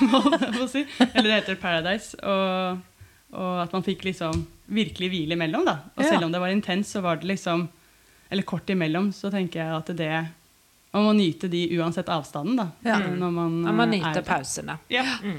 må 0.56 0.64
si. 0.72 0.86
Eller 1.12 1.28
det 1.28 1.36
heter 1.42 1.58
Paradise. 1.60 2.16
Og, 2.24 2.80
og 3.36 3.58
at 3.66 3.74
man 3.76 3.84
fikk 3.84 4.06
liksom 4.08 4.40
virkelig 4.72 5.10
hvile 5.12 5.36
imellom. 5.36 5.66
da. 5.68 5.76
Og 5.96 6.06
selv 6.06 6.24
om 6.24 6.32
det 6.32 6.40
var 6.40 6.54
intens, 6.54 6.94
så 6.96 7.02
var 7.04 7.20
det 7.20 7.28
liksom 7.34 7.66
Eller 8.32 8.48
kort 8.48 8.70
imellom, 8.72 9.10
så 9.12 9.28
tenker 9.30 9.60
jeg 9.60 9.76
at 9.76 9.92
det 9.98 10.08
Man 10.92 11.04
må 11.04 11.12
nyte 11.16 11.48
de 11.52 11.66
uansett 11.76 12.08
avstanden, 12.08 12.56
da. 12.56 12.66
Ja. 12.84 12.96
Når 13.12 13.30
man, 13.36 13.60
man 13.76 13.90
nyter 13.92 14.22
er- 14.22 14.26
pausene. 14.28 14.78
Ja. 14.88 15.04
Mm. 15.20 15.38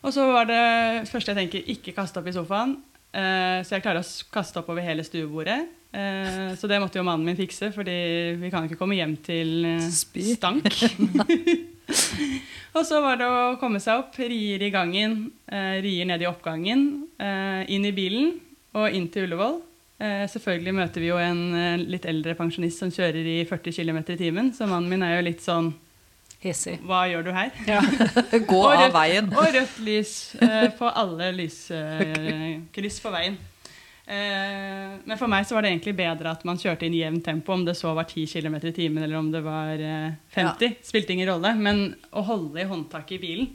Og 0.00 0.14
så 0.14 0.24
var 0.30 0.48
det 0.48 0.62
første 1.10 1.34
jeg 1.34 1.38
tenker, 1.42 1.66
ikke 1.74 1.96
kaste 1.96 2.20
opp 2.20 2.30
i 2.30 2.34
sofaen. 2.34 2.78
Eh, 3.10 3.60
så 3.66 3.76
jeg 3.76 3.84
klarer 3.84 4.04
å 4.04 4.32
kaste 4.32 4.60
opp 4.60 4.70
over 4.72 4.84
hele 4.84 5.04
stuebordet. 5.04 5.58
Eh, 5.92 6.52
så 6.56 6.70
det 6.70 6.78
måtte 6.80 7.00
jo 7.00 7.06
mannen 7.06 7.26
min 7.26 7.38
fikse, 7.38 7.72
fordi 7.74 7.96
vi 8.40 8.50
kan 8.52 8.66
ikke 8.66 8.78
komme 8.80 8.98
hjem 8.98 9.16
til 9.26 9.66
eh, 9.66 9.88
stank. 9.90 10.70
og 12.76 12.84
så 12.86 13.00
var 13.02 13.18
det 13.20 13.26
å 13.26 13.56
komme 13.60 13.82
seg 13.82 14.04
opp, 14.04 14.16
rier 14.20 14.62
i 14.62 14.70
gangen, 14.72 15.24
eh, 15.50 15.80
rier 15.84 16.08
ned 16.08 16.22
i 16.22 16.30
oppgangen, 16.30 16.86
eh, 17.18 17.66
inn 17.74 17.88
i 17.88 17.96
bilen 17.96 18.38
og 18.78 18.94
inn 18.94 19.10
til 19.10 19.26
Ullevål. 19.26 19.60
Eh, 20.00 20.24
selvfølgelig 20.32 20.76
møter 20.78 21.02
vi 21.02 21.10
jo 21.10 21.20
en 21.20 21.84
litt 21.90 22.06
eldre 22.08 22.38
pensjonist 22.38 22.80
som 22.80 22.94
kjører 22.94 23.26
i 23.26 23.38
40 23.44 23.74
km 23.82 24.00
i 24.06 24.20
timen, 24.22 24.54
så 24.56 24.70
mannen 24.70 24.88
min 24.88 25.04
er 25.04 25.18
jo 25.18 25.26
litt 25.26 25.44
sånn 25.44 25.74
Hissig. 26.40 26.78
Hva 26.88 27.02
gjør 27.10 27.26
du 27.26 27.30
her? 27.36 27.50
Ja. 27.68 27.80
Gå 28.48 28.56
Og 28.62 28.70
av 28.72 28.86
rødt- 28.86 28.94
veien. 28.96 29.26
Og 29.36 29.48
rødt 29.54 29.78
lys 29.84 30.12
eh, 30.40 30.70
på 30.78 30.88
alle 30.88 31.26
lyskryss 31.36 33.00
på 33.04 33.12
veien. 33.12 33.36
Eh, 34.10 34.94
men 35.06 35.18
for 35.20 35.30
meg 35.30 35.44
så 35.46 35.54
var 35.54 35.62
det 35.66 35.70
egentlig 35.74 35.92
bedre 36.00 36.32
at 36.32 36.42
man 36.48 36.58
kjørte 36.58 36.88
inn 36.88 36.96
i 36.96 37.02
jevnt 37.04 37.22
tempo, 37.28 37.52
om 37.54 37.66
det 37.68 37.76
så 37.78 37.92
var 37.94 38.08
10 38.08 38.24
km 38.32 38.56
i 38.56 38.72
timen 38.74 39.04
eller 39.04 39.20
om 39.20 39.28
det 39.30 39.42
var 39.44 39.78
eh, 39.84 40.16
50. 40.34 40.78
Spilte 40.88 41.12
ingen 41.14 41.28
rolle. 41.30 41.52
Men 41.60 41.84
å 42.16 42.24
holde 42.26 42.64
i 42.64 42.66
håndtaket 42.70 43.18
i 43.18 43.22
bilen, 43.26 43.52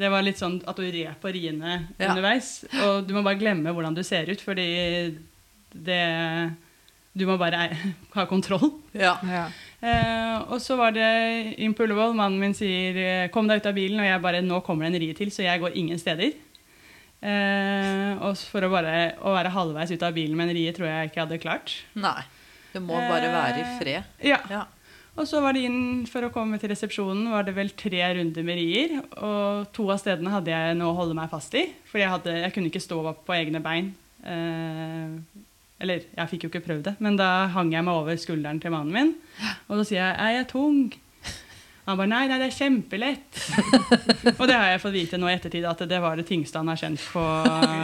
det 0.00 0.08
var 0.10 0.24
litt 0.26 0.40
sånn 0.40 0.56
at 0.66 0.80
du 0.80 0.88
red 0.90 1.12
på 1.22 1.30
riene 1.30 1.76
Ja. 2.00 2.08
underveis. 2.10 2.64
Og 2.82 3.04
du 3.06 3.12
må 3.14 3.22
bare 3.22 3.38
glemme 3.38 3.70
hvordan 3.76 3.94
du 3.94 4.02
ser 4.02 4.26
ut, 4.32 4.40
fordi 4.42 4.66
det 5.74 6.02
Du 7.14 7.26
må 7.28 7.36
bare 7.38 7.68
ha 8.16 8.24
kontroll. 8.26 8.72
Ja. 8.96 9.12
Ja. 9.22 9.44
Eh, 9.84 10.36
og 10.48 10.60
så 10.64 10.78
var 10.80 10.94
det 10.96 11.08
på 11.76 11.84
Ullevål. 11.84 12.16
Mannen 12.16 12.40
min 12.40 12.56
sier 12.56 12.96
eh, 12.96 13.28
'kom 13.28 13.48
deg 13.48 13.60
ut 13.60 13.66
av 13.68 13.76
bilen', 13.76 14.00
og 14.00 14.06
jeg 14.06 14.22
bare 14.22 14.42
'nå 14.42 14.62
kommer 14.64 14.88
det 14.88 14.94
en 14.94 15.02
rie 15.02 15.14
til', 15.14 15.32
så 15.32 15.44
jeg 15.44 15.60
går 15.60 15.76
ingen 15.76 15.98
steder. 15.98 16.32
Eh, 17.24 18.12
og 18.20 18.36
for 18.36 18.64
å 18.64 18.70
bare 18.72 19.16
å 19.20 19.32
være 19.32 19.52
halvveis 19.52 19.92
ut 19.92 20.02
av 20.02 20.12
bilen 20.12 20.36
med 20.36 20.48
en 20.48 20.56
rie 20.56 20.72
tror 20.72 20.88
jeg 20.88 21.08
ikke 21.08 21.20
jeg 21.20 21.26
hadde 21.26 21.42
klart. 21.42 21.76
Nei. 21.94 22.22
Du 22.72 22.80
må 22.80 22.94
bare 22.94 23.30
være 23.32 23.60
i 23.60 23.78
fred. 23.78 24.04
Ja. 24.20 24.40
Ja. 24.50 24.64
Og 25.16 25.28
så 25.30 25.40
var 25.40 25.54
det 25.54 25.62
inn 25.62 26.06
for 26.10 26.26
å 26.26 26.32
komme 26.34 26.58
til 26.58 26.72
resepsjonen, 26.72 27.30
var 27.30 27.44
det 27.46 27.54
vel 27.54 27.70
tre 27.70 28.02
runder 28.16 28.42
med 28.42 28.58
rier. 28.58 28.96
Og 29.22 29.72
to 29.72 29.86
av 29.94 30.00
stedene 30.02 30.32
hadde 30.32 30.50
jeg 30.50 30.76
noe 30.76 30.90
å 30.90 30.98
holde 30.98 31.14
meg 31.14 31.30
fast 31.30 31.54
i, 31.54 31.68
for 31.86 32.02
jeg, 32.02 32.10
hadde, 32.10 32.34
jeg 32.42 32.54
kunne 32.56 32.72
ikke 32.72 32.82
stå 32.82 32.98
opp 33.12 33.22
på 33.28 33.36
egne 33.36 33.62
bein. 33.62 33.92
Eh, 34.26 35.14
eller 35.84 36.04
jeg 36.08 36.32
fikk 36.32 36.46
jo 36.46 36.52
ikke 36.52 36.66
prøvd 36.66 36.84
det, 36.90 36.96
men 37.04 37.20
da 37.20 37.46
hang 37.54 37.72
jeg 37.74 37.84
meg 37.86 38.02
over 38.02 38.20
skulderen 38.20 38.60
til 38.62 38.74
mannen 38.74 38.94
min. 38.94 39.14
Og 39.68 39.80
så 39.80 39.90
sier 39.92 40.00
jeg 40.02 40.16
'er 40.18 40.38
jeg 40.40 40.52
tung'? 40.52 40.92
Han 41.84 41.98
bare 42.00 42.08
'nei, 42.08 42.22
nei, 42.30 42.38
det 42.40 42.46
er 42.46 42.54
kjempelett'. 42.56 43.40
og 44.40 44.46
det 44.48 44.54
har 44.56 44.70
jeg 44.72 44.80
fått 44.80 44.94
vite 44.94 45.18
nå 45.20 45.28
i 45.28 45.34
ettertid, 45.34 45.66
at 45.68 45.82
det 45.88 45.98
var 46.00 46.16
det 46.16 46.24
tyngste 46.24 46.62
han 46.62 46.70
har 46.72 46.80
kjent 46.80 47.02
på, 47.12 47.24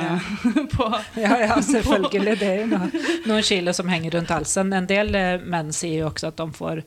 på 0.76 0.86
Ja, 1.20 1.36
ja, 1.42 1.58
selvfølgelig. 1.60 2.38
Det 2.40 2.48
er 2.48 2.62
jo 2.62 2.70
noe, 2.70 2.88
noen 3.28 3.44
kilo 3.44 3.74
som 3.76 3.92
henger 3.92 4.16
rundt 4.16 4.32
halsen. 4.32 4.72
En 4.72 4.88
del 4.88 5.12
eh, 5.14 5.44
menn 5.44 5.68
sier 5.76 6.00
jo 6.00 6.08
også 6.08 6.30
at 6.32 6.40
de 6.40 6.48
får 6.56 6.80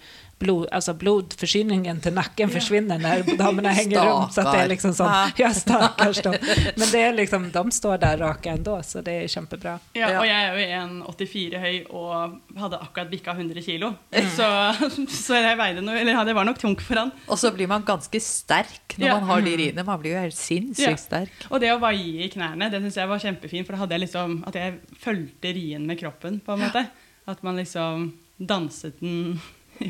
blod, 0.43 0.67
altså 0.75 0.93
blodforsyningen 0.99 2.01
til 2.03 2.13
nakken 2.17 2.51
forsvinner 2.53 2.99
når 3.01 3.23
damene 3.39 3.71
henger 3.79 4.03
rundt. 4.10 4.36
Så 4.36 4.43
det 4.49 4.60
er 4.62 4.69
liksom 4.73 4.93
sånn, 4.97 5.34
ja, 5.39 5.49
stakkars 5.63 6.19
dem. 6.25 6.36
Men 6.77 6.91
det 6.91 7.01
er 7.08 7.15
liksom, 7.17 7.47
de 7.56 7.63
står 7.79 8.01
der 8.03 8.19
rake 8.21 8.51
ändå, 8.53 8.77
så 8.86 9.01
det 9.06 9.15
er 9.23 9.32
kjempebra. 9.32 9.77
Ja, 9.97 10.12
Ja. 10.13 10.19
og 10.19 10.27
jeg 10.27 10.43
er 10.43 10.51
jo 10.53 10.67
1,84 11.08 11.60
høy 11.63 11.77
og 11.95 12.60
hadde 12.60 12.79
akkurat 12.84 13.10
bikka 13.12 13.34
100 13.38 13.63
kilo. 13.65 13.93
Så, 14.36 14.47
så 15.25 15.39
jeg 15.39 15.58
veide 15.60 15.82
noe, 15.86 15.97
eller 16.03 16.23
det 16.27 16.36
var 16.38 16.45
nok 16.47 16.60
tungt 16.62 16.84
for 16.86 16.99
han. 16.99 17.12
Og 17.32 17.39
så 17.41 17.51
blir 17.56 17.69
man 17.71 17.86
ganske 17.88 18.19
sterk 18.21 18.97
når 18.99 19.08
Ja. 19.08 19.13
man 19.19 19.29
har 19.32 19.41
de 19.41 19.56
riene. 19.58 19.84
Man 19.88 19.99
blir 20.03 20.13
jo 20.17 20.21
helt 20.25 20.38
sinnssykt 20.38 20.89
Ja. 20.91 20.99
sterk. 20.99 21.47
Og 21.49 21.60
det 21.63 21.71
å 21.73 21.79
vaie 21.82 22.27
i 22.27 22.29
knærne, 22.34 22.69
det 22.69 22.82
syns 22.84 22.99
jeg 22.99 23.10
var 23.10 23.23
kjempefint, 23.23 23.65
for 23.65 23.73
da 23.77 23.82
hadde 23.86 23.95
jeg 23.97 24.03
liksom 24.08 24.36
at 24.47 24.60
jeg 24.60 24.75
fulgte 25.01 25.53
rien 25.56 25.88
med 25.88 25.97
kroppen, 25.99 26.41
på 26.45 26.53
en 26.53 26.62
måte. 26.67 26.84
At 27.27 27.41
man 27.43 27.56
liksom 27.56 28.10
danset 28.43 28.99
den 28.99 29.39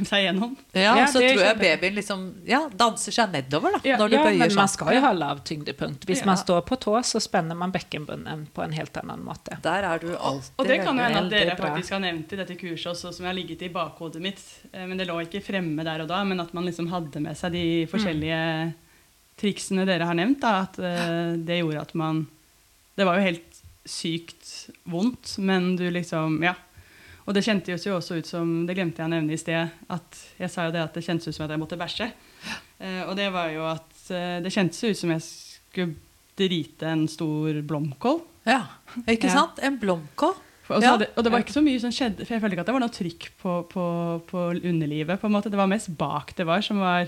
seg 0.10 0.24
gjennom. 0.26 0.56
Ja, 0.74 0.96
Ja, 0.98 1.06
så 1.08 1.20
det 1.20 1.34
tror 1.34 1.44
jeg 1.46 1.58
babyen 1.60 1.96
liksom 1.98 2.22
ja, 2.48 2.62
danser 2.70 3.12
seg 3.16 3.32
nedover 3.34 3.76
da, 3.76 3.80
Ja, 3.86 3.98
når 3.98 4.10
du 4.10 4.16
Ja, 4.16 4.24
bøyer 4.26 4.38
men 4.40 4.56
man 4.56 4.68
skal 4.72 4.94
jo 4.96 5.02
ha 5.04 5.12
lav 5.14 5.42
tyngdepunkt. 5.46 6.06
Hvis 6.10 6.22
Ja. 6.24 6.26
man 6.32 6.38
står 6.38 6.62
på 6.66 6.78
tå, 6.80 6.94
så 7.04 7.22
spenner 7.22 7.56
man 7.56 7.72
bekkenbunnen 7.72 8.48
på 8.54 8.64
en 8.64 8.72
helt 8.74 8.98
annen 8.98 9.24
måte. 9.24 9.58
Der 9.62 9.84
er 9.84 10.00
du 10.00 10.16
alltid 10.18 10.52
Og 10.58 10.68
det 10.68 10.80
kan 10.84 10.98
jo 10.98 11.04
hende 11.04 11.24
at 11.26 11.30
dere 11.32 11.56
faktisk 11.58 11.92
har 11.92 12.00
nevnt 12.00 12.34
i 12.34 12.36
dette 12.42 12.56
kurset 12.58 12.92
også, 12.94 13.14
som 13.14 13.26
har 13.26 13.34
ligget 13.34 13.62
i 13.62 13.70
bakhodet 13.70 14.22
mitt. 14.22 14.42
Eh, 14.74 14.86
Men 14.88 14.98
det 14.98 15.08
lå 15.08 15.20
ikke 15.26 15.44
fremme 15.44 15.84
der 15.84 16.02
og 16.02 16.08
da, 16.08 16.24
men 16.24 16.40
at 16.40 16.54
man 16.54 16.66
liksom 16.66 16.88
hadde 16.90 17.20
med 17.22 17.36
seg 17.38 17.52
de 17.52 17.86
forskjellige 17.92 18.74
triksene 19.38 19.86
dere 19.86 20.06
har 20.06 20.14
nevnt. 20.16 20.40
Da, 20.42 20.62
at 20.68 20.78
eh, 20.80 21.36
det 21.38 21.60
gjorde 21.62 21.82
at 21.82 21.94
man 21.96 22.28
Det 22.96 23.06
var 23.06 23.18
jo 23.18 23.24
helt 23.26 23.62
sykt 23.86 24.70
vondt, 24.86 25.38
men 25.40 25.76
du 25.76 25.90
liksom 25.92 26.42
Ja. 26.44 26.54
Og 27.26 27.34
det 27.38 27.44
kjentes 27.46 27.86
jo 27.88 27.94
også 27.96 28.18
ut 28.20 28.28
som 28.28 28.66
Det 28.68 28.76
glemte 28.76 29.00
jeg 29.00 29.08
å 29.08 29.14
nevne 29.14 29.34
i 29.34 29.40
sted. 29.40 29.70
At 29.90 30.18
jeg 30.40 30.50
sa 30.52 30.66
jo 30.68 30.74
det 30.76 30.82
at 30.84 30.94
det 30.98 31.04
kjentes 31.06 31.28
ut 31.30 31.36
som 31.38 31.46
at 31.46 31.54
jeg 31.56 31.62
måtte 31.62 31.78
bæsje. 31.80 32.10
Eh, 32.84 33.04
og 33.08 33.16
det 33.16 33.30
var 33.32 33.50
jo 33.54 33.64
at 33.70 34.10
eh, 34.12 34.40
det 34.44 34.52
kjentes 34.52 34.84
ut 34.84 34.98
som 35.00 35.14
jeg 35.16 35.24
skulle 35.24 35.96
drite 36.36 36.90
en 36.90 37.06
stor 37.08 37.62
blomkål. 37.64 38.20
Ja, 38.50 38.64
ikke 39.08 39.30
sant? 39.32 39.62
En 39.64 39.78
blomkål. 39.80 40.34
For- 40.64 40.78
Og, 40.78 40.82
så 40.82 40.86
Ja. 40.86 40.92
hadde, 40.98 41.08
og 41.18 41.24
det 41.24 41.32
var 41.32 41.40
ikke 41.44 41.54
så 41.56 41.62
mye 41.64 41.80
som 41.80 41.92
skjedde, 41.92 42.26
for 42.26 42.34
jeg 42.34 42.42
følte 42.42 42.56
ikke 42.56 42.64
at 42.64 42.70
det 42.72 42.74
var 42.76 42.84
noe 42.84 42.96
trykk 42.96 43.26
på, 43.42 43.54
på, 43.72 43.84
på 44.28 44.44
underlivet. 44.64 45.20
på 45.20 45.28
en 45.28 45.34
måte. 45.36 45.52
Det 45.52 45.60
var 45.60 45.68
mest 45.68 45.90
bak 45.98 46.34
det 46.36 46.46
var, 46.48 46.62
som 46.64 46.80
var 46.80 47.08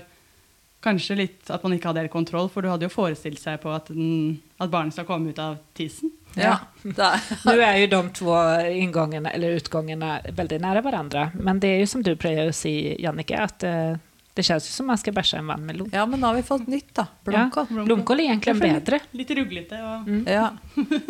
kanskje 0.84 1.16
litt 1.16 1.50
at 1.50 1.62
man 1.64 1.72
ikke 1.72 1.88
hadde 1.88 2.02
helt 2.04 2.12
kontroll. 2.12 2.48
For 2.52 2.62
du 2.62 2.68
hadde 2.68 2.84
jo 2.86 2.92
forestilt 2.92 3.40
seg 3.40 3.60
på 3.62 3.72
at, 3.74 3.88
den, 3.88 4.40
at 4.60 4.70
barnet 4.70 4.92
skal 4.96 5.04
komme 5.08 5.32
ut 5.32 5.38
av 5.42 5.56
tissen. 5.74 6.12
Ja, 6.36 6.58
det 6.82 6.98
er, 7.02 7.20
Nu 7.56 7.62
är 7.62 7.76
ju 7.76 7.86
de 7.86 8.10
två 8.12 8.60
ingångarna, 8.60 9.30
eller 9.30 9.48
utgångarna 9.50 10.20
väldigt 10.32 10.60
nära 10.60 10.80
varandra. 10.80 11.30
Men 11.34 11.60
det 11.60 11.68
är 11.68 11.78
ju 11.78 11.86
som 11.86 12.02
du 12.02 12.16
prøver 12.16 12.48
å 12.48 12.52
si, 12.52 12.96
Jannike, 13.02 13.38
at 13.38 13.62
eh, 13.64 13.96
det 14.36 14.42
känns 14.42 14.66
ju 14.68 14.72
som 14.72 14.86
man 14.86 14.98
ska 14.98 15.12
bärsa 15.12 15.36
en 15.38 15.46
vannmelon. 15.46 15.90
ja, 15.92 16.06
men 16.06 16.20
nå 16.20 16.26
har 16.26 16.34
vi 16.34 16.42
fått 16.42 16.66
nytt, 16.68 16.90
da. 16.94 17.06
Blomkål. 17.24 17.66
Ja, 17.70 17.84
blomkål 17.84 18.20
är 18.20 18.24
egentligen 18.24 18.58
bedre. 18.58 19.00
Litt 19.10 19.30
ruglete. 19.30 19.74
Og, 19.80 20.08
Mm. 20.08 20.26
Ja. 20.28 20.50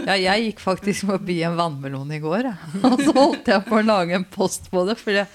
ja, 0.06 0.14
jeg 0.16 0.44
gikk 0.44 0.60
faktisk 0.62 1.06
forbi 1.10 1.40
en 1.42 1.56
vannmelon 1.58 2.12
i 2.12 2.20
går, 2.22 2.52
og 2.86 3.00
så 3.02 3.12
holdt 3.16 3.50
jeg 3.50 3.64
på 3.66 3.80
å 3.80 3.82
lage 3.82 4.14
en 4.14 4.24
post 4.24 4.70
på 4.70 4.84
det. 4.86 4.94
For 5.00 5.10
jeg 5.10 5.26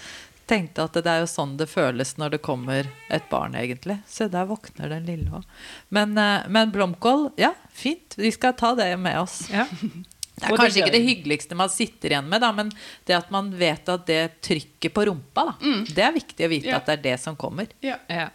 tenkte 0.48 0.84
at 0.84 0.94
det 0.94 1.06
er 1.08 1.20
jo 1.22 1.28
sånn 1.32 1.58
det 1.58 1.68
føles 1.70 2.18
når 2.18 2.32
det 2.36 2.42
kommer 2.42 2.88
et 3.10 3.28
barn, 3.30 3.54
egentlig. 3.56 4.00
Så 4.08 4.28
der 4.32 4.46
våkner 4.50 4.90
den 4.90 5.06
lille 5.06 5.30
òg. 5.32 5.44
Men, 5.90 6.18
eh, 6.18 6.48
men 6.50 6.72
blomkål, 6.72 7.32
ja, 7.38 7.54
fint. 7.72 8.16
Vi 8.18 8.32
skal 8.32 8.54
ta 8.54 8.74
det 8.76 8.98
med 9.00 9.20
oss. 9.20 9.50
Ja. 9.52 9.68
Det 10.42 10.48
er 10.50 10.58
kanskje 10.58 10.80
ikke 10.82 10.94
det 10.96 11.02
hyggeligste 11.06 11.54
man 11.56 11.70
sitter 11.70 12.10
igjen 12.16 12.26
med, 12.32 12.42
da, 12.42 12.48
men 12.52 12.72
det 13.06 13.14
at 13.14 13.28
man 13.30 13.52
vet 13.54 13.86
at 13.94 14.08
det 14.08 14.40
trykket 14.42 14.90
på 14.96 15.04
rumpa, 15.06 15.44
da, 15.52 15.54
det 15.86 16.02
er 16.02 16.16
viktig 16.16 16.48
å 16.48 16.50
vite 16.50 16.72
Ja. 16.72 16.78
at 16.80 16.88
det 16.88 16.94
er 16.96 17.02
det 17.04 17.20
som 17.22 17.36
kommer. 17.38 17.68
ja, 17.86 18.00
Ja. 18.10 18.30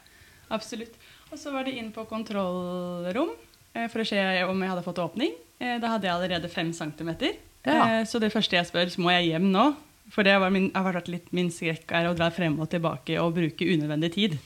absolutt. 0.48 0.94
Og 1.32 1.38
så 1.40 1.50
var 1.50 1.64
det 1.64 1.72
inn 1.74 1.90
på 1.90 2.04
kontrollrom 2.06 3.32
eh, 3.74 3.88
for 3.90 4.04
å 4.04 4.06
se 4.06 4.20
om 4.44 4.62
jeg 4.62 4.70
hadde 4.70 4.84
fått 4.86 5.00
åpning. 5.02 5.32
Eh, 5.58 5.80
Da 5.82 5.88
hadde 5.96 6.06
jeg 6.06 6.14
allerede 6.14 6.48
fem 6.52 6.70
centimeter. 6.72 7.32
Ja. 7.66 8.04
Så 8.06 8.20
det 8.22 8.30
første 8.30 8.54
jeg 8.54 8.66
spør, 8.68 8.86
så 8.92 9.02
må 9.02 9.10
jeg 9.10 9.32
hjem 9.32 9.50
nå? 9.50 9.64
For 10.12 10.26
det 10.26 10.36
var 10.38 10.52
min, 10.54 10.70
har 10.74 10.94
vært 10.94 11.08
litt 11.10 11.32
min 11.34 11.50
skrekk 11.50 11.90
er 11.96 12.10
å 12.10 12.14
dra 12.16 12.30
frem 12.34 12.54
og 12.62 12.70
tilbake 12.70 13.18
og 13.22 13.34
bruke 13.36 13.66
unødvendig 13.66 14.12
tid. 14.14 14.38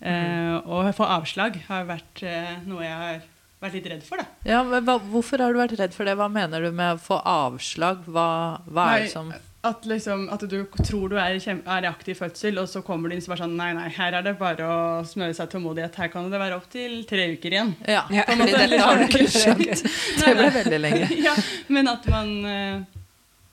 Eh, 0.00 0.56
og 0.64 0.90
få 0.96 1.06
avslag 1.08 1.60
har 1.68 1.86
vært 1.88 2.24
eh, 2.26 2.56
noe 2.68 2.84
jeg 2.84 2.98
har 2.98 3.22
vært 3.64 3.78
litt 3.78 3.88
redd 3.92 4.04
for, 4.04 4.20
da. 4.20 4.26
Ja, 4.48 4.60
men 4.66 4.84
hva, 4.84 4.98
Hvorfor 5.00 5.40
har 5.40 5.54
du 5.54 5.60
vært 5.60 5.78
redd 5.78 5.96
for 5.96 6.08
det? 6.08 6.16
Hva 6.18 6.28
mener 6.32 6.64
du 6.64 6.72
med 6.74 6.96
å 6.96 7.00
få 7.00 7.20
avslag? 7.20 8.04
Hva, 8.08 8.28
hva 8.68 8.88
er 8.94 9.06
det 9.06 9.12
som 9.14 9.30
At, 9.64 9.86
liksom, 9.88 10.26
at 10.34 10.42
du 10.50 10.58
tror 10.82 11.08
du 11.08 11.16
er, 11.16 11.38
er 11.40 11.86
i 11.86 11.88
aktiv 11.88 12.18
fødsel, 12.18 12.58
og 12.60 12.68
så 12.68 12.82
kommer 12.84 13.08
du 13.08 13.16
inn 13.16 13.22
så 13.24 13.32
bare 13.32 13.46
sånn 13.46 13.54
Nei, 13.56 13.70
nei, 13.76 13.86
her 13.96 14.18
er 14.18 14.26
det 14.26 14.34
bare 14.40 14.66
å 14.68 14.80
smøre 15.08 15.36
seg 15.36 15.48
tålmodighet. 15.54 15.96
Her 16.02 16.10
kan 16.12 16.28
det 16.32 16.40
være 16.42 16.58
opptil 16.60 16.98
tre 17.08 17.30
uker 17.38 17.56
igjen. 17.56 17.72
Ja, 17.88 18.02
Ja, 18.12 18.26
måte. 18.36 18.66
det, 18.68 18.82
har 18.84 19.00
du 19.00 19.06
ikke 19.08 19.30
skjønt. 19.32 19.86
Det 20.20 20.34
ble 20.36 20.50
veldig 20.58 20.82
lenge. 20.84 21.08
ja, 21.30 21.32
men 21.72 21.88
at 21.94 22.10
man 22.12 22.34
eh, 22.50 22.93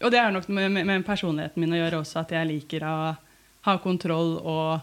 Og 0.04 0.12
det 0.14 0.20
er 0.22 0.32
nok 0.34 0.48
med, 0.50 0.72
med, 0.72 0.88
med 0.88 1.06
personligheten 1.06 1.62
min 1.62 1.76
å 1.76 1.82
gjøre 1.82 2.02
også, 2.04 2.24
at 2.24 2.34
jeg 2.36 2.50
liker 2.50 2.86
å 2.88 2.96
ha 3.68 3.76
kontroll 3.84 4.38
og 4.40 4.80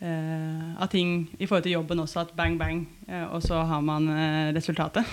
eh, 0.00 0.80
av 0.80 0.88
ting 0.92 1.28
i 1.38 1.46
forhold 1.46 1.66
til 1.66 1.76
jobben 1.76 2.00
også, 2.00 2.24
at 2.24 2.32
bang, 2.38 2.56
bang, 2.60 2.84
eh, 3.08 3.26
og 3.28 3.44
så 3.44 3.60
har 3.68 3.84
man 3.84 4.08
eh, 4.14 4.48
resultatet. 4.56 5.04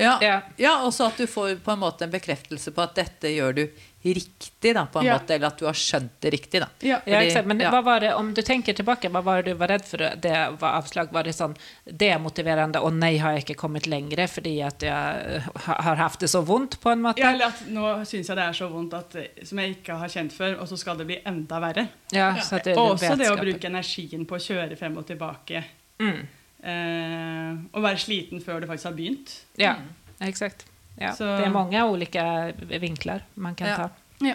Ja, 0.00 0.16
Ja. 0.22 0.36
ja 0.58 0.74
og 0.82 0.94
så 0.96 1.10
at 1.10 1.18
du 1.20 1.26
får 1.30 1.58
på 1.62 1.74
en 1.74 1.82
måte 1.82 2.06
en 2.06 2.14
bekreftelse 2.14 2.72
på 2.74 2.82
at 2.82 2.96
dette 2.98 3.30
gjør 3.30 3.58
du 3.60 3.64
riktig, 4.12 4.74
da, 4.74 4.86
på 4.86 4.98
en 4.98 5.06
Ja. 5.06 5.14
måte, 5.18 5.34
eller 5.34 5.46
at 5.46 5.58
du 5.58 5.64
har 5.64 5.72
skjønt 5.72 6.12
det 6.20 6.30
riktig. 6.30 6.60
da. 6.60 6.68
Ja. 6.80 7.00
Ja, 7.06 7.22
eksakt. 7.22 7.46
Men 7.46 7.60
ja. 7.60 7.70
vad 7.70 7.84
var 7.84 8.00
det, 8.00 8.14
om 8.14 8.34
du 8.34 8.42
tenker 8.42 8.74
tilbake, 8.74 9.08
hva 9.08 9.22
var 9.22 9.42
det 9.42 9.52
du 9.52 9.58
var 9.58 9.68
redd 9.68 9.84
for? 9.84 9.98
det 9.98 10.34
var 10.60 10.76
avslag? 10.78 11.12
Var 11.12 11.22
det 11.22 11.32
sånn 11.32 11.56
demotiverende, 11.84 12.80
og 12.80 12.92
nei, 12.92 13.16
har 13.18 13.32
jeg 13.32 13.44
ikke 13.46 13.58
kommet 13.64 13.86
lenger 13.86 14.26
fordi 14.28 14.60
at 14.62 14.82
jeg 14.82 15.38
eh, 15.38 15.48
har 15.64 15.96
haft 15.96 16.20
det 16.20 16.28
så 16.28 16.42
vondt 16.44 16.80
på 16.80 16.90
en 16.90 17.00
måte? 17.00 17.20
Ja, 17.20 17.32
eller 17.32 17.46
at 17.46 17.64
nå 17.68 18.04
syns 18.04 18.28
jeg 18.28 18.36
det 18.36 18.44
er 18.44 18.52
så 18.52 18.68
vondt 18.68 18.94
at, 18.94 19.14
eh, 19.16 19.44
som 19.44 19.58
jeg 19.58 19.78
ikke 19.78 19.98
har 20.02 20.08
kjent 20.08 20.32
før, 20.32 20.60
og 20.60 20.68
så 20.68 20.76
skal 20.76 20.98
det 20.98 21.06
bli 21.06 21.20
enda 21.24 21.60
verre. 21.60 21.88
Ja, 22.12 22.36
så 22.42 22.56
att 22.56 22.64
det, 22.64 22.76
og 22.76 22.94
også 22.98 23.16
det 23.16 23.30
å 23.30 23.40
bruke 23.40 23.66
energien 23.66 24.26
på 24.26 24.36
å 24.36 24.42
kjøre 24.42 24.76
frem 24.76 24.96
og 24.98 25.06
tilbake. 25.06 25.64
Mm. 25.98 26.26
Eh, 26.64 27.50
og 27.72 27.82
være 27.84 28.00
sliten 28.00 28.40
før 28.44 28.60
det 28.60 28.68
faktisk 28.70 28.90
har 28.90 28.96
begynt. 28.96 29.34
Ja, 29.60 29.74
exakt. 30.20 30.66
Ja. 31.00 31.12
Så- 31.12 31.24
Det 31.24 31.44
är 31.44 31.50
många 31.50 31.86
olika 31.86 32.52
vinklar 32.80 33.22
man 33.34 33.54
kan 33.54 33.68
Ja. 33.68 33.76
ta. 33.76 33.88
Ja. 34.20 34.34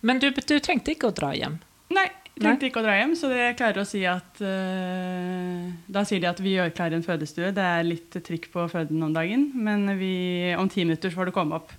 Men 0.00 0.18
du, 0.18 0.30
du 0.30 0.58
trengte 0.60 0.92
ikke 0.94 1.08
å 1.10 1.14
dra 1.14 1.32
hjem? 1.34 1.58
Nei, 1.94 2.04
jeg 2.34 2.42
trengte 2.42 2.66
ikke 2.68 2.80
å 2.82 2.84
dra 2.84 2.96
hjem, 2.98 3.14
så 3.16 3.28
det 3.32 3.56
klarer 3.58 3.80
å 3.82 3.86
si 3.86 4.02
at 4.06 4.40
uh, 4.44 5.70
Da 5.88 6.02
sier 6.04 6.20
de 6.20 6.28
at 6.30 6.40
vi 6.42 6.56
gjør 6.56 6.72
klar 6.76 6.92
en 6.94 7.02
fødestue. 7.06 7.52
Det 7.54 7.64
er 7.64 7.86
litt 7.86 8.10
trykk 8.26 8.50
på 8.52 8.66
føden 8.70 9.02
om 9.06 9.14
dagen, 9.16 9.48
men 9.54 9.86
vi, 9.98 10.54
om 10.58 10.68
ti 10.68 10.84
minutter 10.84 11.10
så 11.10 11.16
får 11.20 11.30
du 11.30 11.36
komme 11.36 11.56
opp. 11.60 11.72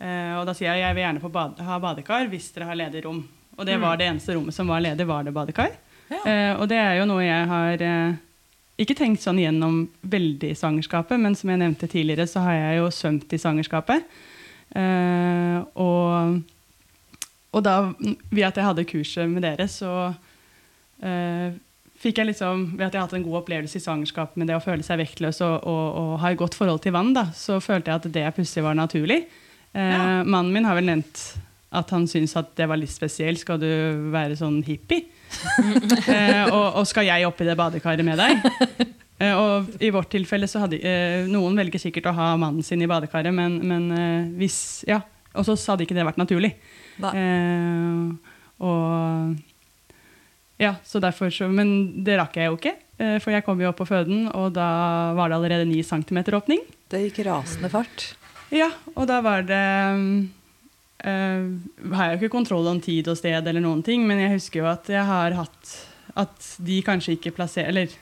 Uh, 0.00 0.40
og 0.40 0.46
da 0.50 0.54
sier 0.56 0.72
jeg 0.74 0.82
at 0.82 0.88
jeg 0.88 0.98
vil 0.98 1.04
gjerne 1.06 1.22
få 1.22 1.30
bad, 1.32 1.58
ha 1.64 1.78
badekar 1.82 2.28
hvis 2.32 2.50
dere 2.54 2.68
har 2.72 2.78
ledig 2.78 3.04
rom. 3.06 3.22
Og 3.56 3.66
det 3.66 3.78
var 3.80 3.96
det 3.96 4.08
eneste 4.10 4.34
rommet 4.34 4.54
som 4.56 4.66
var 4.68 4.82
ledig, 4.82 5.06
var 5.06 5.22
det 5.24 5.32
badekar. 5.34 5.70
Ja. 6.10 6.20
Uh, 6.26 6.60
og 6.60 6.68
det 6.68 6.78
er 6.82 6.98
jo 6.98 7.06
noe 7.08 7.22
jeg 7.24 7.46
har 7.48 7.82
eh, 7.86 8.16
ikke 8.80 8.96
tenkt 8.98 9.22
sånn 9.22 9.38
gjennom 9.38 9.84
veldig 10.10 10.50
i 10.50 10.56
svangerskapet, 10.58 11.20
men 11.20 11.36
som 11.38 11.52
jeg 11.52 11.60
nevnte 11.60 11.88
tidligere, 11.90 12.26
så 12.30 12.42
har 12.42 12.56
jeg 12.58 12.80
jo 12.80 12.88
svømt 12.94 13.34
i 13.34 13.38
svangerskapet. 13.38 14.08
Uh, 14.74 15.62
og, 15.78 16.40
og 17.54 17.62
da, 17.62 17.76
ved 18.32 18.48
at 18.48 18.58
jeg 18.58 18.66
hadde 18.66 18.86
kurset 18.90 19.30
med 19.30 19.46
dere, 19.46 19.68
så 19.70 19.92
uh, 20.10 21.48
fikk 22.02 22.18
jeg 22.18 22.32
liksom, 22.32 22.66
ved 22.74 22.88
at 22.88 22.96
jeg 22.96 22.98
har 22.98 23.06
hatt 23.06 23.16
en 23.20 23.26
god 23.28 23.44
opplevelse 23.44 23.78
i 23.78 23.84
svangerskapet 23.84 24.40
med 24.40 24.50
det 24.50 24.58
å 24.58 24.64
føle 24.64 24.82
seg 24.86 24.98
vektløs 25.04 25.38
og, 25.46 25.56
og, 25.62 25.86
og 26.00 26.12
ha 26.24 26.34
et 26.34 26.42
godt 26.42 26.58
forhold 26.58 26.82
til 26.82 26.96
vann, 26.96 27.14
da, 27.14 27.28
så 27.36 27.60
følte 27.62 27.92
jeg 27.92 28.02
at 28.02 28.12
det 28.18 28.26
plutselig 28.34 28.66
var 28.66 28.78
naturlig. 28.80 29.22
Uh, 29.70 29.82
Ja. 29.84 30.04
Mannen 30.26 30.52
min 30.54 30.66
har 30.66 30.78
vel 30.78 30.90
nevnt 30.90 31.22
at 31.74 31.90
han 31.94 32.06
syntes 32.10 32.36
at 32.38 32.52
det 32.58 32.66
var 32.70 32.78
litt 32.80 32.92
spesielt. 32.92 33.40
Skal 33.42 33.58
du 33.62 33.68
være 34.14 34.36
sånn 34.38 34.60
hippie? 34.66 35.06
eh, 36.14 36.44
og, 36.46 36.80
og 36.80 36.84
skal 36.86 37.08
jeg 37.08 37.26
oppi 37.26 37.46
det 37.48 37.56
badekaret 37.58 38.04
med 38.06 38.20
deg? 38.20 38.44
Eh, 39.22 39.34
og 39.38 39.74
i 39.82 39.90
vårt 39.94 40.10
tilfelle 40.14 40.46
så 40.50 40.62
hadde 40.64 40.78
eh, 40.82 41.24
noen 41.30 41.54
velger 41.58 41.82
sikkert 41.82 42.08
å 42.10 42.14
ha 42.16 42.32
mannen 42.40 42.64
sin 42.66 42.82
i 42.82 42.88
badekaret, 42.90 43.34
men, 43.34 43.60
men 43.66 43.90
eh, 43.94 44.30
hvis 44.40 44.58
Ja. 44.90 45.00
Og 45.34 45.42
så 45.48 45.56
hadde 45.72 45.82
ikke 45.82 45.96
det 45.96 46.04
vært 46.06 46.18
naturlig. 46.20 46.52
Eh, 47.02 48.10
og 48.62 49.34
Ja, 50.62 50.76
så 50.86 51.00
derfor 51.02 51.32
så 51.34 51.48
Men 51.50 52.04
det 52.06 52.14
rakk 52.20 52.36
jeg 52.38 52.46
jo 52.46 52.54
ikke. 52.60 52.74
eh, 53.02 53.16
for 53.18 53.34
jeg 53.34 53.42
kom 53.42 53.58
jo 53.58 53.72
opp 53.72 53.80
på 53.82 53.88
føden, 53.88 54.28
og 54.30 54.52
da 54.54 54.68
var 55.18 55.28
det 55.32 55.38
allerede 55.40 55.66
9 55.66 55.82
cm 55.82 56.20
åpning. 56.38 56.60
Det 56.90 57.00
gikk 57.08 57.24
rasende 57.26 57.70
fart. 57.72 58.12
Ja, 58.54 58.68
og 58.94 59.08
da 59.10 59.18
var 59.24 59.42
det 59.42 59.64
eh, 61.04 61.92
Har 61.94 62.08
jeg 62.08 62.16
jo 62.16 62.22
ikke 62.22 62.36
kontroll 62.36 62.68
om 62.70 62.80
tid 62.82 63.08
og 63.12 63.18
sted, 63.20 63.46
eller 63.46 63.62
noen 63.64 63.82
ting, 63.86 64.06
men 64.08 64.22
jeg 64.22 64.36
husker 64.38 64.62
jo 64.62 64.70
at 64.70 64.88
jeg 64.90 65.04
har 65.08 65.36
hatt 65.38 65.74
At 66.20 66.50
de 66.64 66.80
kanskje 66.86 67.16
ikke 67.18 67.34
plasserer 67.36 67.72
Eller 67.72 67.94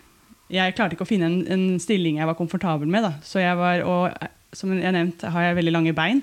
jeg 0.53 0.75
klarte 0.77 0.97
ikke 0.97 1.07
å 1.07 1.09
finne 1.09 1.31
en, 1.31 1.39
en 1.49 1.63
stilling 1.81 2.19
jeg 2.19 2.29
var 2.29 2.37
komfortabel 2.37 2.91
med. 2.93 3.07
Da. 3.07 3.13
Så 3.25 3.41
jeg 3.41 3.57
var, 3.57 3.87
og 3.89 4.11
eh, 4.13 4.33
som 4.53 4.75
jeg 4.77 4.93
nevnte, 4.93 5.31
har 5.33 5.47
jeg 5.47 5.57
veldig 5.63 5.73
lange 5.73 5.95
bein. 5.97 6.21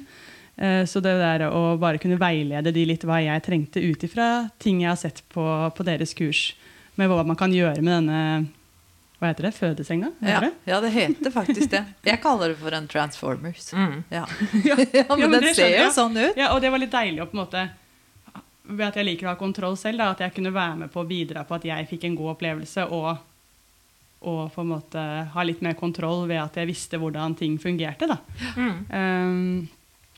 Uh, 0.60 0.84
Så 0.86 1.02
det 1.02 1.16
der 1.18 1.48
å 1.48 1.80
bare 1.82 1.98
kunne 1.98 2.20
veilede 2.20 2.74
de 2.76 2.84
litt 2.86 3.06
hva 3.08 3.22
jeg 3.24 3.42
trengte 3.42 3.82
ut 3.82 4.04
ifra 4.06 4.28
ting 4.62 4.84
jeg 4.84 4.92
har 4.92 5.00
sett 5.02 5.24
på, 5.34 5.42
på 5.74 5.86
deres 5.88 6.14
kurs, 6.14 6.52
med 7.00 7.10
hva 7.10 7.24
man 7.24 7.40
kan 7.40 7.56
gjøre 7.56 7.82
med 7.82 7.96
denne 7.96 8.20
Hva 9.20 9.28
heter 9.34 9.50
det? 9.50 9.52
Fødesenga? 9.58 10.10
Ja, 10.22 10.28
Heter 10.28 10.46
det? 10.46 10.52
ja, 10.72 10.78
det 10.82 10.90
heter 10.96 11.32
faktisk 11.36 11.72
det. 11.74 11.82
Jeg 12.08 12.22
kaller 12.24 12.54
det 12.54 12.58
for 12.62 12.72
en 12.78 12.86
Transformers. 12.88 13.66
Mm. 13.76 13.98
Ja, 14.10 14.22
Ja. 14.96 15.06
men, 15.18 15.26
men 15.32 15.42
den 15.44 15.56
ser 15.56 15.74
jo 15.76 15.90
sånn 15.92 16.16
ut. 16.16 16.38
Ja, 16.40 16.54
og 16.56 16.62
det 16.64 16.72
var 16.72 16.80
litt 16.80 16.94
deilig 16.94 17.24
å 17.26 17.28
på 17.28 17.36
en 17.36 17.42
måte 17.44 17.66
Ved 18.70 18.86
at 18.86 19.00
jeg 19.02 19.08
liker 19.08 19.26
å 19.28 19.32
ha 19.34 19.40
kontroll 19.40 19.76
selv, 19.82 19.98
da, 19.98 20.12
at 20.14 20.20
jeg 20.22 20.36
kunne 20.36 20.52
være 20.54 20.76
med 20.84 20.92
på 20.94 21.02
å 21.02 21.08
bidra 21.10 21.42
på 21.50 21.56
at 21.58 21.64
jeg 21.66 21.88
fikk 21.90 22.04
en 22.06 22.16
god 22.20 22.36
opplevelse, 22.36 22.84
og, 22.94 23.18
og 24.30 24.42
på 24.54 24.62
en 24.62 24.70
måte 24.70 25.04
ha 25.34 25.46
litt 25.48 25.64
mer 25.66 25.74
kontroll 25.80 26.28
ved 26.30 26.38
at 26.38 26.60
jeg 26.62 26.70
visste 26.70 27.00
hvordan 27.02 27.34
ting 27.40 27.56
fungerte. 27.60 28.06
Da. 28.12 28.20
Mm. 28.60 28.78
Um, 28.94 29.68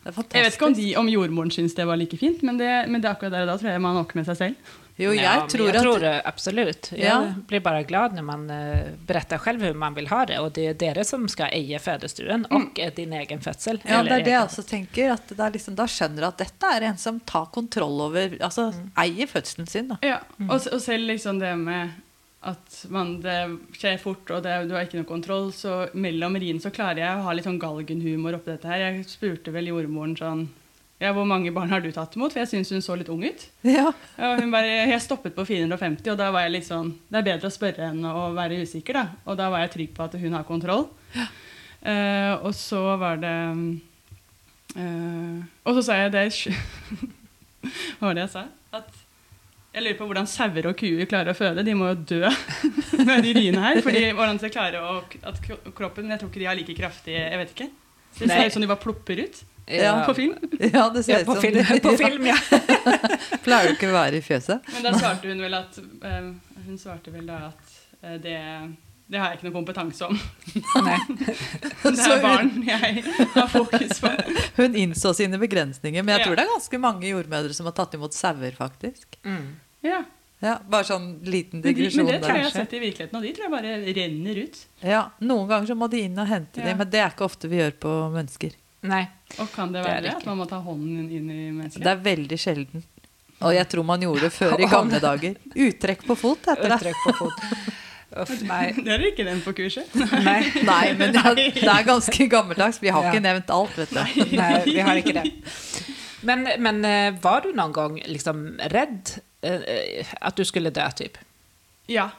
Det 0.04 0.12
er 0.12 0.42
jeg 0.42 0.46
vet 0.50 0.58
ikke 0.58 0.68
om, 0.68 0.76
de, 0.76 0.90
om 1.00 1.08
jordmoren 1.14 1.52
syns 1.56 1.78
det 1.78 1.86
var 1.88 1.96
like 2.02 2.18
fint, 2.20 2.44
men 2.44 2.60
det, 2.60 2.70
men 2.92 3.00
det 3.00 3.08
akkurat 3.14 3.32
der 3.38 3.46
og 3.48 3.54
da 3.54 3.58
tror 3.62 3.72
jeg 3.72 3.84
man 3.88 4.02
åker 4.04 4.20
med 4.20 4.28
seg 4.28 4.40
selv. 4.44 4.76
Jo, 5.02 5.14
jeg 5.14 5.24
Ja, 5.24 5.48
tror 5.50 5.68
jag 5.70 5.82
tror 5.82 6.00
det, 6.00 6.22
absolut. 6.26 6.92
Jag 6.92 7.00
Ja. 7.06 7.34
blir 7.48 7.60
bara 7.60 7.82
glad 7.84 8.14
när 8.14 8.22
man 8.22 8.50
eh, 8.50 8.80
berättar 9.08 9.38
själv 9.38 9.62
hur 9.62 9.74
man 9.74 9.94
vill 9.94 10.08
ha 10.08 10.26
det. 10.26 10.40
Och 10.40 10.52
det 10.52 10.68
är 10.68 10.74
dere 10.74 11.04
som 11.04 11.28
ska 11.28 11.48
eie 11.48 11.80
fødestuen 11.80 12.46
och 12.46 12.80
mm. 12.80 12.92
din 12.96 13.14
egen 13.14 13.42
fødsel. 13.42 13.80
Ja, 13.84 14.00
eller 14.00 14.10
det 14.10 14.22
er 14.22 14.24
det 14.26 14.32
jeg 14.32 14.44
också 14.44 14.64
tänker. 14.64 15.16
tenker. 15.16 15.36
Det 15.36 15.44
är 15.44 15.52
liksom, 15.52 15.76
da 15.76 15.88
skjønner 15.88 16.22
du 16.22 16.28
at 16.28 16.38
dette 16.38 16.66
er 16.76 16.82
en 16.82 16.98
som 16.98 17.20
tar 17.20 17.46
kontroll 17.46 18.02
over 18.02 18.38
Altså 18.42 18.74
eier 18.98 19.28
fødselen 19.28 19.68
sin, 19.68 19.88
Då. 19.88 19.98
Ja, 20.02 20.20
og, 20.40 20.50
och, 20.56 20.68
och 20.74 20.82
selv 20.82 21.08
liksom 21.08 21.40
det 21.40 21.56
med 21.56 21.90
at 22.44 22.86
man, 22.90 23.22
det 23.22 23.58
skjer 23.78 23.98
fort, 24.02 24.30
og 24.32 24.44
det, 24.44 24.56
du 24.66 24.74
har 24.74 24.88
ikke 24.88 24.98
noe 24.98 25.06
kontroll, 25.06 25.52
så 25.54 25.88
mellom 25.94 26.36
riene 26.42 26.60
så 26.64 26.72
klarer 26.74 27.04
jeg 27.04 27.18
å 27.20 27.26
ha 27.28 27.34
litt 27.38 27.46
sånn 27.46 27.60
galgenhumor 27.62 28.34
oppi 28.40 28.52
dette 28.56 28.68
her. 28.68 28.78
Jeg 28.78 29.06
spurte 29.06 29.54
vel 29.54 29.70
jordmoren 29.70 30.16
sånn 30.18 30.48
Ja, 31.02 31.10
hvor 31.18 31.26
mange 31.26 31.50
barn 31.54 31.72
har 31.74 31.82
du 31.82 31.90
tatt 31.94 32.14
imot? 32.14 32.36
For 32.36 32.44
jeg 32.44 32.50
syns 32.52 32.70
hun 32.76 32.84
så 32.86 32.96
litt 33.00 33.10
ung 33.10 33.24
ut. 33.26 33.48
Ja. 33.78 33.88
Og 34.22 34.42
hun 34.42 34.52
bare 34.54 34.70
Jeg 34.92 35.02
stoppet 35.02 35.34
på 35.38 35.46
450, 35.48 36.12
og 36.14 36.20
da 36.20 36.30
var 36.34 36.46
jeg 36.46 36.56
litt 36.58 36.68
sånn 36.68 36.92
Det 37.10 37.22
er 37.22 37.28
bedre 37.32 37.50
å 37.50 37.54
spørre 37.54 37.88
enn 37.90 38.06
å 38.06 38.32
være 38.38 38.62
usikker, 38.62 39.00
da. 39.00 39.06
Og 39.26 39.40
da 39.40 39.50
var 39.54 39.64
jeg 39.66 39.74
trygg 39.78 39.96
på 39.98 40.06
at 40.06 40.18
hun 40.22 40.38
har 40.38 40.46
kontroll. 40.46 40.86
Eh, 41.82 42.34
og 42.46 42.54
så 42.54 42.82
var 43.02 43.18
det 43.22 43.38
uh, 44.78 45.38
og 45.66 45.80
så 45.80 45.82
sa 45.88 45.98
jeg 46.04 46.12
det 46.14 46.28
Hva 47.98 48.12
var 48.12 48.20
det 48.20 48.28
jeg 48.28 48.34
sa? 48.36 48.46
At 48.78 49.00
jeg 49.72 49.86
lurer 49.86 49.98
på 49.98 50.06
hvordan 50.10 50.28
sauer 50.28 50.68
og 50.68 50.76
kuer 50.78 51.08
klarer 51.10 51.32
å 51.32 51.38
føde. 51.38 51.64
De 51.66 51.74
må 51.80 51.90
jo 51.94 51.98
dø 52.12 52.22
med 53.08 53.24
de 53.26 53.34
riene 53.38 53.64
her. 53.64 53.82
Fordi 53.82 54.04
hvordan 54.12 54.42
de 54.42 54.52
klarer 54.54 54.84
å 54.84 55.00
At 55.32 55.40
kroppen 55.48 56.12
Jeg 56.12 56.22
tror 56.22 56.30
ikke 56.30 56.44
de 56.44 56.50
har 56.50 56.60
like 56.60 56.76
kraftig 56.78 57.16
Jeg 57.16 57.40
vet 57.42 57.56
ikke. 57.56 57.70
Det 58.20 58.28
ser 58.28 58.52
ut 58.52 58.58
som 58.58 58.64
de 58.66 58.70
bare 58.70 58.84
plopper 58.84 59.24
ut 59.24 59.42
Ja. 59.68 60.04
på 60.06 60.14
film. 60.18 60.36
Ja, 60.60 60.90
det 60.90 61.04
ser 61.06 61.14
Ja, 61.14 61.20
ut 61.22 61.26
på 61.26 61.36
som 61.36 61.42
film, 61.42 61.66
på 61.86 61.98
film 61.98 62.26
ja. 62.28 62.38
Pleier 63.46 63.68
du 63.70 63.74
ikke 63.78 63.90
å 63.92 63.96
være 63.96 64.20
i 64.20 64.24
fjøset? 64.26 64.66
Men 64.74 64.84
da 64.88 64.94
svarte 64.98 65.30
hun 65.32 65.42
vel 65.44 65.54
at 65.58 65.78
eh, 65.80 66.32
Hun 66.66 66.78
svarte 66.82 67.12
vel 67.14 67.28
da 67.30 67.38
at 67.52 67.76
eh, 68.02 68.18
det, 68.24 68.36
det 69.12 69.20
har 69.22 69.32
jeg 69.32 69.40
ikke 69.40 69.48
noe 69.50 69.56
kompetanse 69.60 70.08
om. 70.08 70.18
Nei. 70.88 70.98
Det 71.84 72.08
er 72.08 72.22
barn 72.24 72.52
jeg 72.68 73.04
har 73.36 73.50
fokus 73.52 74.00
på. 74.04 74.12
Hun 74.60 74.76
innså 74.80 75.14
sine 75.18 75.40
begrensninger, 75.42 76.04
men 76.04 76.16
jeg 76.16 76.22
Ja. 76.24 76.26
tror 76.30 76.40
det 76.40 76.46
er 76.48 76.52
ganske 76.56 76.80
mange 76.82 77.08
jordmødre 77.12 77.54
som 77.58 77.68
har 77.70 77.76
tatt 77.78 77.96
imot 78.00 78.16
sauer, 78.18 78.56
faktisk. 78.58 79.18
Mm. 79.28 79.46
Ja. 79.88 80.02
Ja, 80.42 80.56
bare 80.66 80.88
sånn 80.88 81.20
liten 81.22 81.60
Men, 81.62 81.76
de, 81.78 81.90
men 82.00 82.08
det 82.08 82.16
tror 82.24 82.32
jeg 82.34 82.40
jeg 82.42 82.48
har 82.48 82.54
sett 82.56 82.72
i 82.74 82.80
virkeligheten, 82.82 83.18
og 83.20 83.22
de 83.28 83.34
tror 83.38 83.46
jeg 83.46 83.52
bare 83.54 83.74
renner 84.00 84.40
ut. 84.48 84.56
Ja, 84.82 85.02
noen 85.22 85.46
ganger 85.52 85.70
så 85.70 85.76
må 85.78 85.86
de 85.92 86.00
inn 86.08 86.18
og 86.18 86.26
hente 86.32 86.64
Ja. 86.64 86.72
dem, 86.72 86.80
men 86.82 86.90
det 86.90 87.00
er 87.04 87.12
ikke 87.14 87.28
ofte 87.28 87.48
vi 87.52 87.60
gjør 87.60 87.76
på 87.84 87.92
mennesker. 88.16 88.56
Nei. 88.90 89.04
Og 89.40 89.52
kan 89.54 89.72
det 89.74 89.84
Det 89.84 89.90
er 89.90 89.94
være 89.94 90.02
det 90.02 90.10
det, 90.10 90.16
at 90.22 90.26
man 90.32 90.38
må 90.42 90.48
ta 90.50 90.58
hånden 90.66 91.06
inn 91.12 91.30
i 91.30 91.52
mennesket? 91.52 91.84
Det 91.86 91.92
er 91.92 92.02
veldig 92.08 92.40
sjelden. 92.42 92.84
Og 93.42 93.54
jeg 93.56 93.68
tror 93.70 93.86
man 93.86 94.02
gjorde 94.06 94.22
det 94.28 94.34
før 94.34 94.60
i 94.62 94.68
gamle 94.76 95.00
dager. 95.02 95.38
Uttrekk 95.56 96.04
på 96.08 96.16
fot 96.18 96.50
heter 96.50 96.70
det. 96.70 96.80
Uttrekk 96.82 97.06
på 97.06 97.14
fot. 97.20 97.46
Uff, 98.22 98.32
nei. 98.44 98.74
Det 98.84 98.92
er 98.92 99.06
ikke 99.08 99.24
den 99.24 99.40
på 99.46 99.54
kurset. 99.56 99.94
nei. 100.26 100.42
Nei, 100.68 100.94
men 101.00 101.14
ja, 101.16 101.32
det 101.38 101.62
er 101.64 101.86
ganske 101.88 102.28
gammeldags. 102.28 102.82
Vi 102.84 102.90
har 102.92 103.06
Ja. 103.08 103.14
ikke 103.14 103.24
nevnt 103.24 103.54
alt, 103.56 103.78
vet 103.80 103.94
du. 103.96 104.36
Nei, 104.36 104.50
vi 104.68 104.80
har 104.84 105.00
ikke 105.00 105.14
det. 105.22 105.24
Men, 106.28 106.44
men 106.62 106.84
eh, 106.86 107.14
var 107.24 107.42
du 107.46 107.54
noen 107.56 107.72
gang 107.74 107.96
liksom 108.12 108.42
redd 108.74 109.14
eh, 109.48 110.06
at 110.20 110.36
du 110.38 110.44
skulle 110.46 110.70
dø, 110.76 110.84
typ? 111.00 111.16
Ja, 111.90 112.10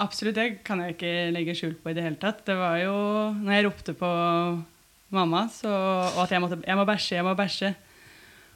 absolutt. 0.00 0.38
Det 0.38 0.62
kan 0.64 0.80
jeg 0.84 0.94
ikke 0.94 1.12
legge 1.34 1.56
skjul 1.58 1.74
på 1.82 1.90
i 1.90 1.96
det 1.98 2.06
hele 2.06 2.20
tatt. 2.22 2.44
Det 2.46 2.54
var 2.56 2.78
jo 2.84 2.94
når 3.42 3.52
jeg 3.58 3.66
ropte 3.66 3.96
på 3.98 4.12
mamma, 5.14 5.46
så, 5.52 5.70
og 6.14 6.22
at 6.24 6.32
jeg, 6.34 6.42
måtte, 6.44 6.58
jeg 6.66 6.76
må 6.78 6.84
bæsje, 6.88 7.16
jeg 7.16 7.26
må 7.26 7.34
bæsje. 7.38 7.74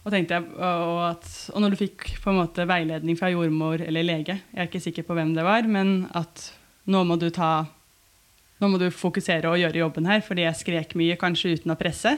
Og, 0.03 0.17
jeg, 0.17 0.43
og, 0.59 0.97
at, 1.13 1.29
og 1.55 1.63
når 1.63 1.73
du 1.73 1.79
fikk 1.79 2.09
på 2.25 2.33
en 2.33 2.41
måte 2.41 2.67
veiledning 2.67 3.19
fra 3.19 3.31
jordmor 3.31 3.85
eller 3.85 4.03
lege, 4.03 4.41
jeg 4.51 4.59
er 4.59 4.67
ikke 4.67 4.83
sikker 4.83 5.07
på 5.07 5.15
hvem 5.15 5.31
det 5.37 5.45
var, 5.47 5.69
men 5.71 6.09
at 6.19 6.49
nå 6.91 7.05
må 7.07 7.17
du 7.21 7.29
ta 7.31 7.63
nå 8.63 8.69
må 8.71 8.79
du 8.79 8.89
fokusere 8.95 9.51
og 9.51 9.59
gjøre 9.59 9.81
jobben 9.81 10.07
her, 10.07 10.21
fordi 10.23 10.45
jeg 10.45 10.59
skrek 10.61 10.93
mye, 10.99 11.17
kanskje 11.19 11.57
uten 11.57 11.73
å 11.75 11.79
presse. 11.79 12.13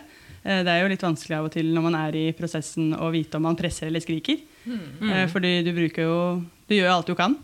Eh, 0.44 0.60
Det 0.64 0.68
er 0.72 0.82
jo 0.82 0.90
litt 0.92 1.04
vanskelig 1.04 1.38
av 1.38 1.46
og 1.48 1.54
til 1.54 1.70
når 1.72 1.86
man 1.86 1.96
er 1.96 2.18
i 2.20 2.24
prosessen 2.36 2.92
å 2.92 3.08
vite 3.14 3.38
om 3.38 3.46
man 3.48 3.56
presser 3.56 3.88
eller 3.88 4.04
skriker. 4.04 4.42
Mm. 4.64 5.28
Fordi 5.32 5.58
du 5.64 5.72
bruker 5.76 6.06
jo 6.06 6.18
Du 6.64 6.72
gjør 6.72 6.94
alt 6.94 7.08
du 7.08 7.14
kan. 7.14 7.34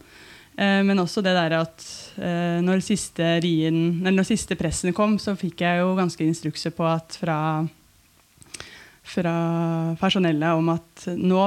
Eh, 0.60 0.80
Men 0.84 1.00
også 1.00 1.22
det 1.24 1.34
der 1.36 1.56
at 1.60 1.84
eh, 2.20 2.60
når 2.64 2.82
siste 2.84 3.38
rien 3.42 4.02
når 4.04 4.28
siste 4.28 4.56
pressen 4.60 4.94
kom, 4.96 5.16
så 5.18 5.36
fikk 5.38 5.64
jeg 5.64 5.80
jo 5.80 5.94
ganske 5.98 6.26
instrukser 6.26 6.74
på 6.76 6.86
at 6.88 7.16
fra 7.20 7.40
fra 9.10 9.34
personellet 9.98 10.54
om 10.54 10.68
at 10.70 11.08
nå 11.18 11.46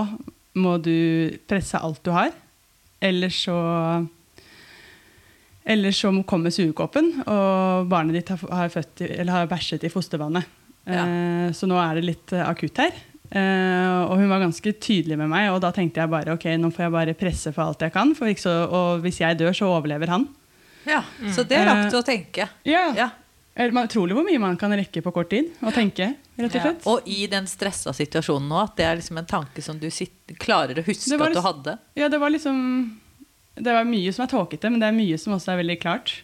må 0.59 0.74
du 0.84 1.32
presse 1.47 1.80
alt 1.80 2.01
du 2.03 2.11
har, 2.11 2.34
ellers 2.99 3.45
så 3.45 3.59
Ellers 5.64 5.95
så 5.95 6.09
kommer 6.28 6.51
sugekoppen, 6.51 7.22
og 7.24 7.86
barnet 7.88 8.18
ditt 8.18 8.34
har, 8.34 8.41
har, 8.51 8.68
født, 8.68 9.05
eller 9.05 9.32
har 9.32 9.47
bæsjet 9.47 9.86
i 9.88 9.91
fostervannet. 9.93 10.43
Ja. 10.84 11.05
så 11.55 11.70
nå 11.72 11.78
er 11.80 11.95
det 11.95 12.03
litt 12.03 12.34
eh, 12.36 12.43
akutt 12.43 12.82
her. 12.84 12.97
Eh, 13.34 14.00
og 14.06 14.20
hun 14.20 14.30
var 14.30 14.44
ganske 14.44 14.74
tydelig 14.78 15.18
med 15.18 15.32
meg, 15.32 15.48
og 15.50 15.60
da 15.64 15.72
tenkte 15.74 16.04
jeg 16.04 16.12
bare 16.12 16.36
ok, 16.36 16.46
nå 16.62 16.70
får 16.74 16.84
jeg 16.86 16.94
bare 16.94 17.16
presse 17.18 17.54
for 17.56 17.66
alt 17.66 17.82
jeg 17.82 17.94
kan, 17.96 18.12
for 18.18 18.30
så, 18.38 18.54
og 18.70 19.02
hvis 19.02 19.18
jeg 19.24 19.40
dør, 19.40 19.56
så 19.58 19.72
overlever 19.74 20.12
han. 20.14 20.28
Ja, 20.86 21.00
Så 21.32 21.46
det 21.48 21.62
rakk 21.66 21.90
du 21.90 21.98
å 21.98 22.04
tenke. 22.06 22.50
Ja. 22.68 22.92
Ja. 22.94 23.10
Man, 23.72 23.86
Utrolig 23.88 24.16
hvor 24.18 24.26
mye 24.26 24.40
man 24.42 24.58
kan 24.58 24.74
rekke 24.74 25.02
på 25.06 25.12
kort 25.14 25.30
tid 25.30 25.52
og 25.62 25.74
tenke, 25.76 26.16
rett 26.38 26.50
og 26.50 26.58
Ja. 26.58 26.62
slett. 26.66 26.88
Og 26.90 27.08
i 27.08 27.26
den 27.30 27.46
stressa 27.46 27.94
situasjonen 27.94 28.50
nå, 28.50 28.64
at 28.64 28.76
det 28.76 28.86
er 28.86 28.96
liksom 28.98 29.18
en 29.22 29.30
tanke 29.30 29.62
som 29.62 29.78
du 29.80 29.90
sitter, 29.94 30.36
klarer 30.42 30.76
å 30.82 30.86
huske 30.86 31.14
at 31.22 31.34
du 31.34 31.42
hadde. 31.42 31.78
Ja, 31.96 32.10
det 32.10 32.20
var 32.20 32.30
liksom 32.34 33.00
Det 33.56 33.70
var 33.72 33.84
mye 33.86 34.12
som 34.12 34.24
er 34.26 34.32
tåkete, 34.32 34.70
men 34.72 34.80
det 34.82 34.88
er 34.88 34.98
mye 34.98 35.18
som 35.22 35.34
også 35.34 35.54
er 35.54 35.60
veldig 35.62 35.80
klart. 35.80 36.24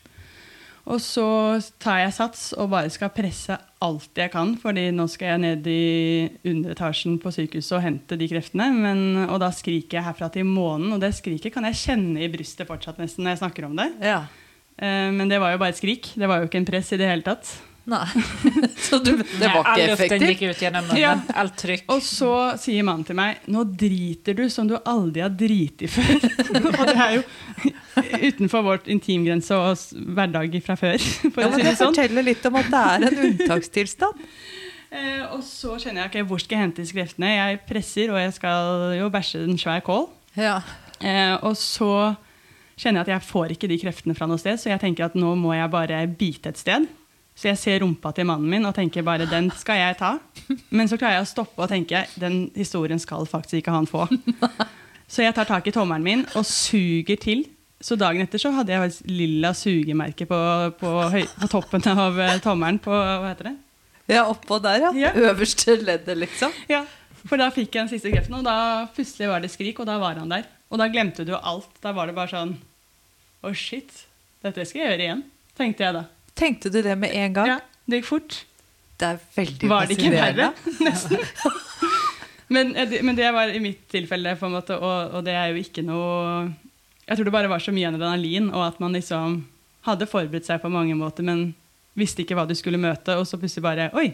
Og 0.90 0.98
så 1.04 1.24
tar 1.78 2.00
jeg 2.02 2.16
sats 2.16 2.48
og 2.58 2.72
bare 2.72 2.90
skal 2.90 3.12
presse 3.14 3.54
alt 3.86 4.18
jeg 4.18 4.32
kan, 4.34 4.56
fordi 4.58 4.88
nå 4.96 5.06
skal 5.12 5.36
jeg 5.36 5.42
ned 5.44 5.68
i 5.70 5.84
underetasjen 6.50 7.20
på 7.22 7.32
sykehuset 7.36 7.76
og 7.78 7.84
hente 7.86 8.18
de 8.18 8.28
kreftene. 8.32 8.72
Men, 8.74 9.04
og 9.28 9.38
da 9.44 9.52
skriker 9.54 10.00
jeg 10.00 10.08
herfra 10.08 10.32
til 10.34 10.50
månen, 10.50 10.96
og 10.96 11.04
det 11.04 11.14
skriket 11.20 11.54
kan 11.54 11.68
jeg 11.70 11.78
kjenne 11.84 12.26
i 12.26 12.32
brystet 12.34 12.68
fortsatt 12.70 12.98
nesten 13.02 13.28
når 13.28 13.36
jeg 13.36 13.44
snakker 13.44 13.70
om 13.70 13.78
det. 13.78 13.90
Ja. 14.02 14.24
Eh, 14.82 15.12
Men 15.14 15.30
det 15.30 15.40
var 15.40 15.54
jo 15.54 15.62
bare 15.62 15.76
et 15.76 15.82
skrik. 15.82 16.10
Det 16.18 16.30
var 16.30 16.42
jo 16.42 16.50
ikke 16.50 16.64
en 16.64 16.72
press 16.74 16.90
i 16.96 17.00
det 17.02 17.12
hele 17.12 17.28
tatt. 17.28 17.54
Nei. 17.90 18.06
Så 18.86 19.00
du, 19.02 19.12
det 19.18 19.48
var 19.50 19.64
All 19.66 19.80
ikke 19.82 19.88
luften 19.90 20.06
effektivt? 20.06 20.30
gikk 20.30 20.44
ut 20.54 20.62
gjennom 20.64 20.86
munnen. 20.90 21.00
Ja. 21.02 21.14
Alt 21.42 21.56
trykk. 21.58 21.86
Og 21.96 22.04
så 22.06 22.32
sier 22.62 22.86
mannen 22.86 23.06
til 23.08 23.18
meg 23.18 23.40
Nå 23.50 23.64
driter 23.80 24.38
du 24.38 24.44
som 24.54 24.68
du 24.70 24.76
aldri 24.78 25.24
har 25.26 25.34
driti 25.34 25.90
før. 25.90 26.14
og 26.80 26.84
det 26.92 26.96
er 26.96 27.16
jo 27.18 27.24
utenfor 28.30 28.64
vårt 28.68 28.88
intimgrense 28.92 29.58
og 29.58 29.82
hverdag 30.16 30.60
fra 30.66 30.78
før. 30.80 30.98
For 31.34 31.44
Ja, 31.44 31.50
å 31.50 31.52
men 31.52 31.60
si 31.60 31.66
det 31.66 31.72
det 31.72 31.78
sånn. 31.82 31.94
forteller 31.96 32.28
litt 32.30 32.46
om 32.50 32.60
at 32.62 32.70
det 32.72 32.84
er 32.94 33.08
en 33.10 33.20
unntakstilstand. 33.30 34.24
Eh, 34.90 35.26
og 35.36 35.44
så 35.46 35.76
kjenner 35.82 36.06
jeg 36.06 36.10
ok, 36.10 36.20
hvor 36.30 36.42
skal 36.42 36.56
jeg 36.58 36.64
hente 36.68 36.82
disse 36.86 36.96
kreftene. 36.98 37.34
Jeg 37.36 37.60
presser, 37.70 38.14
og 38.14 38.18
jeg 38.22 38.34
skal 38.38 38.86
jo 38.98 39.10
bæsje 39.14 39.44
en 39.46 39.60
svær 39.62 39.84
kål. 39.86 40.08
Ja. 40.40 40.56
Eh, 41.02 41.36
og 41.46 41.54
så 41.60 41.92
kjenner 42.80 43.02
jeg 43.02 43.10
at 43.10 43.14
jeg 43.18 43.28
får 43.28 43.54
ikke 43.58 43.70
de 43.70 43.78
kreftene 43.82 44.16
fra 44.18 44.26
noe 44.30 44.40
sted, 44.42 44.58
så 44.62 44.72
jeg 44.72 44.82
tenker 44.82 45.10
at 45.10 45.18
nå 45.20 45.34
må 45.38 45.52
jeg 45.58 45.70
bare 45.74 46.00
bite 46.18 46.54
et 46.54 46.62
sted. 46.62 46.88
Så 47.40 47.48
jeg 47.48 47.60
ser 47.62 47.78
rumpa 47.86 48.12
til 48.12 48.28
mannen 48.28 48.50
min 48.52 48.68
og 48.68 48.74
tenker 48.76 49.06
bare 49.08 49.24
den 49.30 49.48
skal 49.56 49.78
jeg 49.80 49.96
ta. 50.02 50.10
Men 50.76 50.90
så 50.92 50.98
klarer 51.00 51.22
jeg 51.22 51.28
å 51.28 51.30
stoppe 51.30 51.64
og 51.64 51.72
tenke 51.72 52.02
den 52.20 52.50
historien 52.58 53.00
skal 53.00 53.24
faktisk 53.30 53.62
ikke 53.62 53.76
han 53.78 53.88
få. 53.88 54.10
Så 55.10 55.24
jeg 55.24 55.34
tar 55.38 55.48
tak 55.48 55.66
i 55.66 55.74
tommelen 55.74 56.04
min 56.06 56.26
og 56.36 56.44
suger 56.46 57.16
til. 57.18 57.46
Så 57.82 57.96
dagen 57.96 58.22
etter 58.26 58.42
så 58.44 58.52
hadde 58.52 58.76
jeg 58.76 58.92
lilla 59.08 59.54
sugemerke 59.56 60.28
på, 60.28 60.40
på, 60.82 60.92
høy, 61.14 61.24
på 61.40 61.48
toppen 61.50 61.88
av 61.88 62.20
eh, 62.20 62.36
tommelen 62.44 62.78
på 62.84 62.92
Hva 62.92 63.30
heter 63.32 63.48
det? 63.54 63.56
ja, 64.12 64.26
oppå 64.28 64.58
der, 64.60 64.84
ja. 64.84 64.92
Ja. 64.98 65.14
Øverste 65.30 65.78
leddet, 65.80 66.18
liksom. 66.18 66.52
Ja, 66.68 66.84
For 67.24 67.40
da 67.40 67.48
fikk 67.56 67.72
jeg 67.72 67.86
den 67.86 67.92
siste 67.94 68.12
kreften, 68.12 68.36
og 68.42 68.44
da 68.48 68.86
plutselig 68.96 69.32
var 69.32 69.40
det 69.44 69.52
skrik, 69.54 69.80
og 69.80 69.88
da 69.88 69.96
var 70.02 70.20
han 70.20 70.32
der. 70.34 70.44
Og 70.70 70.82
da 70.82 70.90
glemte 70.92 71.24
du 71.28 71.34
alt. 71.38 71.72
Da 71.84 71.94
var 71.96 72.10
det 72.12 72.18
bare 72.18 72.34
sånn 72.34 72.56
Å, 73.46 73.54
shit. 73.56 74.04
Dette 74.44 74.66
skal 74.68 74.84
jeg 74.84 74.92
gjøre 74.92 75.06
igjen, 75.08 75.24
tenkte 75.56 75.88
jeg 75.88 75.96
da. 76.02 76.04
Tenkte 76.40 76.72
du 76.72 76.80
det 76.86 76.96
med 77.00 77.12
en 77.16 77.36
gang? 77.36 77.52
Ja, 77.56 77.60
Det 77.90 78.00
gikk 78.00 78.10
fort. 78.10 78.38
Det 79.00 79.08
er 79.08 79.20
veldig 79.36 79.70
Var 79.72 79.90
det 79.90 79.98
ikke 79.98 80.12
verre? 80.14 80.50
Nesten. 80.88 81.22
Men, 82.50 82.74
eh, 82.76 82.98
men 83.06 83.16
det 83.18 83.30
var 83.36 83.52
i 83.54 83.62
mitt 83.62 83.86
tilfelle, 83.92 84.34
på 84.40 84.48
en 84.48 84.56
måte, 84.58 84.76
og, 84.80 85.14
og 85.20 85.26
det 85.28 85.36
er 85.38 85.52
jo 85.52 85.62
ikke 85.62 85.84
noe 85.86 86.50
Jeg 87.06 87.18
tror 87.18 87.28
det 87.28 87.34
bare 87.36 87.52
var 87.52 87.62
så 87.64 87.74
mye 87.76 87.92
adrenalin, 87.92 88.50
og 88.50 88.66
at 88.66 88.80
man 88.82 88.96
liksom 88.98 89.44
hadde 89.86 90.08
forberedt 90.10 90.50
seg 90.50 90.62
på 90.64 90.72
mange 90.74 90.96
måter, 90.98 91.26
men 91.26 91.52
visste 91.98 92.24
ikke 92.24 92.36
hva 92.38 92.48
du 92.50 92.56
skulle 92.58 92.82
møte, 92.82 93.16
og 93.18 93.28
så 93.28 93.40
plutselig 93.40 93.66
bare 93.66 93.90
Oi! 93.98 94.10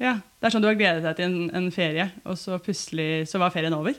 Ja, 0.00 0.14
Det 0.40 0.48
er 0.48 0.54
sånn 0.54 0.64
du 0.64 0.70
har 0.70 0.78
gledet 0.78 1.04
deg 1.04 1.18
til 1.18 1.26
en, 1.28 1.50
en 1.56 1.70
ferie, 1.74 2.06
og 2.24 2.38
så 2.40 2.56
plutselig 2.62 3.26
så 3.28 3.40
var 3.42 3.52
ferien 3.52 3.74
over. 3.76 3.96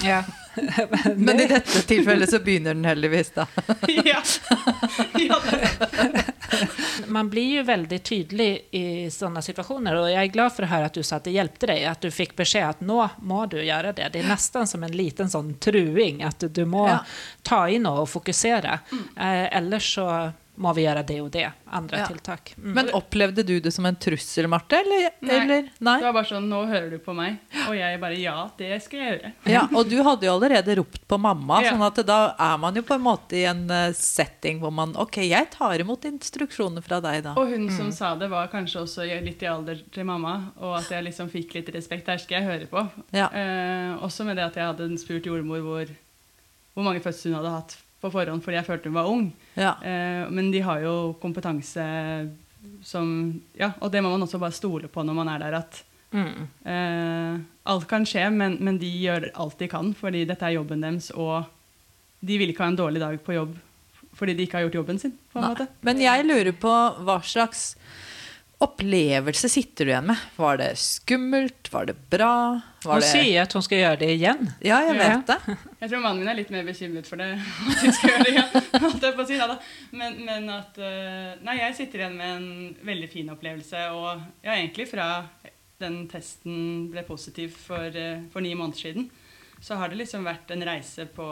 Ja. 0.00 0.22
Men 1.16 1.40
i 1.40 1.46
dette 1.46 1.82
tilfellet 1.88 2.30
så 2.30 2.38
begynner 2.44 2.74
den 2.74 2.84
heldigvis, 2.84 3.30
da. 3.34 3.46
ja. 4.04 4.22
ja. 5.18 5.38
Man 7.06 7.30
blir 7.30 7.56
jo 7.58 7.62
veldig 7.62 7.98
tydelig 8.04 8.50
i 8.70 9.10
sånne 9.12 9.42
situasjoner, 9.44 9.96
og 9.96 10.10
jeg 10.12 10.28
er 10.28 10.32
glad 10.34 10.52
for 10.54 10.66
å 10.66 10.70
høre 10.72 10.90
at 10.90 10.96
du 10.98 11.02
sa 11.04 11.16
at 11.20 11.26
det 11.28 11.34
hjelpte 11.36 11.70
deg, 11.70 11.84
at 11.88 12.04
du 12.04 12.10
fikk 12.12 12.34
beskjed 12.38 12.68
at 12.68 12.84
nå 12.84 12.98
må 13.24 13.44
du 13.52 13.58
gjøre 13.62 13.94
det. 13.96 14.10
Det 14.14 14.22
er 14.22 14.28
nesten 14.32 14.68
som 14.68 14.84
en 14.84 14.96
liten 14.96 15.30
sånn 15.32 15.54
truing, 15.62 16.22
at 16.26 16.44
du 16.52 16.64
må 16.68 16.86
Ja. 16.88 17.00
ta 17.42 17.64
inn 17.68 17.86
og 17.88 18.04
fokusere. 18.08 18.78
Mm. 18.92 19.04
Eh, 19.16 19.48
eller 19.56 19.78
så 19.78 20.06
må 20.60 20.74
vi 20.76 20.82
gjøre 20.84 21.00
det 21.08 21.14
og 21.22 21.30
det, 21.32 21.46
Andre 21.72 21.98
Ja. 22.02 22.06
tiltak. 22.06 22.54
Mm. 22.58 22.72
Men 22.76 22.88
opplevde 22.92 23.42
du 23.46 23.58
det 23.60 23.70
som 23.72 23.86
en 23.86 23.96
trussel, 23.96 24.46
Marte? 24.46 24.76
Eller? 24.82 25.10
Nei. 25.22 25.34
eller? 25.40 25.68
Nei? 25.80 25.94
Det 25.98 26.04
var 26.04 26.12
bare 26.12 26.28
sånn 26.28 26.48
Nå 26.50 26.66
hører 26.68 26.90
du 26.90 26.98
på 26.98 27.14
meg. 27.16 27.38
Og 27.68 27.74
jeg 27.74 28.00
bare 28.00 28.18
Ja, 28.20 28.50
det 28.58 28.82
skal 28.82 28.98
jeg 29.00 29.14
gjøre. 29.20 29.32
Ja, 29.48 29.62
og 29.72 29.88
du 29.88 29.96
hadde 30.02 30.26
jo 30.28 30.34
allerede 30.34 30.76
ropt 30.76 31.08
på 31.08 31.18
mamma, 31.18 31.62
Ja. 31.62 31.72
sånn 31.72 31.86
at 31.86 32.04
da 32.06 32.34
er 32.38 32.58
man 32.58 32.74
jo 32.74 32.82
på 32.82 32.94
en 32.94 33.00
måte 33.00 33.32
i 33.32 33.44
en 33.48 33.70
eh, 33.70 33.92
setting 33.92 34.60
hvor 34.60 34.70
man 34.72 34.94
Ok, 34.96 35.16
jeg 35.24 35.50
tar 35.50 35.78
imot 35.80 36.02
instruksjoner 36.04 36.82
fra 36.82 37.00
deg, 37.00 37.22
da. 37.24 37.32
Og 37.34 37.48
hun 37.48 37.70
som 37.70 37.90
sa 37.90 38.14
det, 38.14 38.28
var 38.28 38.48
kanskje 38.48 38.82
også 38.82 39.22
litt 39.24 39.42
i 39.42 39.46
alder 39.46 39.80
til 39.90 40.04
mamma, 40.04 40.52
og 40.60 40.76
at 40.78 40.90
jeg 40.90 41.04
liksom 41.04 41.30
fikk 41.30 41.54
litt 41.54 41.68
respekt. 41.74 42.04
Der 42.06 42.18
skal 42.18 42.42
jeg 42.42 42.50
høre 42.50 42.66
på. 42.68 42.90
Ja. 43.12 43.28
Eh, 43.32 43.96
også 44.04 44.24
med 44.26 44.36
det 44.36 44.44
at 44.44 44.54
jeg 44.54 44.66
hadde 44.66 44.98
spurt 44.98 45.24
jordmor 45.24 45.60
hvor, 45.64 45.86
hvor 46.74 46.84
mange 46.84 47.00
fødsler 47.00 47.32
hun 47.32 47.40
hadde 47.42 47.54
hatt 47.56 47.76
på 48.02 48.10
forhånd 48.12 48.42
fordi 48.44 48.58
jeg 48.58 48.66
følte 48.66 48.90
hun 48.90 48.98
var 48.98 49.08
ung. 49.10 49.28
Ja. 49.56 49.76
Eh, 49.82 50.26
men 50.30 50.50
de 50.52 50.60
har 50.66 50.82
jo 50.84 50.94
kompetanse 51.22 51.84
som 52.86 53.08
Ja, 53.58 53.72
og 53.80 53.90
det 53.92 54.02
må 54.02 54.10
man 54.12 54.22
også 54.26 54.38
bare 54.42 54.54
stole 54.54 54.88
på 54.92 55.02
når 55.06 55.14
man 55.22 55.28
er 55.36 55.38
der, 55.46 55.58
at 55.62 55.82
Mm. 56.12 56.48
eh, 56.68 57.38
alt 57.64 57.86
kan 57.88 58.04
skje, 58.04 58.26
men, 58.30 58.58
men 58.60 58.76
de 58.76 58.84
gjør 59.00 59.30
alt 59.34 59.54
de 59.58 59.66
kan, 59.66 59.94
fordi 59.96 60.26
dette 60.28 60.44
er 60.44 60.58
jobben 60.58 60.82
deres, 60.84 61.06
og 61.16 61.46
de 62.20 62.36
vil 62.36 62.50
ikke 62.52 62.66
ha 62.66 62.68
en 62.68 62.76
dårlig 62.76 63.00
dag 63.00 63.16
på 63.24 63.32
jobb 63.32 63.54
fordi 64.14 64.34
de 64.36 64.42
ikke 64.44 64.58
har 64.58 64.66
gjort 64.66 64.74
jobben 64.76 64.98
sin, 65.00 65.14
på 65.32 65.38
en 65.40 65.46
Nei. 65.46 65.50
måte. 65.54 65.66
Men 65.88 66.02
jeg 66.02 66.26
lurer 66.28 66.52
på 66.52 66.68
hva 67.00 67.16
slags 67.24 67.62
opplevelse 68.64 69.48
sitter 69.50 69.84
du 69.88 69.90
igjen 69.92 70.06
med? 70.08 70.20
Var 70.38 70.58
det 70.60 70.68
skummelt? 70.80 71.68
Var 71.72 71.88
det 71.90 71.94
bra? 72.12 72.30
Var 72.84 72.98
hun 72.98 73.02
det... 73.04 73.08
sier 73.10 73.42
at 73.44 73.52
hun 73.56 73.64
skal 73.66 73.80
gjøre 73.82 74.00
det 74.02 74.10
igjen. 74.16 74.48
Ja, 74.64 74.80
jeg 74.86 74.96
Ja. 74.96 75.08
vet 75.16 75.32
det. 75.32 75.56
Jeg 75.82 75.90
tror 75.92 76.02
mannen 76.04 76.20
min 76.22 76.30
er 76.30 76.38
litt 76.38 76.50
mer 76.54 76.66
bekymret 76.66 77.08
for 77.10 77.18
det. 77.18 77.30
At 77.72 77.82
jeg 77.82 77.94
skal 77.96 78.10
gjøre 78.12 78.24
det 78.26 78.32
igjen. 78.32 78.48
si, 79.26 80.10
men 80.26 80.50
at 80.54 80.78
eh, 80.78 81.32
Nei, 81.42 81.56
jeg 81.58 81.74
sitter 81.80 82.04
igjen 82.04 82.14
med 82.20 82.36
en 82.36 82.76
veldig 82.86 83.08
fin 83.10 83.32
opplevelse. 83.34 83.82
Og 83.96 84.22
ja, 84.46 84.54
egentlig 84.54 84.86
fra 84.90 85.08
den 85.82 86.04
testen 86.10 86.88
ble 86.92 87.02
positiv 87.06 87.56
for, 87.66 87.90
eh, 87.90 88.22
for 88.32 88.44
ni 88.44 88.54
måneder 88.54 88.78
siden, 88.78 89.08
så 89.62 89.74
har 89.78 89.90
det 89.90 89.98
liksom 90.02 90.24
vært 90.26 90.50
en 90.54 90.64
reise 90.66 91.06
på 91.10 91.26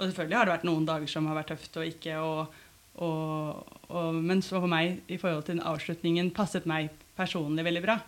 Og 0.00 0.08
selvfølgelig 0.08 0.36
har 0.38 0.48
det 0.48 0.54
vært 0.56 0.64
noen 0.66 0.86
dager 0.88 1.06
som 1.10 1.26
har 1.28 1.36
vært 1.36 1.50
tøft 1.52 1.76
og 1.78 1.84
ikke, 1.86 2.16
og, 2.18 2.54
og, 3.00 3.62
og, 3.88 4.18
men 4.18 4.42
så 4.44 4.58
for 4.60 4.70
meg, 4.70 5.00
i 5.08 5.18
forhold 5.20 5.46
til 5.46 5.56
den 5.56 5.66
avslutningen, 5.68 6.32
passet 6.36 6.66
meg 6.68 6.90
personlig 7.16 7.64
veldig 7.64 7.84
bra. 7.84 7.98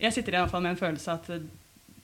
Jeg 0.00 0.14
sitter 0.14 0.36
i 0.36 0.40
hvert 0.40 0.52
fall 0.52 0.64
med 0.64 0.74
en 0.74 0.80
følelse 0.80 1.12
at 1.12 1.28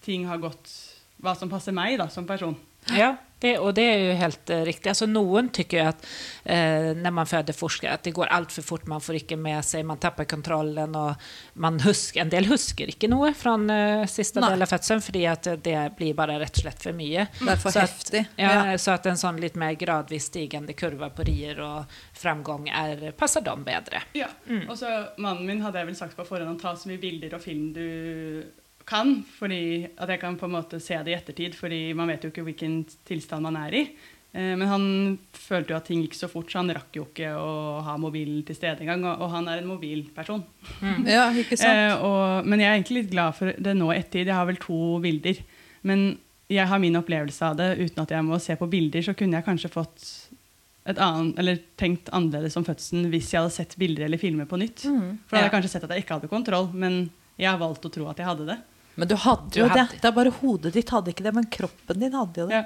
ting 0.05 0.29
har 0.29 0.41
gått 0.43 0.71
Hva 1.19 1.33
som 1.35 1.51
passer 1.51 1.75
meg 1.75 1.97
da, 1.99 2.07
som 2.13 2.29
person. 2.29 2.55
Ja, 2.95 3.17
det, 3.41 3.59
och 3.59 3.75
det 3.75 3.83
är 3.83 3.99
ju 3.99 4.13
helt 4.13 4.51
eh, 4.51 4.61
riktigt. 4.63 4.87
Alltså, 4.87 5.07
någon 5.07 5.49
tycker 5.49 5.85
att 5.85 6.07
eh, 6.45 6.57
när 6.97 7.11
man 7.11 7.27
föder 7.27 7.53
forskare 7.53 7.93
att 7.93 8.03
det 8.03 8.11
går 8.11 8.27
allt 8.27 8.53
för 8.53 8.63
fort, 8.63 8.87
man 8.87 9.01
får 9.01 9.15
inte 9.15 9.37
med 9.37 9.65
sig, 9.65 9.83
man 9.83 9.99
tappar 9.99 10.25
kontrollen 10.25 10.95
och 10.95 11.15
man 11.53 11.81
husk, 11.81 12.17
en 12.17 12.29
del 12.29 12.45
husker 12.47 12.87
inte 12.87 13.09
noe 13.09 13.35
från 13.35 13.71
eh, 13.71 14.07
sista 14.07 14.41
Nej. 14.41 14.49
delen 14.51 14.63
av 14.63 14.67
födseln 14.67 15.01
för 15.01 15.29
att 15.29 15.43
det 15.65 15.97
blir 15.97 16.15
bara 16.15 16.41
rätt 16.41 16.51
og 16.57 16.63
slett 16.63 16.83
för 16.83 16.93
mycket. 16.93 17.29
Det 17.41 17.53
er 17.53 17.57
for 17.57 17.71
Så 17.71 17.79
at- 17.79 17.83
heftig. 17.91 18.25
Ja, 18.37 18.79
Så 18.79 18.91
att 18.91 19.07
en 19.07 19.19
sån 19.19 19.41
lite 19.41 19.59
mer 19.59 19.73
gradvis 19.73 20.25
stigande 20.25 20.73
kurva 20.73 21.11
på 21.11 21.23
rier 21.23 21.61
och 21.61 21.85
framgång 22.13 22.69
är, 22.69 23.11
passar 23.11 23.41
dem 23.41 23.65
bättre. 23.65 24.03
Ja. 24.13 24.27
Og 24.69 24.79
så 24.79 25.05
mannen 25.19 25.47
min 25.47 25.61
hadde 25.63 25.79
jeg 25.79 25.87
vel 25.87 25.97
sagt 25.97 26.17
på 26.17 26.25
forhånd 26.25 26.61
ta 26.63 26.77
så 26.77 26.89
mye 26.89 26.99
bilder 26.99 27.35
og 27.35 27.41
film 27.43 27.73
du 27.73 28.45
kan, 28.89 29.19
fordi 29.39 29.61
at 30.01 30.09
jeg 30.15 30.21
kan 30.23 30.37
på 30.41 30.49
en 30.49 30.55
måte 30.57 30.81
se 30.83 30.97
det 31.05 31.13
i 31.13 31.17
ettertid, 31.19 31.55
fordi 31.59 31.81
man 31.99 32.09
vet 32.09 32.25
jo 32.25 32.31
ikke 32.33 32.45
hvilken 32.47 32.81
tilstand 33.09 33.45
man 33.45 33.57
er 33.61 33.77
i. 33.77 33.83
Eh, 34.33 34.55
Men 34.57 34.69
han 34.69 34.85
følte 35.33 35.73
jo 35.73 35.77
at 35.79 35.87
ting 35.89 36.03
gikk 36.05 36.15
så 36.17 36.29
fort, 36.29 36.49
så 36.53 36.61
han 36.63 36.73
rakk 36.77 36.97
jo 36.97 37.05
ikke 37.07 37.31
å 37.37 37.81
ha 37.85 37.97
mobilen 38.01 38.43
til 38.49 38.57
stede 38.57 38.85
engang. 38.85 39.05
Og 39.21 39.31
han 39.33 39.49
er 39.49 39.61
en 39.63 39.69
mobilperson. 39.71 40.43
Ja, 41.09 41.29
ikke 41.33 41.57
sant? 41.61 41.69
Eh, 41.73 41.95
og, 42.05 42.45
men 42.49 42.61
jeg 42.61 42.69
er 42.71 42.77
egentlig 42.79 43.03
litt 43.05 43.13
glad 43.13 43.37
for 43.39 43.53
det 43.57 43.77
nå 43.77 43.91
etter. 43.95 44.25
Jeg 44.27 44.35
har 44.37 44.49
vel 44.49 44.61
to 44.61 44.99
bilder. 45.05 45.41
Men 45.89 46.19
jeg 46.49 46.65
har 46.69 46.81
min 46.81 46.97
opplevelse 46.97 47.45
av 47.45 47.57
det. 47.61 47.71
Uten 47.79 48.03
at 48.05 48.11
jeg 48.17 48.25
må 48.25 48.39
se 48.41 48.57
på 48.57 48.69
bilder, 48.73 49.05
så 49.05 49.15
kunne 49.17 49.37
jeg 49.41 49.45
kanskje 49.49 49.73
fått 49.73 50.09
et 50.89 50.97
annet, 51.05 51.35
eller 51.41 51.59
tenkt 51.77 52.09
annerledes 52.17 52.55
om 52.57 52.65
fødselen 52.65 53.11
hvis 53.13 53.35
jeg 53.35 53.43
hadde 53.43 53.53
sett 53.53 53.75
bilder 53.77 54.07
eller 54.07 54.17
filmer 54.21 54.47
på 54.49 54.57
nytt. 54.57 54.87
Mm. 54.89 55.19
For 55.29 55.37
da 55.37 55.43
hadde 55.43 55.45
jeg 55.45 55.51
Ja. 55.51 55.55
kanskje 55.59 55.73
sett 55.75 55.85
at 55.85 55.91
jeg 55.93 56.05
ikke 56.07 56.17
hadde 56.17 56.31
kontroll, 56.33 56.71
men 56.73 57.11
jeg 57.37 57.51
har 57.51 57.59
valgt 57.61 57.85
å 57.85 57.91
tro 57.93 58.07
at 58.09 58.17
jeg 58.17 58.25
hadde 58.27 58.47
det. 58.49 58.57
Men 58.99 59.09
du 59.09 59.15
hadde 59.17 59.51
Du 59.55 59.63
hadde- 59.65 59.89
det. 59.93 60.01
Det 60.03 60.09
er 60.11 60.17
bare 60.17 60.31
hodet 60.41 60.73
ditt 60.75 60.91
hadde 60.91 61.13
ikke 61.15 61.23
det, 61.29 61.35
men 61.37 61.47
kroppen 61.47 62.01
din 62.03 62.13
hadde 62.19 62.43
jo 62.43 62.47
det. 62.51 62.55
Ja. 62.59 62.65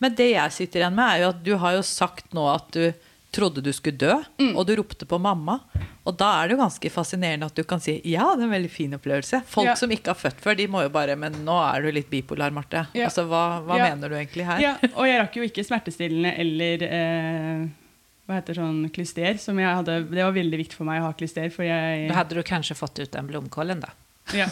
Men 0.00 0.14
det 0.16 0.30
jeg 0.34 0.52
sitter 0.52 0.80
igjen 0.82 0.94
med, 0.96 1.08
er 1.14 1.22
jo 1.24 1.28
at 1.34 1.42
du 1.44 1.56
har 1.60 1.72
jo 1.76 1.82
sagt 1.84 2.32
nå 2.36 2.44
at 2.54 2.70
du 2.76 2.92
trodde 3.32 3.62
du 3.62 3.70
skulle 3.72 3.96
dø, 3.96 4.14
Mm. 4.40 4.56
og 4.56 4.66
du 4.66 4.74
ropte 4.76 5.06
på 5.06 5.18
mamma. 5.20 5.60
Og 6.04 6.16
da 6.18 6.42
er 6.42 6.48
det 6.48 6.56
jo 6.56 6.62
ganske 6.64 6.90
fascinerende 6.90 7.46
at 7.46 7.54
du 7.54 7.62
kan 7.62 7.78
si 7.78 8.00
ja, 8.04 8.34
det 8.34 8.42
er 8.42 8.48
en 8.48 8.50
veldig 8.50 8.70
fin 8.70 8.92
opplevelse. 8.96 9.44
Folk 9.46 9.66
Ja. 9.68 9.74
som 9.74 9.88
ikke 9.90 10.08
har 10.08 10.14
født 10.18 10.40
før, 10.40 10.56
de 10.56 10.66
må 10.66 10.82
jo 10.82 10.88
bare 10.88 11.14
Men 11.16 11.32
nå 11.44 11.54
er 11.76 11.82
du 11.82 11.92
litt 11.92 12.10
bipolar, 12.10 12.50
Marte. 12.50 12.88
Ja. 12.92 13.04
Altså, 13.06 13.28
hva, 13.28 13.62
hva 13.64 13.76
Ja. 13.78 13.94
mener 13.94 14.08
du 14.08 14.16
egentlig 14.16 14.44
her? 14.46 14.58
Ja, 14.60 14.76
og 14.96 15.06
jeg 15.06 15.20
rakk 15.20 15.36
jo 15.36 15.42
ikke 15.44 15.64
smertestillende 15.64 16.34
eller 16.38 16.82
eh, 16.82 17.68
hva 18.28 18.34
heter 18.42 18.54
sånn 18.54 18.90
klyster. 18.90 19.38
Som 19.38 19.58
jeg 19.58 19.66
hadde, 19.76 20.10
det 20.10 20.24
var 20.24 20.32
veldig 20.32 20.58
viktig 20.66 20.72
for 20.74 20.84
meg 20.84 21.00
å 21.00 21.04
ha 21.06 21.12
klyster, 21.12 21.52
for 21.52 21.62
jeg 21.62 22.08
da 22.08 22.14
hadde 22.14 22.34
du 22.34 22.42
kanskje 22.42 22.74
fått 22.76 22.98
ut 22.98 23.10
den 23.12 23.28
blomkålen 23.28 23.80
då. 23.80 23.88
Ja. 24.34 24.46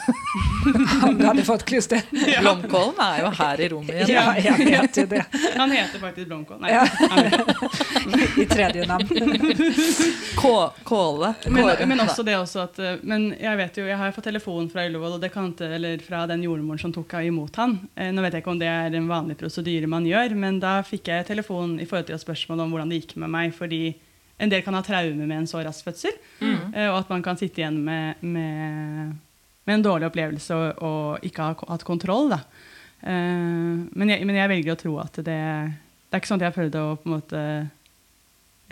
Du 1.18 1.26
hade 1.26 1.44
fått 1.44 1.64
Ja. 1.68 2.40
Blomkålen 2.40 2.94
er 3.00 3.20
jo 3.22 3.30
her 3.38 3.60
i 3.60 3.68
rommet 3.68 3.94
igjen. 3.94 4.10
Ja, 4.10 4.34
jeg 4.36 4.66
vet 4.66 4.96
jo 4.96 5.04
det. 5.10 5.24
Han 5.56 5.70
heter 5.70 5.98
faktisk 6.02 6.28
Blomkål. 6.28 6.60
Nei, 6.60 6.72
Ja. 6.72 6.84
han 7.10 7.28
I 8.36 8.46
tredje 8.46 8.86
navn. 8.86 9.08
Kåle. 10.84 11.34
Men, 11.48 11.88
men 11.88 12.00
også 12.00 12.22
det 12.26 12.36
også 12.38 12.64
at 12.64 12.78
eh, 12.82 12.96
Men 13.02 13.30
jeg 13.38 13.56
vet 13.60 13.80
jo, 13.80 13.86
jeg 13.88 13.98
har 14.00 14.12
fått 14.14 14.28
telefon 14.28 14.68
fra 14.72 14.84
Ullevål, 14.88 15.16
og 15.16 15.22
det 15.22 15.32
kan 15.34 15.52
ikke, 15.52 15.70
eller 15.78 16.02
fra 16.04 16.24
den 16.30 16.44
jordmoren 16.46 16.80
som 16.82 16.94
tok 16.94 17.14
imot 17.22 17.56
han. 17.60 17.78
Eh, 17.96 18.10
Nå 18.14 18.24
vet 18.24 18.36
jeg 18.36 18.44
ikke 18.44 18.54
om 18.54 18.60
det 18.60 18.70
er 18.70 18.98
en 18.98 19.08
vanlig 19.10 19.38
prosedyre 19.40 19.90
man 19.90 20.06
gjør, 20.08 20.36
men 20.38 20.60
da 20.62 20.78
fikk 20.86 21.10
jeg 21.12 21.28
telefon 21.30 21.78
i 21.80 21.86
forhold 21.88 22.10
til 22.10 22.20
spørsmål 22.20 22.64
om 22.64 22.74
hvordan 22.74 22.92
det 22.92 23.02
gikk 23.02 23.16
med 23.22 23.32
meg, 23.32 23.54
fordi 23.56 23.82
en 24.38 24.52
del 24.52 24.62
kan 24.62 24.76
ha 24.76 24.82
traume 24.86 25.26
med 25.26 25.34
en 25.40 25.48
så 25.50 25.62
rask 25.66 25.86
fødsel, 25.86 26.14
mm. 26.38 26.74
og 26.92 26.98
at 27.00 27.08
man 27.10 27.24
kan 27.26 27.38
sitte 27.40 27.58
igjen 27.58 27.80
med, 27.82 28.20
med, 28.22 29.16
med 29.68 29.78
en 29.78 29.84
dårlig 29.84 30.08
opplevelse 30.08 30.56
og, 30.56 30.82
og 30.84 31.26
ikke 31.28 31.44
ha 31.50 31.68
hatt 31.74 31.84
kontroll. 31.86 32.32
Da. 32.32 32.40
Eh, 33.04 33.74
men, 33.92 34.14
jeg, 34.14 34.24
men 34.26 34.40
jeg 34.40 34.52
velger 34.54 34.74
å 34.74 34.80
tro 34.80 34.94
at 35.02 35.20
det 35.22 35.36
Det 36.08 36.16
er 36.16 36.22
ikke 36.22 36.30
sånn 36.32 36.40
at 36.40 36.48
jeg 36.48 36.56
prøvde 36.56 36.80
å 36.82 36.96
på 36.96 37.06
en 37.06 37.14
måte 37.14 37.42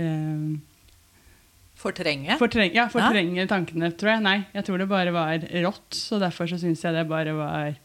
eh, 0.00 0.48
Fortrenge. 1.76 2.38
Fortreng, 2.40 2.70
ja, 2.72 2.86
fortrenger 2.88 3.48
tankene, 3.50 3.90
tror 4.00 4.14
jeg. 4.14 4.22
Nei, 4.24 4.38
jeg 4.56 4.64
tror 4.64 4.80
det 4.80 4.86
bare 4.88 5.12
var 5.12 5.42
rått. 5.60 5.90
Så 5.92 6.16
derfor 6.22 6.48
så 6.48 6.56
syns 6.56 6.80
jeg 6.80 6.96
det 6.96 7.04
bare 7.10 7.36
var 7.36 7.76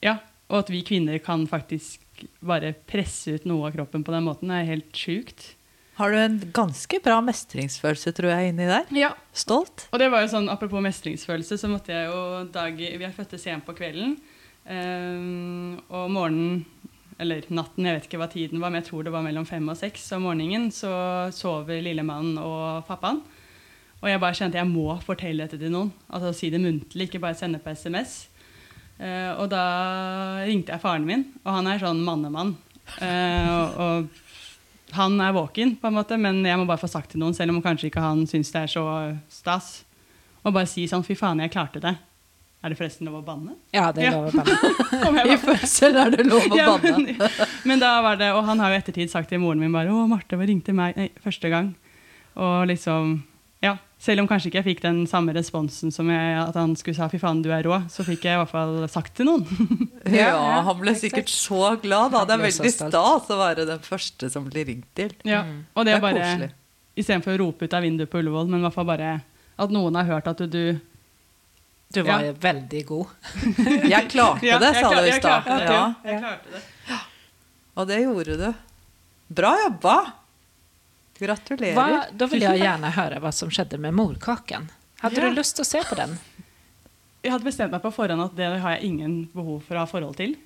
Ja. 0.00 0.16
Og 0.50 0.64
at 0.64 0.72
vi 0.72 0.80
kvinner 0.82 1.20
kan 1.22 1.44
faktisk 1.46 2.24
bare 2.42 2.72
presse 2.88 3.36
ut 3.36 3.44
noe 3.46 3.68
av 3.68 3.76
kroppen 3.76 4.02
på 4.02 4.14
den 4.16 4.24
måten, 4.26 4.50
er 4.50 4.66
helt 4.66 4.96
sjukt. 4.96 5.52
Har 6.00 6.14
du 6.14 6.16
en 6.16 6.38
ganske 6.56 6.96
bra 7.04 7.18
mestringsfølelse, 7.20 8.14
tror 8.16 8.30
jeg, 8.32 8.54
inni 8.54 8.64
der? 8.64 8.86
Ja. 8.96 9.10
Stolt? 9.36 9.84
Og 9.92 10.00
det 10.00 10.06
var 10.08 10.22
jo 10.24 10.30
sånn, 10.32 10.46
apropos 10.48 10.80
mestringsfølelse, 10.80 11.58
så 11.60 11.68
måtte 11.68 11.92
jeg 11.92 12.06
jo 12.08 12.46
dag 12.54 12.78
Vi 12.80 13.04
er 13.04 13.12
født 13.12 13.34
sent 13.40 13.66
på 13.66 13.74
kvelden. 13.76 14.14
Um, 14.64 15.76
og 15.92 16.06
morgenen, 16.14 16.62
eller 17.20 17.44
natten, 17.52 17.84
jeg 17.84 17.98
vet 17.98 18.08
ikke 18.08 18.20
hva 18.22 18.30
tiden 18.32 18.62
var, 18.62 18.72
men 18.72 18.80
jeg 18.80 18.88
tror 18.88 19.04
det 19.04 19.12
var 19.12 19.26
mellom 19.26 19.44
fem 19.48 19.68
og 19.68 19.76
seks 19.76 20.06
om 20.16 20.24
morgenen, 20.24 20.70
så 20.72 20.92
sover 21.36 21.84
lillemannen 21.84 22.40
og 22.40 22.88
pappaen. 22.88 23.20
Og 24.00 24.08
jeg 24.08 24.24
bare 24.24 24.40
kjente 24.40 24.56
jeg 24.56 24.72
må 24.72 24.96
fortelle 25.04 25.44
dette 25.44 25.60
til 25.60 25.74
noen. 25.74 25.92
Altså 26.08 26.32
si 26.32 26.48
det 26.48 26.62
muntlig, 26.64 27.10
ikke 27.10 27.20
bare 27.20 27.36
sende 27.36 27.60
på 27.60 27.76
SMS. 27.76 28.22
Uh, 28.96 29.36
og 29.36 29.52
da 29.52 29.66
ringte 30.48 30.72
jeg 30.72 30.80
faren 30.80 31.04
min, 31.04 31.28
og 31.44 31.52
han 31.58 31.68
er 31.68 31.84
sånn 31.84 32.00
mannemann. 32.08 32.56
Uh, 32.96 33.52
og, 33.52 33.76
og 33.84 34.26
han 34.96 35.20
er 35.20 35.32
våken, 35.36 35.76
på 35.80 35.88
en 35.88 35.96
måte, 35.96 36.18
men 36.20 36.42
jeg 36.44 36.58
må 36.58 36.66
bare 36.68 36.80
få 36.80 36.88
sagt 36.90 37.12
til 37.12 37.20
noen, 37.22 37.34
selv 37.36 37.54
om 37.54 37.62
kanskje 37.62 37.88
ikke 37.90 38.02
han 38.04 38.26
syns 38.26 38.52
det 38.54 38.62
er 38.62 38.70
så 38.72 38.84
stas. 39.32 39.84
Og 40.44 40.54
bare 40.54 40.66
si 40.66 40.86
sånn 40.88 41.04
'fy 41.04 41.16
faen, 41.18 41.40
jeg 41.40 41.52
klarte 41.52 41.80
det'. 41.80 41.96
Er 42.62 42.68
det 42.68 42.76
forresten 42.76 43.06
lov 43.08 43.22
å 43.22 43.24
banne? 43.24 43.54
Ja, 43.72 43.90
det 43.92 44.04
er 44.04 44.12
lov 44.12 44.28
å 44.28 44.36
banne. 44.36 45.22
I 45.32 45.36
fødsel 45.40 45.96
er 45.96 46.10
det 46.12 46.26
lov 46.26 46.44
å 46.44 46.56
Ja, 46.56 46.76
banne. 46.76 47.14
men, 47.16 47.30
men 47.64 47.78
da 47.80 48.02
var 48.04 48.16
det, 48.20 48.32
og 48.36 48.44
han 48.44 48.60
har 48.60 48.72
jo 48.74 48.80
ettertid 48.82 49.10
sagt 49.10 49.30
til 49.32 49.40
moren 49.40 49.60
min 49.60 49.72
bare 49.72 49.88
'Å, 49.88 50.06
Marte 50.08 50.36
hva 50.36 50.44
ringte 50.48 50.74
meg 50.76 50.96
nei, 50.96 51.08
første 51.24 51.48
gang'. 51.48 51.74
Og 52.36 52.66
liksom. 52.68 53.22
Selv 54.00 54.22
om 54.22 54.28
kanskje 54.30 54.48
ikke 54.48 54.62
jeg 54.62 54.64
fikk 54.64 54.78
den 54.82 55.02
samme 55.06 55.34
responsen 55.36 55.90
som 55.92 56.08
jeg, 56.08 56.36
at 56.40 56.54
han 56.56 56.72
skulle 56.76 56.96
sa 56.96 57.04
'fy 57.12 57.18
faen, 57.20 57.42
du 57.44 57.50
er 57.52 57.62
rå', 57.68 57.82
så 57.92 58.00
fikk 58.06 58.22
jeg 58.24 58.32
i 58.32 58.38
hvert 58.40 58.48
fall 58.48 58.88
sagt 58.88 59.14
til 59.14 59.26
noen. 59.28 59.44
Ja, 60.08 60.30
Ja, 60.32 60.62
han 60.64 60.78
ble 60.80 60.90
exakt. 60.94 61.02
sikkert 61.04 61.28
så 61.28 61.76
glad. 61.82 62.12
Da. 62.12 62.24
Det 62.24 62.32
er 62.38 62.44
veldig 62.46 62.72
stas 62.72 63.28
å 63.28 63.36
være 63.36 63.66
den 63.68 63.78
første 63.84 64.30
som 64.32 64.46
blir 64.48 64.64
ringt 64.66 64.88
til. 64.96 65.12
Ja. 65.24 65.42
Mm. 65.44 65.66
Og 65.76 65.84
det 65.84 65.92
Det 65.92 65.96
er 65.98 66.00
bare 66.00 66.22
koselig. 66.22 66.50
Istedenfor 66.96 67.36
å 67.36 67.38
rope 67.44 67.64
ut 67.68 67.74
av 67.74 67.82
vinduet 67.82 68.10
på 68.10 68.18
Ullevål, 68.22 68.48
men 68.48 68.60
i 68.60 68.62
hvert 68.64 68.74
fall 68.74 68.86
bare 68.88 69.20
at 69.58 69.70
noen 69.70 69.94
har 69.94 70.04
hørt 70.08 70.26
at 70.32 70.38
du, 70.38 70.46
du 70.46 70.80
Du 71.92 72.02
var 72.02 72.20
Ja. 72.20 72.26
ju 72.26 72.32
väldigt 72.40 72.86
god. 72.86 73.06
Jeg 73.90 74.08
klarte 74.08 74.46
Ja, 74.46 74.58
det, 74.58 74.72
jeg 74.74 74.84
sa 74.84 74.90
du 74.90 74.96
i 74.96 75.06
jeg 75.10 75.20
stad. 75.20 75.44
klarte 75.44 75.58
det. 75.58 75.74
Ja, 75.74 75.94
Jeg 76.04 76.20
klarte 76.20 76.48
det. 76.56 76.62
og 77.76 77.86
det 77.88 78.00
gjorde 78.02 78.36
du. 78.38 78.54
Bra 79.34 79.56
jobba! 79.66 80.12
Gratulerer. 81.20 81.76
Hva, 81.76 82.04
da 82.16 82.26
vil 82.30 82.44
jeg 82.46 82.62
gjerne 82.62 82.90
høre 82.96 83.20
hva 83.22 83.32
som 83.36 83.50
skjedde 83.52 83.78
med 83.80 83.94
morkaken. 83.96 84.68
Hadde 85.02 85.20
Ja. 85.20 85.30
du 85.30 85.42
til 85.42 85.64
å 85.64 85.68
se 85.68 85.80
på 85.88 85.96
den? 85.96 86.18
Jeg 87.22 87.32
hadde 87.34 87.44
bestemt 87.44 87.72
meg 87.72 87.82
på 87.84 87.92
forhånd 87.92 88.24
at 88.24 88.36
det 88.36 88.48
har 88.60 88.76
jeg 88.78 88.88
ingen 88.88 89.28
behov 89.34 89.62
for 89.66 89.76
å 89.76 89.84
ha 89.84 89.86
forhold 89.90 90.16
til. 90.16 90.36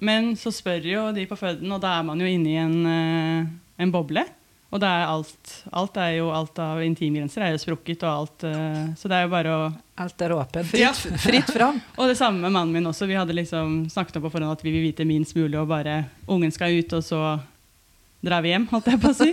Men 0.00 0.32
så 0.38 0.52
spør 0.54 0.84
jo 0.86 1.12
de 1.12 1.26
på 1.26 1.36
føden, 1.36 1.70
og 1.74 1.80
da 1.82 1.98
er 1.98 2.04
man 2.06 2.20
jo 2.22 2.26
inne 2.30 2.46
i 2.48 2.56
en, 2.56 2.76
eh, 2.86 3.46
en 3.82 3.92
boble. 3.92 4.24
Og 4.70 4.78
det 4.78 4.86
er 4.86 5.08
alt, 5.10 5.64
alt 5.74 5.96
er 5.98 6.12
jo 6.20 6.28
alt 6.30 6.56
av 6.62 6.78
intimgrenser 6.78 7.42
er 7.42 7.50
jo 7.56 7.58
sprukket, 7.58 8.04
og 8.06 8.10
alt 8.20 8.44
eh, 8.46 8.94
Så 8.94 9.08
det 9.10 9.16
er 9.18 9.24
jo 9.26 9.32
bare 9.34 9.50
å 9.50 9.74
Alt 10.00 10.22
er 10.22 10.30
åpent. 10.32 10.70
Ja. 10.78 10.92
Fritt 10.94 11.50
fram. 11.52 11.80
Og 11.98 12.06
det 12.08 12.16
samme 12.16 12.40
med 12.40 12.52
mannen 12.54 12.72
min 12.72 12.86
også. 12.86 13.06
Vi 13.06 13.18
hadde 13.18 13.34
liksom 13.36 13.90
snakket 13.90 14.16
om 14.16 14.22
på 14.22 14.30
forhånd 14.32 14.52
at 14.54 14.62
vi 14.64 14.70
vil 14.72 14.86
vite 14.86 15.04
minst 15.04 15.34
mulig, 15.36 15.58
og 15.60 15.68
bare 15.68 16.06
ungen 16.26 16.50
skal 16.54 16.70
ut, 16.78 16.94
og 16.96 17.02
så 17.04 17.18
drar 18.20 18.42
vi 18.44 18.52
hjem, 18.52 18.66
holdt 18.70 18.90
jeg 18.92 19.00
på 19.00 19.12
å 19.12 19.16
si. 19.16 19.30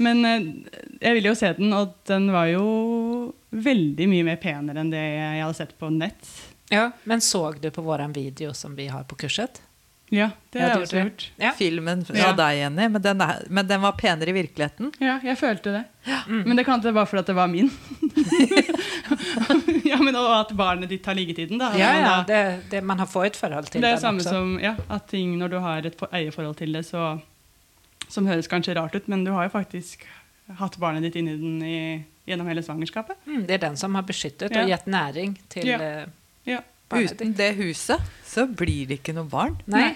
Men 0.00 0.22
eh, 0.24 0.44
jeg 1.00 1.16
ville 1.18 1.32
jo 1.32 1.36
se 1.38 1.52
den, 1.58 1.72
og 1.76 1.96
den 2.08 2.30
var 2.32 2.48
jo 2.52 3.32
veldig 3.50 4.06
mye 4.08 4.28
mer 4.30 4.38
penere 4.40 4.80
enn 4.84 4.92
det 4.92 5.00
jeg 5.02 5.42
hadde 5.42 5.58
sett 5.58 5.74
på 5.80 5.90
nett. 5.92 6.30
Ja, 6.70 6.90
men 7.04 7.20
så 7.24 7.48
du 7.60 7.66
på 7.74 7.82
vår 7.82 8.04
video 8.14 8.52
som 8.54 8.76
vi 8.78 8.86
har 8.92 9.02
på 9.10 9.18
kurset? 9.18 9.60
Ja, 10.10 10.32
det 10.50 10.58
har 10.58 10.72
jeg 10.72 10.82
også 10.88 11.02
gjort. 11.04 11.24
Ja. 11.38 11.50
Filmen 11.54 12.00
fra 12.06 12.16
Ja. 12.18 12.30
deg, 12.34 12.56
Jenny, 12.58 12.88
men 12.90 13.02
den, 13.02 13.20
er, 13.22 13.44
men 13.48 13.66
den 13.68 13.80
var 13.84 13.92
penere 13.98 14.32
i 14.32 14.34
virkeligheten. 14.34 14.88
Ja, 14.98 15.20
jeg 15.22 15.38
følte 15.38 15.70
det. 15.76 15.84
Mm. 16.26 16.40
Men 16.48 16.56
det 16.58 16.64
kan 16.66 16.80
ikke 16.82 16.94
være 16.96 17.06
fordi 17.06 17.22
at 17.22 17.30
det 17.30 17.36
var 17.38 17.46
min. 17.52 17.70
ja, 19.84 19.96
men 20.02 20.16
Og 20.18 20.32
at 20.40 20.50
barnet 20.58 20.90
ditt 20.90 21.06
har 21.06 21.14
liggetiden, 21.14 21.58
da. 21.62 21.70
Ja, 21.78 21.92
ja, 21.94 22.08
da- 22.08 22.24
det, 22.26 22.40
det, 22.70 22.82
man 22.86 22.98
har 22.98 23.06
fått 23.06 23.30
et 23.32 23.36
forhold 23.38 23.70
til 23.70 23.80
Det 23.80 23.86
Det 23.86 23.92
er 23.92 23.96
det 23.98 24.02
samme 24.02 24.22
også. 24.24 24.34
som 24.34 24.58
ja, 24.62 24.74
at 24.88 25.06
ting 25.10 25.36
når 25.38 25.48
du 25.54 25.58
har 25.62 25.86
et 25.86 25.94
for- 25.98 26.10
eierforhold 26.12 26.56
til 26.58 26.72
det, 26.74 26.82
så 26.86 27.20
Som 28.10 28.26
høres 28.26 28.48
kanskje 28.50 28.74
rart 28.76 28.94
ut, 28.98 29.06
men 29.08 29.22
du 29.24 29.30
har 29.32 29.46
jo 29.46 29.52
faktisk 29.54 30.02
hatt 30.58 30.76
barnet 30.82 31.04
ditt 31.06 31.16
inni 31.20 31.36
den 31.38 31.60
i, 31.62 31.76
gjennom 32.26 32.48
hele 32.50 32.62
svangerskapet. 32.66 33.16
Mm, 33.26 33.44
det 33.46 33.54
er 33.54 33.62
den 33.68 33.76
som 33.78 33.94
har 33.94 34.02
beskyttet 34.08 34.50
Ja. 34.50 34.64
og 34.64 34.68
gitt 34.72 34.86
næring 34.90 35.36
til 35.48 35.66
Ja. 35.70 35.78
eh, 35.78 36.06
Ja. 36.46 36.60
barnet. 36.90 37.12
Uten 37.20 37.34
det 37.38 37.54
huset 37.56 38.00
så 38.26 38.46
blir 38.50 38.86
det 38.88 38.98
ikke 39.02 39.14
noe 39.14 39.28
barn. 39.30 39.60
Nei. 39.66 39.94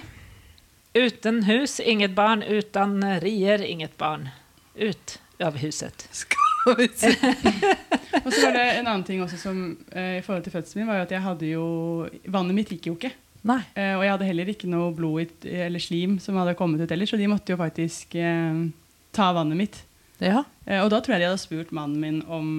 Uten 0.95 1.43
hus, 1.45 1.81
inget 1.81 2.15
barn. 2.15 2.43
Utan 2.43 3.03
eh, 3.03 3.19
rier, 3.21 3.59
inget 3.67 3.97
barn. 3.99 4.29
Ut 4.77 5.19
av 5.43 5.57
huset. 5.59 6.07
Skal 6.12 6.77
vi 6.79 6.89
si. 6.95 7.11
Og 8.25 8.31
så 8.33 8.45
var 8.47 8.53
det 8.55 8.62
en 8.79 8.87
annen 8.87 9.03
ting 9.05 9.21
også 9.25 9.37
som 9.37 9.59
eh, 9.93 10.19
i 10.19 10.23
forhold 10.23 10.45
til 10.47 10.53
fødselen 10.55 10.85
min, 10.85 10.87
var 10.93 11.01
jo 11.01 11.03
at 11.09 11.11
jeg 11.11 11.21
hadde 11.25 11.49
jo 11.51 11.65
Vannet 12.31 12.55
mitt 12.55 12.71
gikk 12.71 12.87
jo 12.87 12.95
ikke. 12.95 13.11
Nei. 13.45 13.59
Eh, 13.76 13.92
og 13.99 14.03
jeg 14.07 14.12
hadde 14.14 14.28
heller 14.30 14.51
ikke 14.55 14.68
noe 14.72 14.90
blod 14.97 15.45
eller 15.45 15.82
slim 15.82 16.18
som 16.22 16.38
hadde 16.40 16.57
kommet 16.57 16.80
ut 16.80 16.92
ellers, 16.95 17.11
så 17.12 17.18
de 17.20 17.28
måtte 17.28 17.53
jo 17.53 17.59
faktisk 17.61 18.14
eh, 18.16 18.61
ta 19.12 19.30
vannet 19.36 19.59
mitt. 19.61 19.80
Ja. 20.22 20.45
Eh, 20.64 20.80
og 20.80 20.88
da 20.95 21.01
tror 21.05 21.16
jeg 21.18 21.24
de 21.24 21.30
hadde 21.32 21.42
spurt 21.42 21.72
mannen 21.76 22.01
min 22.01 22.20
om 22.28 22.53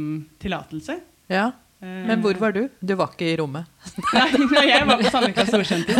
tillatelse. 0.43 0.99
ja. 1.33 1.51
Eh, 1.83 2.05
Men 2.07 2.21
hvor 2.23 2.37
var 2.39 2.53
du? 2.55 2.69
Du 2.79 2.93
var 2.95 3.11
ikke 3.11 3.27
i 3.33 3.35
rommet. 3.35 3.67
Nei, 4.15 4.29
nei, 4.47 4.61
jeg 4.69 4.85
var 4.87 5.01
på 5.01 5.09
Sandvika 5.11 5.43
Storsenter. 5.49 5.97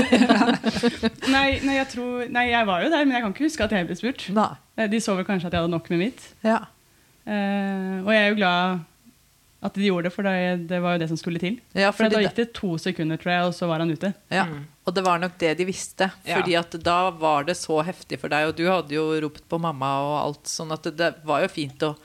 nei, 1.36 1.60
nei, 1.66 1.76
jeg 1.76 1.88
tror, 1.92 2.24
nei, 2.32 2.46
jeg 2.54 2.68
var 2.70 2.86
jo 2.86 2.92
der, 2.94 3.04
men 3.04 3.18
jeg 3.18 3.26
kan 3.26 3.34
ikke 3.36 3.44
huske 3.50 3.66
at 3.68 3.76
jeg 3.76 3.88
ble 3.90 3.98
spurt. 4.00 4.24
Nei. 4.34 4.48
De 4.94 5.02
så 5.04 5.18
vel 5.20 5.28
kanskje 5.28 5.50
at 5.50 5.58
jeg 5.58 5.66
hadde 5.66 5.74
nok 5.76 5.90
med 5.92 6.00
mitt. 6.06 6.24
Ja. 6.48 6.62
Uh, 7.28 8.06
og 8.06 8.10
jeg 8.14 8.22
er 8.22 8.30
jo 8.32 8.38
glad 8.40 8.80
at 9.66 9.76
de 9.76 9.88
gjorde 9.90 10.08
det, 10.08 10.14
for 10.16 10.28
det, 10.30 10.68
det 10.72 10.80
var 10.84 10.96
jo 10.96 11.02
det 11.04 11.10
som 11.12 11.18
skulle 11.20 11.42
til. 11.44 11.60
ja 11.76 11.92
For 11.92 12.08
da 12.08 12.20
det, 12.20 12.24
gikk 12.30 12.40
det 12.40 12.48
to 12.56 12.72
sekunder, 12.82 13.20
tror 13.22 13.34
jeg, 13.36 13.48
og 13.52 13.56
så 13.60 13.68
var 13.70 13.84
han 13.84 13.92
ute. 13.92 14.14
ja. 14.32 14.48
Mm. 14.48 14.64
Og 14.86 14.94
det 14.94 15.02
var 15.06 15.18
nok 15.20 15.38
det 15.42 15.56
de 15.58 15.66
visste. 15.66 16.12
Ja. 16.26 16.38
Fordi 16.40 16.56
at 16.60 16.76
da 16.86 17.10
var 17.10 17.44
det 17.48 17.56
så 17.58 17.80
heftig 17.84 18.20
for 18.22 18.30
deg, 18.30 18.48
og 18.52 18.56
du 18.60 18.68
hadde 18.70 18.94
jo 18.94 19.08
ropt 19.24 19.48
på 19.50 19.58
mamma 19.62 19.90
og 20.04 20.16
alt. 20.20 20.46
Sånn 20.52 20.72
at 20.76 20.84
det, 20.86 20.94
det 21.00 21.14
var 21.26 21.42
jo 21.42 21.50
fint 21.50 21.82
å 21.88 21.96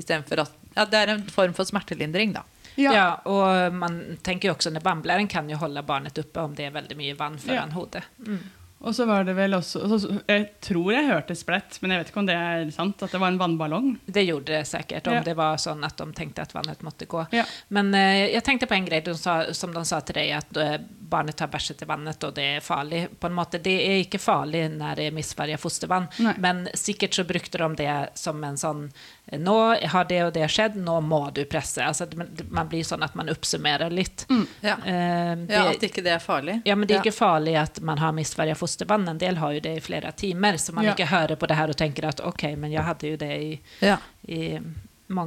Istedenfor 0.00 0.40
at 0.40 0.52
Ja, 0.74 0.86
det 0.88 0.96
er 1.02 1.10
en 1.12 1.26
form 1.28 1.52
for 1.52 1.68
smertelindring, 1.68 2.32
da. 2.32 2.46
Ja. 2.80 3.18
og 3.28 3.74
man 3.76 3.98
tenker 4.24 4.48
jo 4.48 4.54
også 4.54 4.70
når 4.72 4.80
bambleren 4.86 5.28
kan 5.28 5.44
jo 5.52 5.58
holde 5.60 5.82
barnet 5.84 6.16
oppe 6.22 6.40
om 6.40 6.54
det 6.56 6.64
er 6.70 6.72
veldig 6.72 6.96
mye 6.96 7.16
vann 7.18 7.36
foran 7.36 7.68
Ja. 7.68 7.74
hodet. 7.76 8.02
Mm. 8.24 8.38
Og 8.80 8.94
så 8.96 9.04
var 9.06 9.22
det 9.28 9.34
vel 9.36 9.52
også 9.54 9.82
så, 10.00 10.08
Jeg 10.26 10.46
tror 10.64 10.88
jeg 10.94 11.06
hørte 11.06 11.36
splett, 11.36 11.76
men 11.82 11.90
jeg 11.92 12.00
vet 12.00 12.08
ikke 12.14 12.22
om 12.24 12.26
det 12.26 12.34
er 12.34 12.70
sant. 12.74 13.02
At 13.04 13.12
det 13.12 13.20
var 13.20 13.28
en 13.28 13.38
vannballong. 13.38 13.98
Det 14.06 14.24
gjorde 14.26 14.46
det 14.56 14.64
sikkert, 14.66 15.06
om 15.06 15.12
Ja. 15.14 15.20
det 15.22 15.36
var 15.36 15.60
sånn 15.60 15.84
at 15.84 15.96
de 16.00 16.08
tenkte 16.16 16.40
at 16.42 16.54
vannet 16.56 16.80
måtte 16.82 17.06
gå. 17.06 17.26
Ja. 17.36 17.44
Men 17.68 17.94
eh, 17.94 18.32
jeg 18.32 18.42
tenkte 18.42 18.66
på 18.66 18.74
en 18.74 18.86
greie 18.88 19.04
de 19.04 19.14
sa, 19.14 19.52
som 19.52 19.70
de 19.76 19.84
sa 19.84 20.00
til 20.00 20.14
deg, 20.14 20.32
at 20.40 20.56
eh, 20.56 20.78
barnet 21.12 21.40
har 21.44 21.50
bæsjet 21.52 21.82
i 21.84 21.88
vannet 21.88 22.24
og 22.24 22.34
det 22.38 22.44
er 22.56 22.60
farlig. 22.64 23.02
På 23.20 23.28
en 23.28 23.36
måte, 23.36 23.60
det 23.62 23.74
er 23.84 23.98
ikke 24.04 24.20
farlig 24.22 24.64
når 24.78 24.96
det 25.00 25.06
er 25.10 25.16
missfärgat 25.16 25.60
fostervann. 25.60 26.08
Nei. 26.24 26.34
Men 26.40 26.62
sikkert 26.78 27.14
så 27.18 27.24
brukte 27.28 27.58
de 27.60 27.68
det 27.82 27.96
som 28.18 28.42
en 28.48 28.56
sån, 28.60 28.84
eh, 29.28 29.38
nå 29.38 29.56
har 29.92 30.04
det 30.08 30.22
og 30.24 30.32
det 30.36 30.48
skjedd, 30.52 30.76
nå 30.80 31.00
må 31.04 31.22
du 31.34 31.44
presse. 31.44 31.82
Altså, 31.84 32.06
man- 32.16 32.30
man 32.50 32.68
blir 32.68 32.84
sånn 32.88 33.02
at 33.04 33.14
man 33.18 33.28
oppsummerer 33.28 33.90
litt. 33.90 34.26
Mm, 34.30 34.46
Ja, 34.62 34.76
Eh, 34.82 35.34
det, 35.36 35.50
ja 35.54 35.68
At 35.70 35.80
ikke 35.82 36.02
det 36.02 36.12
er 36.12 36.18
farlig. 36.22 36.62
Ja, 36.64 36.74
men 36.74 36.86
det 36.88 36.96
er 36.96 37.02
Ja. 37.04 37.10
farlig 37.12 37.56
at 37.56 37.72
att 37.72 37.80
man 37.82 37.98
har 37.98 38.12
missfärgat 38.12 38.58
fostervann. 38.58 39.08
En 39.08 39.18
del 39.18 39.36
har 39.36 39.52
jo 39.52 39.60
det 39.60 39.76
i 39.76 39.80
flere 39.80 40.12
timer, 40.12 40.54
så 40.58 40.72
man 40.72 40.84
Ja. 40.84 40.92
ikke 40.94 41.06
hører 41.06 41.36
på 41.36 41.46
det 41.48 41.56
her 41.56 41.68
og 41.68 41.76
tenker 41.76 42.04
at 42.08 42.20
ok, 42.20 42.56
men 42.56 42.70
jeg 42.72 42.82
hadde 42.82 43.08
jo 43.10 43.16
det 43.16 43.30
i 43.42 43.60
Ja. 43.80 43.96
i 44.28 44.58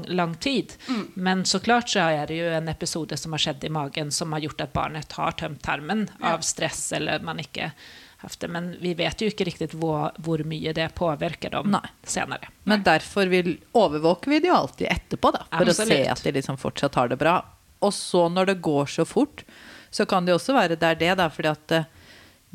lång 0.08 0.36
tid. 0.36 0.74
Mm. 0.90 1.12
Men 1.14 1.46
såklart 1.46 1.90
så 1.90 2.00
er 2.10 2.28
det 2.28 2.38
jo 2.40 2.50
en 2.54 2.68
episode 2.72 3.18
som 3.18 3.32
har 3.36 3.40
skjedd 3.44 3.64
i 3.64 3.70
magen 3.70 4.12
som 4.12 4.32
har 4.36 4.40
gjort 4.46 4.62
at 4.62 4.74
barnet 4.74 5.12
har 5.18 5.32
tømt 5.32 5.62
tarmen 5.62 6.08
Ja. 6.22 6.34
av 6.34 6.40
stress 6.46 6.92
eller 6.94 7.20
man 7.20 7.40
ikke 7.40 7.72
haft 8.18 8.40
det. 8.40 8.48
Men 8.48 8.76
vi 8.82 8.94
vet 8.94 9.22
jo 9.22 9.28
ikke 9.30 9.46
riktig 9.46 9.70
hvor, 9.76 10.12
hvor 10.18 10.42
mye 10.48 10.74
det 10.74 10.90
påvirker 10.96 11.52
dem 11.52 11.72
Nei. 11.72 11.84
senere. 12.04 12.48
Men 12.64 12.84
derfor 12.84 13.30
vil, 13.30 13.58
overvåker 13.74 14.30
vi 14.32 14.40
det 14.40 14.48
jo 14.50 14.56
alltid 14.56 14.88
etterpå, 14.90 15.32
da, 15.36 15.44
for 15.52 15.70
å 15.70 15.74
se 15.78 16.02
at 16.10 16.24
de 16.24 16.32
liksom 16.32 16.58
fortsatt 16.58 16.96
har 16.96 17.10
det 17.12 17.18
bra. 17.22 17.40
Og 17.86 17.94
så 17.94 18.28
når 18.32 18.46
det 18.54 18.62
går 18.66 18.86
så 18.90 19.06
fort, 19.06 19.44
så 19.92 20.06
kan 20.10 20.26
det 20.26 20.34
jo 20.34 20.40
også 20.40 20.56
være 20.56 20.76
det 20.80 20.88
er 20.96 20.96
det, 20.96 21.14
da, 21.20 21.30
fordi 21.30 21.52
at 21.52 21.72
eh, 21.72 21.86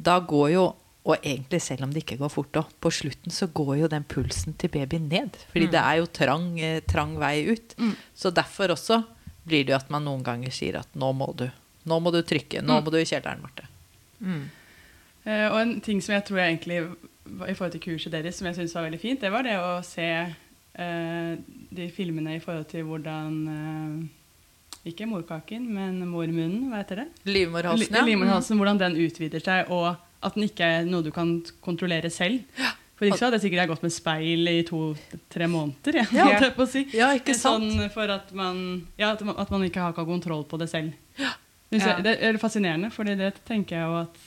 da 0.00 0.18
går 0.20 0.50
jo 0.54 0.64
og 1.10 1.16
egentlig 1.26 1.60
selv 1.64 1.84
om 1.86 1.92
det 1.94 2.02
ikke 2.04 2.18
går 2.20 2.30
fort 2.32 2.58
òg, 2.60 2.68
på 2.80 2.90
slutten 2.94 3.32
så 3.34 3.48
går 3.52 3.74
jo 3.82 3.88
den 3.92 4.04
pulsen 4.08 4.54
til 4.60 4.70
babyen 4.74 5.08
ned. 5.10 5.36
Fordi 5.52 5.66
det 5.72 5.80
er 5.82 5.98
jo 6.00 6.06
trang, 6.06 6.48
eh, 6.60 6.80
trang 6.86 7.16
vei 7.20 7.46
ut. 7.52 7.74
Mm. 7.78 7.94
Så 8.14 8.30
derfor 8.34 8.72
også 8.76 9.02
blir 9.46 9.64
det 9.66 9.74
jo 9.74 9.78
at 9.80 9.90
man 9.90 10.04
noen 10.06 10.22
ganger 10.26 10.50
sier 10.54 10.78
at 10.80 10.88
nå 10.94 11.12
må 11.16 11.30
du. 11.36 11.46
Nå 11.90 11.96
må 12.04 12.12
du 12.12 12.20
trykke. 12.22 12.60
Nå 12.62 12.78
Mm. 12.80 12.84
må 12.84 12.90
du 12.92 12.98
i 13.00 13.04
kjelleren, 13.08 13.40
Marte. 13.42 13.66
Eh, 15.26 15.46
og 15.52 15.58
en 15.60 15.80
ting 15.84 16.00
som 16.02 16.14
jeg 16.16 16.24
tror 16.28 16.38
jeg 16.40 16.54
egentlig 16.54 16.78
i 17.50 17.54
forhold 17.54 17.72
til 17.76 17.82
kurset 17.84 18.12
deres 18.14 18.38
som 18.40 18.46
jeg 18.48 18.56
syntes 18.56 18.74
var 18.74 18.86
veldig 18.88 19.00
fint, 19.02 19.20
det 19.20 19.30
var 19.32 19.44
det 19.46 19.56
å 19.60 19.82
se 19.86 20.06
eh, 20.10 21.32
de 21.76 21.88
filmene 21.94 22.36
i 22.38 22.40
forhold 22.42 22.66
til 22.72 22.86
hvordan 22.88 23.36
eh, 23.54 24.08
Ikke 24.88 25.04
morkaken, 25.04 25.66
men 25.76 25.98
mormunnen, 26.08 26.70
hva 26.70 26.78
heter 26.80 27.02
det? 27.02 27.08
Livmorhalsen, 27.28 27.92
ja. 27.98 28.04
Livmorhalsen, 28.06 28.56
hvordan 28.56 28.78
den 28.80 28.94
utvider 29.04 29.42
seg, 29.44 29.68
og 29.76 29.90
at 30.22 30.36
den 30.36 30.46
ikke 30.48 30.66
er 30.66 30.86
noe 30.88 31.04
du 31.04 31.10
kan 31.14 31.38
kontrollere 31.64 32.10
selv. 32.12 32.44
For 33.00 33.08
ikke 33.08 33.16
så 33.16 33.26
hadde 33.30 33.38
jeg 33.38 33.46
sikkert 33.46 33.70
gått 33.70 33.84
med 33.86 33.92
speil 33.94 34.48
i 34.50 34.58
to-tre 34.68 35.46
måneder. 35.48 36.02
Jeg, 36.02 36.08
Ja. 36.12 36.26
jeg 36.34 36.52
på 36.52 36.66
å 36.66 36.68
si. 36.68 36.82
Ja, 36.92 37.14
ikke 37.16 37.32
sant? 37.32 37.70
Sånn 37.72 37.88
for 37.94 38.12
at 38.12 38.28
man, 38.36 38.58
ja, 39.00 39.14
at 39.14 39.50
man, 39.50 39.64
ikke 39.64 39.80
har 39.80 39.94
kontroll 39.96 40.44
på 40.44 40.58
det 40.60 40.68
selv. 40.68 40.92
Ja. 41.16 41.32
det 41.70 42.18
er 42.20 42.36
fascinerende, 42.42 42.90
for 42.92 43.04
det 43.08 43.32
tenker 43.48 43.78
jeg 43.78 43.86
jo 43.88 43.96
at 44.02 44.20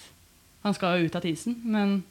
han 0.63 0.73
skal 0.73 0.97
jo 0.97 1.05
ut 1.05 1.15
av 1.19 1.21
tisen, 1.21 1.59
men, 1.63 2.03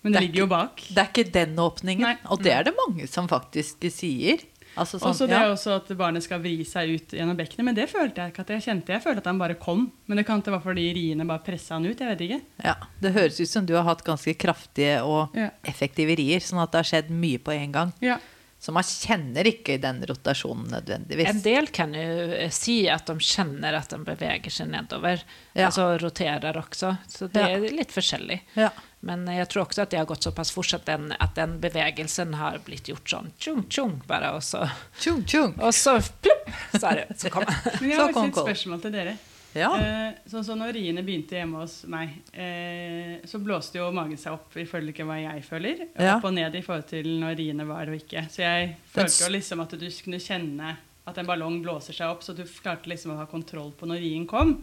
men 0.00 0.12
Det 0.12 0.20
det 0.20 0.22
ligger 0.22 0.32
ligger 0.32 0.40
jo 0.40 0.46
bak. 0.46 0.82
Det 0.88 1.02
er 1.02 1.10
ikke 1.12 1.32
den 1.34 1.56
åpningen. 1.56 2.06
Nei. 2.06 2.16
Og 2.30 2.42
det 2.42 2.52
er 2.54 2.64
det 2.64 2.74
mange 2.78 3.06
som 3.10 3.28
faktisk 3.28 3.84
sier. 3.92 4.40
Altså 4.76 4.98
sånn, 5.00 5.08
Også 5.10 5.26
det 5.30 5.36
ja. 5.38 5.48
også 5.52 5.74
at 5.76 5.88
barnet 5.96 6.22
skal 6.22 6.40
vri 6.44 6.58
seg 6.68 6.90
ut 6.94 7.14
gjennom 7.16 7.36
bekkenet, 7.38 7.64
men 7.64 7.74
det 7.78 7.88
følte 7.88 8.20
jeg 8.22 8.32
ikke 8.34 8.40
at 8.44 8.50
jeg 8.54 8.64
kjente. 8.66 8.92
Jeg 8.92 9.02
følte 9.02 9.22
at 9.24 9.30
han 9.30 9.38
bare 9.40 9.54
kom, 9.54 9.86
men 10.06 10.16
det 10.20 10.26
kan 10.28 10.42
ikke 10.42 10.52
være 10.52 10.66
fordi 10.66 10.86
riene 10.94 11.26
bare 11.26 11.40
pressa 11.46 11.74
han 11.78 11.86
ut. 11.86 11.98
jeg 11.98 12.08
vet 12.12 12.24
ikke. 12.26 12.40
Ja, 12.64 12.74
det 13.00 13.12
høres 13.16 13.40
ut 13.40 13.48
som 13.48 13.64
du 13.66 13.74
har 13.74 13.84
hatt 13.88 14.04
ganske 14.04 14.34
kraftige 14.36 15.02
og 15.02 15.34
Ja. 15.34 15.50
effektive 15.64 16.16
rier, 16.16 16.40
sånn 16.40 16.62
at 16.62 16.72
det 16.72 16.82
har 16.84 16.90
skjedd 17.02 17.10
mye 17.10 17.38
på 17.38 17.52
en 17.56 17.72
gang. 17.72 17.92
Ja. 18.00 18.18
Så 18.66 18.72
man 18.74 18.82
kjenner 18.82 19.46
ikke 19.46 19.76
den 19.78 20.00
rotasjonen 20.10 20.72
nødvendigvis. 20.72 21.28
En 21.30 21.42
del 21.44 21.68
kan 21.70 21.92
ju 21.94 22.32
eh, 22.34 22.50
si 22.50 22.80
at 22.90 23.06
de 23.06 23.14
kjenner 23.22 23.76
at 23.78 23.92
de 23.92 24.00
beveger 24.02 24.50
seg 24.50 24.72
nedover. 24.72 25.22
Ja. 25.54 25.68
Altså 25.68 25.84
roterer 26.02 26.58
også. 26.58 26.96
Så 27.06 27.28
det 27.30 27.44
Ja. 27.46 27.60
litt 27.62 27.76
lite 27.78 27.94
forskjellig. 27.94 28.40
Ja. 28.58 28.72
Men 29.06 29.22
jeg 29.30 29.46
tror 29.52 29.68
også 29.68 29.84
at 29.84 29.94
det 29.94 30.00
har 30.00 30.08
gått 30.10 30.26
såpass 30.26 30.50
fort 30.50 30.74
at 30.74 30.88
den, 30.90 31.12
at 31.14 31.36
den 31.38 31.60
bevegelsen 31.62 32.34
har 32.40 32.58
blitt 32.66 32.90
gjort 32.90 33.06
sånn 33.12 33.30
tjung 33.38 33.62
tjung 33.70 34.00
bare, 34.10 34.32
og 34.34 34.42
så, 34.42 34.64
Tjung, 34.98 35.22
tjung. 35.30 35.54
Og 35.62 35.70
så 35.70 35.94
plupp, 36.02 36.50
så, 36.74 36.82
er 36.90 37.04
det, 37.04 37.20
så 37.22 37.30
kom 37.36 37.46
Så 37.46 37.86
har 37.86 38.12
kom 38.12 38.32
faktisk 38.32 38.42
et 38.42 38.42
spørsmål 38.50 38.82
til 38.82 38.98
dere. 38.98 39.14
Ja. 39.56 39.70
Eh, 39.80 40.18
sånn 40.30 40.44
så 40.46 40.56
når 40.58 40.74
riene 40.76 41.04
begynte 41.06 41.38
hjemme 41.38 41.62
hos 41.62 41.78
meg, 41.90 42.18
eh, 42.32 43.16
så 43.28 43.40
blåste 43.42 43.80
jo 43.80 43.88
magen 43.96 44.18
seg 44.20 44.36
opp 44.36 44.56
ifølge 44.60 45.06
hva 45.06 45.18
jeg 45.22 45.44
føler. 45.46 45.86
Ja. 45.94 46.16
Opp 46.18 46.28
og 46.28 46.36
ned 46.36 46.58
i 46.58 46.64
forhold 46.64 46.88
til 46.90 47.08
når 47.22 47.38
riene 47.40 47.68
var 47.68 47.88
og 47.90 47.96
ikke. 47.98 48.26
Så 48.32 48.44
jeg 48.44 48.74
følte 48.92 49.24
jo 49.24 49.32
liksom 49.36 49.64
at 49.64 49.78
du 49.80 49.88
kunne 50.04 50.22
kjenne 50.22 50.76
at 51.06 51.18
en 51.20 51.28
ballong 51.28 51.60
blåser 51.62 51.94
seg 51.94 52.10
opp, 52.10 52.24
så 52.26 52.34
du 52.34 52.42
klarte 52.42 52.90
liksom 52.90 53.12
å 53.14 53.20
ha 53.20 53.28
kontroll 53.30 53.70
på 53.78 53.86
når 53.86 54.02
rien 54.02 54.24
kom. 54.26 54.56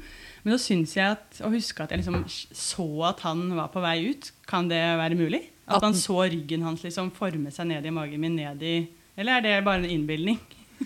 Men 0.44 0.58
så 0.58 0.60
syns 0.66 0.98
jeg 0.98 1.16
at, 1.16 1.40
å 1.40 1.52
huske 1.54 1.86
at 1.86 1.94
jeg 1.94 2.02
liksom 2.02 2.26
så 2.28 2.88
at 3.08 3.24
han 3.24 3.46
var 3.56 3.72
på 3.72 3.84
vei 3.84 4.10
ut. 4.12 4.28
Kan 4.50 4.68
det 4.72 4.82
være 5.00 5.16
mulig? 5.20 5.46
At 5.64 5.86
han 5.86 5.96
så 5.96 6.18
ryggen 6.28 6.66
hans 6.68 6.84
liksom 6.84 7.14
forme 7.16 7.54
seg 7.56 7.70
ned 7.70 7.88
i 7.88 7.94
magen 7.96 8.20
min 8.20 8.36
ned 8.36 8.66
i 8.68 8.76
Eller 9.16 9.38
er 9.38 9.46
det 9.46 9.64
bare 9.64 9.80
en 9.80 9.94
innbilning? 9.94 10.42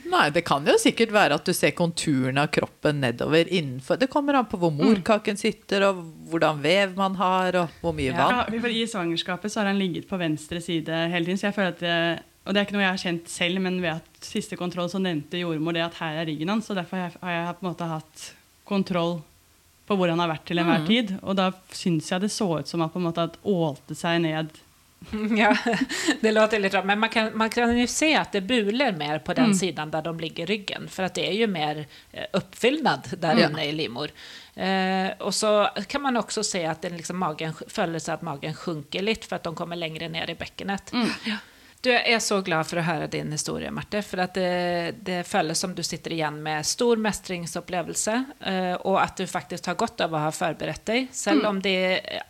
Nei, 0.08 0.30
det 0.32 0.44
kan 0.48 0.66
jo 0.68 0.76
sikkert 0.80 1.12
være 1.12 1.36
at 1.40 1.46
du 1.48 1.52
ser 1.54 1.72
konturene 1.76 2.44
av 2.46 2.52
kroppen 2.54 3.02
nedover 3.02 3.48
innenfor. 3.50 3.98
Det 4.00 4.10
kommer 4.10 4.38
an 4.40 4.46
på 4.48 4.60
hvor 4.62 4.72
morkaken 4.72 5.38
sitter, 5.40 5.84
og 5.90 6.04
hvordan 6.32 6.62
vev 6.64 6.96
man 6.96 7.16
har, 7.20 7.56
og 7.64 7.70
hvor 7.82 7.96
mye 7.98 8.14
vann. 8.16 8.36
Ja, 8.38 8.60
for 8.62 8.70
I 8.72 8.86
svangerskapet 8.88 9.52
så 9.52 9.60
har 9.64 9.72
han 9.72 9.80
ligget 9.82 10.08
på 10.10 10.20
venstre 10.22 10.62
side 10.62 10.88
hele 11.12 11.26
tiden. 11.26 11.38
så 11.42 11.48
jeg 11.50 11.56
føler 11.58 11.74
at 11.76 11.80
det, 11.84 12.24
Og 12.48 12.54
det 12.54 12.62
er 12.62 12.66
ikke 12.66 12.78
noe 12.78 12.84
jeg 12.86 12.94
har 12.96 13.02
kjent 13.04 13.28
selv, 13.30 13.60
men 13.60 13.82
ved 13.84 13.90
at 13.98 14.22
siste 14.24 14.56
kontroll 14.56 14.88
så 14.88 15.02
nevnte 15.04 15.42
jordmor 15.42 15.74
det 15.76 15.82
at 15.84 15.98
her 16.00 16.22
er 16.22 16.26
ryggen 16.30 16.48
hans. 16.48 16.66
Så 16.70 16.76
derfor 16.78 16.96
har 16.96 17.10
jeg, 17.10 17.20
har 17.22 17.32
jeg 17.36 17.56
på 17.58 17.66
en 17.66 17.72
måte 17.74 17.90
hatt 17.92 18.28
kontroll 18.64 19.18
på 19.88 19.96
hvor 20.00 20.08
han 20.12 20.20
har 20.20 20.30
vært 20.32 20.46
til 20.48 20.60
enhver 20.60 20.80
Mm. 20.80 20.88
tid. 20.88 21.12
Og 21.24 21.36
da 21.36 21.52
syns 21.72 22.08
jeg 22.12 22.22
det 22.22 22.32
så 22.32 22.48
ut 22.60 22.68
som 22.68 22.82
at 22.82 22.94
på 22.94 23.00
en 23.00 23.06
måte 23.10 23.24
at 23.28 23.36
ålte 23.44 23.96
seg 23.96 24.22
ned 24.22 24.52
Ja, 25.38 25.58
det 26.22 26.32
låter 26.32 26.60
litt 26.60 26.74
rart. 26.74 26.86
Men 26.86 27.00
man 27.00 27.10
kan, 27.10 27.38
man 27.38 27.50
kan 27.50 27.78
ju 27.78 27.88
se 27.88 28.16
at 28.16 28.32
det 28.32 28.41
buler 28.41 28.91
mer 28.91 29.20
på 29.20 29.34
den 29.34 29.56
siden 29.56 29.91
der 29.91 30.02
de 30.02 30.20
ligger 30.20 30.43
i 30.43 30.45
ryggen. 30.45 30.88
For 30.88 31.04
att 31.04 31.16
det 31.16 31.28
er 31.28 31.34
jo 31.34 31.48
mer 31.48 31.86
oppfyllnad 32.34 33.08
der 33.12 33.36
där 33.36 33.50
inne 33.50 33.66
i 33.66 33.72
livmor. 33.72 34.12
Eh, 34.56 35.12
og 35.20 35.34
så 35.34 35.70
kan 35.88 36.02
man 36.02 36.18
også 36.18 36.43
se 36.43 36.64
at 36.66 36.82
den 36.82 36.98
liksom 36.98 37.18
magen, 37.18 37.54
følelse 37.68 38.14
at 38.14 38.22
magen 38.22 38.56
sjunker 38.56 39.02
litt 39.02 39.26
for 39.26 39.38
at 39.38 39.43
de 39.43 39.56
kommer 39.56 39.76
lenger 39.76 40.10
ned 40.10 40.30
i 40.30 40.36
bäckenet. 40.36 40.91
Ja. 41.26 41.38
Du, 41.82 41.91
jeg 41.93 42.15
er 42.15 42.21
så 42.23 42.39
glad 42.41 42.65
for 42.65 42.82
å 42.82 42.86
høre 42.88 43.07
din 43.11 43.30
historie, 43.32 43.69
Marte. 43.71 43.99
For 44.05 44.23
det, 44.34 44.47
det 45.05 45.19
føles 45.30 45.59
som 45.61 45.75
du 45.78 45.84
sitter 45.86 46.15
igjen 46.15 46.39
med 46.43 46.65
stor 46.65 46.97
mestringsopplevelse, 47.01 48.15
eh, 48.49 48.73
og 48.82 48.97
at 49.03 49.21
du 49.21 49.30
faktisk 49.30 49.69
har 49.69 49.78
godt 49.78 50.01
av 50.07 50.15
å 50.15 50.23
ha 50.25 50.32
forberedt 50.34 50.86
deg. 50.89 51.11
Selv 51.13 51.45
om 51.51 51.61
det 51.61 51.78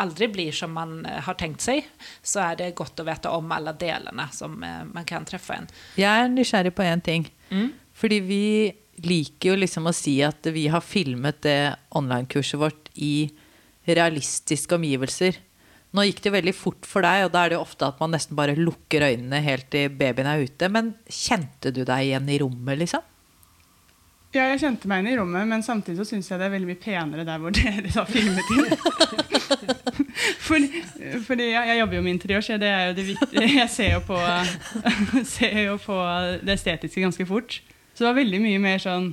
aldri 0.03 0.27
blir 0.33 0.55
som 0.55 0.75
man 0.75 0.99
eh, 1.07 1.21
har 1.23 1.39
tenkt 1.39 1.63
seg, 1.63 1.87
så 2.19 2.43
er 2.49 2.59
det 2.59 2.73
godt 2.77 2.99
å 2.99 3.07
vite 3.07 3.31
om 3.31 3.55
alle 3.55 3.71
delene 3.79 4.27
som 4.35 4.59
eh, 4.67 4.83
man 4.91 5.07
kan 5.07 5.25
treffe 5.27 5.61
en. 5.61 5.71
Jeg 5.95 6.27
er 6.27 6.29
nysgjerrig 6.33 6.75
på 6.75 6.83
én 6.83 7.03
ting. 7.03 7.31
Fordi 7.97 8.19
vi 8.27 8.43
liker 9.07 9.53
jo 9.53 9.59
liksom 9.63 9.87
å 9.87 9.95
si 9.95 10.19
at 10.25 10.47
vi 10.51 10.67
har 10.73 10.83
filmet 10.83 11.39
det 11.45 11.59
online-kurset 11.95 12.59
vårt 12.59 12.91
i 12.93 13.29
realistiske 13.87 14.75
omgivelser. 14.75 15.37
Nå 15.95 16.03
gikk 16.03 16.19
det 16.25 16.33
veldig 16.35 16.53
fort 16.55 16.88
for 16.88 17.05
deg, 17.05 17.25
og 17.25 17.33
da 17.33 17.43
er 17.45 17.51
det 17.53 17.57
jo 17.57 17.63
ofte 17.63 17.88
at 17.88 18.01
man 18.01 18.11
nesten 18.13 18.35
bare 18.38 18.57
lukker 18.59 19.05
øynene 19.07 19.39
helt 19.45 19.69
til 19.71 19.93
babyen 19.95 20.27
er 20.29 20.43
ute. 20.43 20.67
Men 20.71 20.91
kjente 21.07 21.71
du 21.71 21.83
deg 21.88 22.09
igjen 22.09 22.27
i 22.33 22.39
rommet, 22.43 22.81
liksom? 22.81 23.05
Ja, 24.35 24.49
jeg 24.51 24.59
kjente 24.59 24.89
meg 24.91 25.01
igjen 25.01 25.13
i 25.13 25.19
rommet, 25.21 25.47
men 25.47 25.63
samtidig 25.63 26.01
så 26.01 26.09
syns 26.09 26.27
jeg 26.29 26.41
det 26.41 26.49
er 26.49 26.53
veldig 26.53 26.67
mye 26.69 26.81
penere 26.81 27.23
der 27.25 27.39
hvor 27.41 27.55
dere 27.55 27.93
da 27.93 28.03
filmet 28.09 28.51
inn. 28.57 28.67
fordi 30.47 30.83
fordi 31.27 31.51
jeg, 31.53 31.69
jeg 31.71 31.79
jobber 31.79 31.95
jo 31.95 32.03
med 32.03 32.13
interiør, 32.17 32.43
så 32.43 32.57
det 32.59 32.67
er 32.67 32.85
jo 32.89 32.97
det 32.97 33.05
viktige. 33.07 33.47
Jeg 33.55 33.69
ser 33.69 33.93
jo, 33.93 34.01
på, 34.07 34.19
ser 35.38 35.59
jo 35.63 35.77
på 35.81 35.97
det 36.43 36.57
estetiske 36.57 37.01
ganske 37.01 37.25
fort. 37.29 37.61
Så 37.93 38.03
det 38.03 38.09
var 38.09 38.19
veldig 38.19 38.41
mye 38.43 38.59
mer 38.61 38.81
sånn 38.81 39.07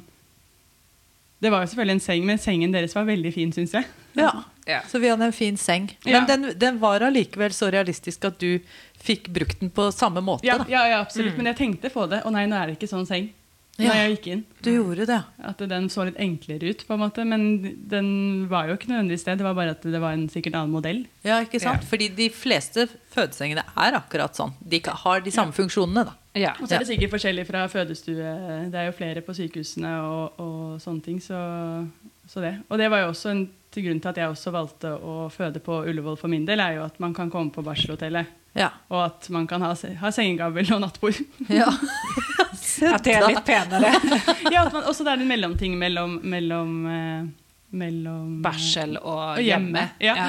Det 1.41 1.51
var 1.53 1.63
jo 1.63 1.71
selvfølgelig 1.71 1.97
en 1.97 2.03
seng, 2.05 2.27
men 2.27 2.41
sengen 2.41 2.75
deres 2.75 2.95
var 2.97 3.07
veldig 3.09 3.33
fin, 3.33 3.53
syns 3.53 3.77
jeg. 3.77 3.87
Ja. 4.19 4.33
Ja. 4.67 4.81
Så 4.89 4.99
vi 4.99 5.11
hadde 5.13 5.25
en 5.25 5.33
fin 5.37 5.57
seng. 5.61 5.91
Ja. 6.05 6.21
Men 6.21 6.27
den, 6.29 6.59
den 6.59 6.81
var 6.81 7.05
allikevel 7.05 7.53
så 7.53 7.69
realistisk 7.73 8.25
at 8.25 8.41
du 8.41 8.59
fikk 9.05 9.29
brukt 9.35 9.61
den 9.61 9.73
på 9.75 9.91
samme 9.93 10.25
måte. 10.25 10.47
Ja, 10.49 10.59
da. 10.63 10.69
ja, 10.73 10.87
ja 10.89 11.01
absolutt. 11.05 11.37
Men 11.37 11.53
jeg 11.53 11.61
tenkte 11.61 11.93
på 11.93 12.07
det. 12.09 12.23
Og 12.25 12.33
nei, 12.33 12.47
nå 12.49 12.57
er 12.57 12.71
det 12.71 12.79
ikke 12.79 12.91
sånn 12.91 13.09
seng. 13.09 13.29
Ja. 13.75 13.89
Når 13.89 13.97
jeg 13.99 14.11
gikk 14.13 14.27
inn. 14.31 14.43
Du 14.63 14.69
gjorde 14.71 15.05
det. 15.09 15.17
At 15.51 15.63
den 15.67 15.89
så 15.91 16.05
litt 16.07 16.19
enklere 16.23 16.71
ut, 16.71 16.85
på 16.87 16.95
en 16.95 17.01
måte. 17.03 17.25
Men 17.27 17.47
den 17.91 18.09
var 18.51 18.71
jo 18.71 18.77
ikke 18.79 18.93
nødvendigvis 18.93 19.27
det. 19.27 19.35
Det 19.41 19.47
var 19.49 19.57
bare 19.59 19.75
at 19.75 19.83
det 19.83 20.01
var 20.01 20.15
en 20.15 20.29
sikkert 20.31 20.59
annen 20.61 20.73
modell. 20.73 21.01
Ja, 21.27 21.41
ikke 21.43 21.59
sant? 21.59 21.83
Ja. 21.83 21.91
Fordi 21.91 22.09
de 22.15 22.29
fleste 22.33 22.87
fødesengene 23.15 23.67
er 23.67 23.99
akkurat 23.99 24.39
sånn. 24.39 24.55
De 24.63 24.79
har 25.03 25.25
de 25.27 25.35
samme 25.35 25.57
funksjonene, 25.57 26.07
da. 26.07 26.15
Ja. 26.39 26.55
Og 26.61 26.69
så 26.69 26.79
er 26.79 26.85
det 26.85 26.93
sikkert 26.93 27.17
forskjellig 27.17 27.49
fra 27.51 27.67
fødestue. 27.71 28.39
Det 28.71 28.79
er 28.79 28.89
jo 28.89 28.95
flere 28.95 29.23
på 29.27 29.35
sykehusene 29.37 29.93
og, 30.07 30.41
og 30.43 30.81
sånne 30.83 31.05
ting. 31.05 31.19
Så, 31.23 31.43
så 32.31 32.47
det. 32.47 32.57
Og 32.71 32.79
det 32.79 32.89
var 32.95 33.05
jo 33.05 33.11
også 33.11 33.35
en 33.35 33.45
til 33.75 33.87
grunn 33.89 34.01
til 34.03 34.13
at 34.13 34.21
jeg 34.23 34.31
også 34.33 34.53
valgte 34.55 34.95
å 34.97 35.27
føde 35.33 35.61
på 35.65 35.83
Ullevål 35.85 36.17
for 36.21 36.33
min 36.33 36.47
del, 36.49 36.63
er 36.63 36.79
jo 36.79 36.87
at 36.87 36.99
man 37.03 37.15
kan 37.17 37.31
komme 37.33 37.53
på 37.55 37.65
barselhotellet. 37.67 38.31
Ja. 38.55 38.71
Og 38.95 39.01
at 39.09 39.29
man 39.35 39.49
kan 39.51 39.65
ha, 39.67 39.73
ha 39.75 40.11
sengegavl 40.15 40.71
og 40.77 40.83
nattbord. 40.85 41.19
ja. 41.51 41.71
At 42.95 43.05
det 43.07 43.13
er 43.15 43.23
litt 43.31 43.45
penere. 43.47 43.91
ja, 44.55 44.65
at 44.65 44.73
man, 44.75 44.83
også 44.91 45.05
det 45.07 45.13
er 45.13 45.21
en 45.23 45.29
mellomting 45.31 45.77
mellom, 45.79 46.17
mellom, 46.27 46.73
eh, 46.91 47.27
mellom 47.79 48.33
eh, 48.33 48.43
Barsel 48.43 48.97
og 48.99 49.21
Og 49.37 49.45
hjemme, 49.45 49.85
hjemme. 50.03 50.27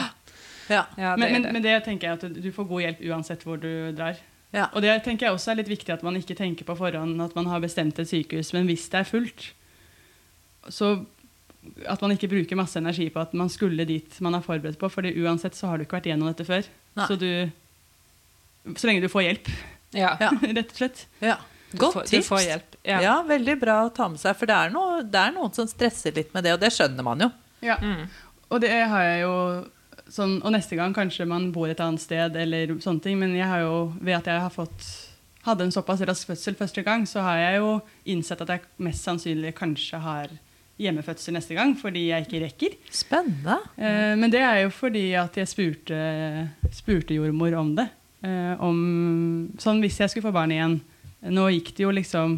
ja. 0.69 0.83
Ja. 0.97 1.15
Men, 1.17 1.25
men, 1.31 1.43
det. 1.45 1.53
men 1.55 1.63
det 1.65 1.73
tenker 1.87 2.07
jeg 2.07 2.19
at 2.19 2.25
du, 2.35 2.39
du 2.41 2.51
får 2.53 2.67
god 2.69 2.83
hjelp 2.83 3.01
uansett 3.09 3.45
hvor 3.45 3.57
du 3.61 3.69
drar. 3.97 4.19
Ja. 4.55 4.67
Og 4.73 4.85
det 4.85 4.93
tenker 5.05 5.27
jeg 5.27 5.35
også 5.35 5.51
er 5.53 5.59
litt 5.61 5.71
viktig 5.71 5.93
at 5.93 6.05
man 6.05 6.17
ikke 6.19 6.37
tenker 6.37 6.67
på 6.67 6.77
forhånd 6.79 7.21
at 7.21 7.35
man 7.37 7.49
har 7.51 7.63
bestemt 7.63 7.99
et 8.01 8.09
sykehus, 8.09 8.53
men 8.55 8.69
hvis 8.69 8.85
det 8.93 9.01
er 9.01 9.09
fullt, 9.09 9.49
så 10.71 10.95
at 11.87 12.01
man 12.01 12.11
ikke 12.15 12.29
bruker 12.31 12.57
masse 12.59 12.77
energi 12.79 13.07
på 13.13 13.21
at 13.21 13.33
man 13.37 13.49
skulle 13.51 13.85
dit 13.87 14.19
man 14.23 14.35
er 14.37 14.43
forberedt 14.45 14.79
på, 14.81 14.89
for 14.91 15.05
uansett 15.05 15.55
så 15.57 15.67
har 15.71 15.77
du 15.77 15.85
ikke 15.85 15.97
vært 15.99 16.09
gjennom 16.11 16.29
dette 16.31 16.45
før. 16.47 16.67
Nei. 16.95 17.07
Så 17.09 17.17
du 17.19 17.29
Så 18.75 18.87
lenge 18.89 19.01
du 19.03 19.09
får 19.11 19.27
hjelp, 19.27 19.49
Ja. 19.95 20.15
Rett 20.57 20.71
og 20.71 20.79
slett. 20.79 21.05
ja. 21.21 21.37
Du 21.71 21.79
Godt 21.81 21.93
får, 21.93 22.03
du 22.05 22.09
tips. 22.13 22.27
får 22.29 22.39
hjelp. 22.45 22.75
Ja. 22.87 22.99
Ja. 23.03 23.13
veldig 23.27 23.55
bra 23.59 23.73
å 23.85 23.89
ta 23.93 24.05
med 24.07 24.19
seg. 24.21 24.35
For 24.39 24.47
det 24.47 24.55
er, 24.55 24.69
noe, 24.71 25.01
det 25.03 25.19
er 25.19 25.33
noen 25.35 25.51
som 25.53 25.67
stresser 25.67 26.13
litt 26.15 26.31
med 26.33 26.45
det, 26.45 26.53
og 26.55 26.61
det 26.61 26.69
skjønner 26.71 27.03
man 27.03 27.19
jo. 27.25 27.27
Ja. 27.65 27.75
Mm. 27.81 28.05
Og 28.53 28.61
det 28.63 28.69
har 28.71 29.03
jeg 29.03 29.23
jo 29.25 29.33
sånn, 30.13 30.37
Og 30.45 30.53
neste 30.53 30.77
gang 30.77 30.93
kanskje 30.95 31.25
man 31.27 31.49
bor 31.51 31.67
et 31.67 31.81
annet 31.83 31.99
sted, 32.03 32.35
eller 32.37 32.75
sånne 32.79 33.01
ting, 33.03 33.17
men 33.19 33.33
jeg 33.35 33.47
har 33.49 33.63
jo, 33.65 33.91
ved 33.99 34.15
at 34.21 34.29
jeg 34.29 34.39
har 34.45 34.53
fått 34.53 34.85
hadde 35.45 35.65
en 35.67 35.73
såpass 35.73 36.01
rask 36.07 36.25
fødsel 36.31 36.55
første 36.57 36.81
gang, 36.85 37.03
så 37.09 37.21
har 37.21 37.37
jeg 37.37 37.57
jo 37.59 37.73
innsett 38.13 38.39
at 38.41 38.49
jeg 38.55 38.63
mest 38.81 39.03
sannsynlig 39.05 39.51
kanskje 39.57 39.99
har 40.01 40.31
hjemmefødsel 40.81 41.35
neste 41.37 41.55
gang, 41.55 41.75
fordi 41.79 42.09
jeg 42.09 42.25
ikke 42.25 42.41
rekker. 42.43 42.75
Spennende. 42.91 43.59
Eh, 43.77 44.15
men 44.19 44.31
det 44.33 44.41
er 44.43 44.63
jo 44.65 44.73
fordi 44.75 45.05
at 45.19 45.37
jeg 45.39 45.51
spurte, 45.51 45.99
spurte 46.75 47.15
jordmor 47.15 47.55
om 47.61 47.71
det. 47.77 47.87
Eh, 48.25 48.53
om, 48.63 48.81
sånn 49.61 49.81
hvis 49.83 50.01
jeg 50.01 50.11
skulle 50.11 50.27
få 50.27 50.35
barn 50.35 50.53
igjen. 50.55 50.79
Nå 51.31 51.47
gikk 51.55 51.71
det 51.77 51.85
jo 51.85 51.93
liksom 51.95 52.37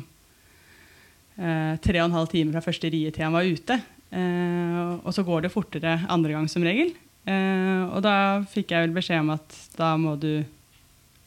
eh, 1.42 1.74
tre 1.84 2.02
og 2.02 2.10
en 2.10 2.18
halv 2.20 2.32
time 2.32 2.54
fra 2.54 2.64
første 2.64 2.92
rie 2.94 3.12
til 3.14 3.26
han 3.26 3.36
var 3.36 3.48
ute. 3.48 3.80
Eh, 4.12 4.82
og 5.02 5.12
så 5.16 5.26
går 5.28 5.46
det 5.46 5.54
fortere 5.54 6.00
andre 6.08 6.38
gang 6.38 6.48
som 6.52 6.66
regel. 6.66 6.94
Eh, 7.28 7.84
og 7.90 8.00
da 8.06 8.44
fikk 8.48 8.72
jeg 8.72 8.86
vel 8.86 8.96
beskjed 8.96 9.26
om 9.26 9.34
at 9.36 9.58
da 9.80 9.96
må 10.00 10.16
du 10.20 10.32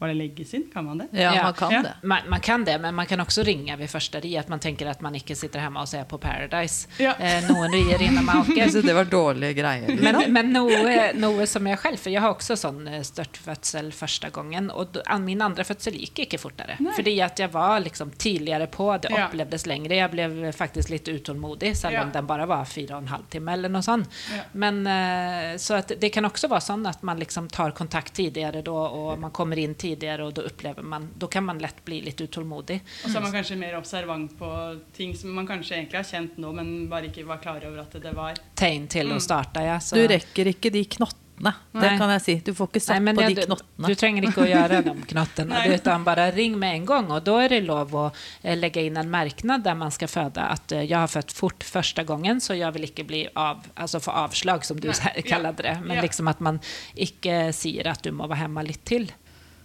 Var 0.00 0.08
det 0.08 0.14
legges 0.16 0.54
inn? 0.56 0.62
Kan 0.72 0.86
man 0.86 0.98
det? 0.98 1.08
Ja, 1.12 1.34
Ja. 1.34 1.42
man 1.42 1.52
kan 1.54 1.72
Ja. 1.72 1.82
det. 1.82 1.94
Man, 2.02 2.22
man 2.30 2.40
kan 2.40 2.64
det, 2.64 2.78
men 2.80 2.94
man 2.94 3.06
kan 3.06 3.20
også 3.20 3.44
ringe 3.44 3.76
ved 3.76 3.88
første 3.92 4.20
ri. 4.24 4.36
At 4.40 4.48
man 4.48 4.58
tenker 4.58 4.88
at 4.88 5.02
man 5.04 5.14
ikke 5.14 5.36
sitter 5.36 5.60
hjemme 5.60 5.76
og 5.82 5.88
ser 5.88 6.04
på 6.08 6.18
Paradise. 6.18 6.86
Ja. 6.98 7.12
Eh, 7.20 7.44
noen 7.50 7.70
rier 7.72 8.00
innan 8.02 8.24
man 8.30 8.40
åker. 8.46 8.70
synes 8.70 8.86
det 8.86 8.94
var 8.96 9.04
dårlige 9.04 9.54
greier. 9.60 9.86
Men, 10.00 10.14
liksom. 10.14 10.32
men 10.32 10.52
noe, 10.52 11.12
noe 11.20 11.46
som 11.46 11.66
jeg 11.68 11.78
selv, 11.82 11.98
for 12.00 12.10
jeg 12.10 12.20
har 12.24 12.32
også 12.34 12.56
sånn 12.56 12.88
eh, 12.88 13.02
størtfødsel 13.02 13.92
første 13.92 14.30
gangen, 14.32 14.70
og 14.72 14.96
min 15.20 15.42
andre 15.44 15.64
fødsel 15.68 15.98
gikk 16.00 16.24
ikke 16.24 16.40
fortere. 16.40 16.78
Nei. 16.80 16.94
Fordi 16.96 17.14
at 17.20 17.36
jeg 17.44 17.52
var 17.52 17.80
liksom 17.84 18.10
tidligere 18.16 18.66
på, 18.72 18.88
det 19.02 19.10
Ja. 19.12 19.26
opplevdes 19.28 19.66
lengre. 19.66 19.94
Jeg 20.00 20.10
ble 20.10 20.52
faktisk 20.56 20.88
litt 20.90 21.04
utålmodig, 21.12 21.74
selv 21.76 22.00
om 22.00 22.08
Ja. 22.08 22.12
den 22.12 22.26
bare 22.26 22.46
var 22.46 22.64
fire 22.64 22.94
og 22.96 23.02
en 23.02 23.08
halv 23.08 23.28
time 23.28 23.52
eller 23.52 23.68
noe 23.68 23.82
sånt. 23.82 24.08
Ja. 24.34 24.42
Men 24.54 24.86
eh, 24.86 25.56
så 25.56 25.76
at 25.78 25.92
det 26.00 26.10
kan 26.12 26.24
også 26.24 26.48
være 26.48 26.60
sånn 26.64 26.86
at 26.88 27.02
man 27.02 27.18
liksom 27.18 27.48
tar 27.50 27.72
kontakt 27.72 28.14
tidligere 28.14 28.62
da, 28.64 28.70
og 28.72 29.18
man 29.18 29.30
kommer 29.30 29.58
inn 29.58 29.74
tidligere, 29.74 29.89
og 30.24 30.34
da 30.34 30.42
opplever 30.46 30.82
man, 30.82 31.08
da 31.18 31.26
kan 31.26 31.44
man 31.44 31.58
lett 31.58 31.84
bli 31.84 32.00
litt 32.02 32.20
utålmodig. 32.20 32.80
Og 33.04 33.10
så 33.10 33.16
er 33.16 33.22
man 33.22 33.32
kanskje 33.32 33.56
mer 33.58 33.76
observant 33.78 34.36
på 34.38 34.50
ting 34.96 35.14
som 35.16 35.30
man 35.34 35.46
kanskje 35.46 35.76
egentlig 35.78 35.96
har 36.02 36.04
kjent 36.04 36.36
nå, 36.38 36.52
men 36.54 36.88
bare 36.88 37.08
ikke 37.10 37.26
var 37.26 37.38
klar 37.42 37.64
over 37.66 37.80
at 37.80 37.92
det 38.02 38.12
var. 38.14 38.34
Tegn 38.54 38.86
til 38.88 39.06
å 39.10 39.16
Mm. 39.18 39.20
starte, 39.20 39.60
ja. 39.64 39.78
Så. 39.78 39.96
Du 39.96 40.06
rekker 40.06 40.46
ikke 40.54 40.70
de 40.72 40.84
knottene. 40.84 41.54
Det 41.72 41.96
kan 41.96 42.10
jeg 42.10 42.20
si. 42.20 42.34
Du 42.44 42.52
får 42.52 42.68
ikke 42.68 42.80
satt 42.84 43.00
Nei, 43.02 43.14
på 43.16 43.22
de 43.26 43.34
du, 43.34 43.40
knottene. 43.46 43.86
du 43.88 43.94
trenger 43.94 44.22
ikke 44.28 44.42
å 44.44 44.48
gjøre 44.50 44.82
de 44.84 44.92
knottene, 45.12 45.62
utan 45.72 46.04
bare 46.04 46.26
ring 46.36 46.58
med 46.58 46.74
en 46.76 46.84
gang. 46.86 47.10
Og 47.10 47.24
da 47.24 47.38
er 47.40 47.48
det 47.48 47.62
lov 47.64 47.94
å 47.96 48.12
eh, 48.44 48.56
legge 48.58 48.84
inn 48.84 48.98
en 49.00 49.08
merknad 49.08 49.62
der 49.64 49.74
man 49.74 49.90
skal 49.90 50.08
føde 50.08 50.36
at 50.44 50.70
eh, 50.76 50.82
jeg 50.84 50.98
har 50.98 51.08
født 51.08 51.32
fort 51.32 51.64
første 51.64 52.04
gangen, 52.04 52.40
så 52.44 52.52
jeg 52.58 52.70
vil 52.76 52.84
ikke 52.90 53.06
bli 53.08 53.22
av, 53.34 53.64
altså 53.74 54.02
få 54.04 54.12
avslag, 54.26 54.64
som 54.68 54.76
du 54.78 54.88
Nei, 54.92 55.22
kaller 55.32 55.52
det. 55.56 55.80
Men 55.80 56.02
liksom 56.04 56.28
at 56.28 56.40
man 56.44 56.60
ikke 56.94 57.54
sier 57.56 57.88
at 57.88 58.02
du 58.04 58.12
må 58.12 58.28
være 58.28 58.44
hjemme 58.44 58.66
litt 58.68 58.84
til. 58.84 59.08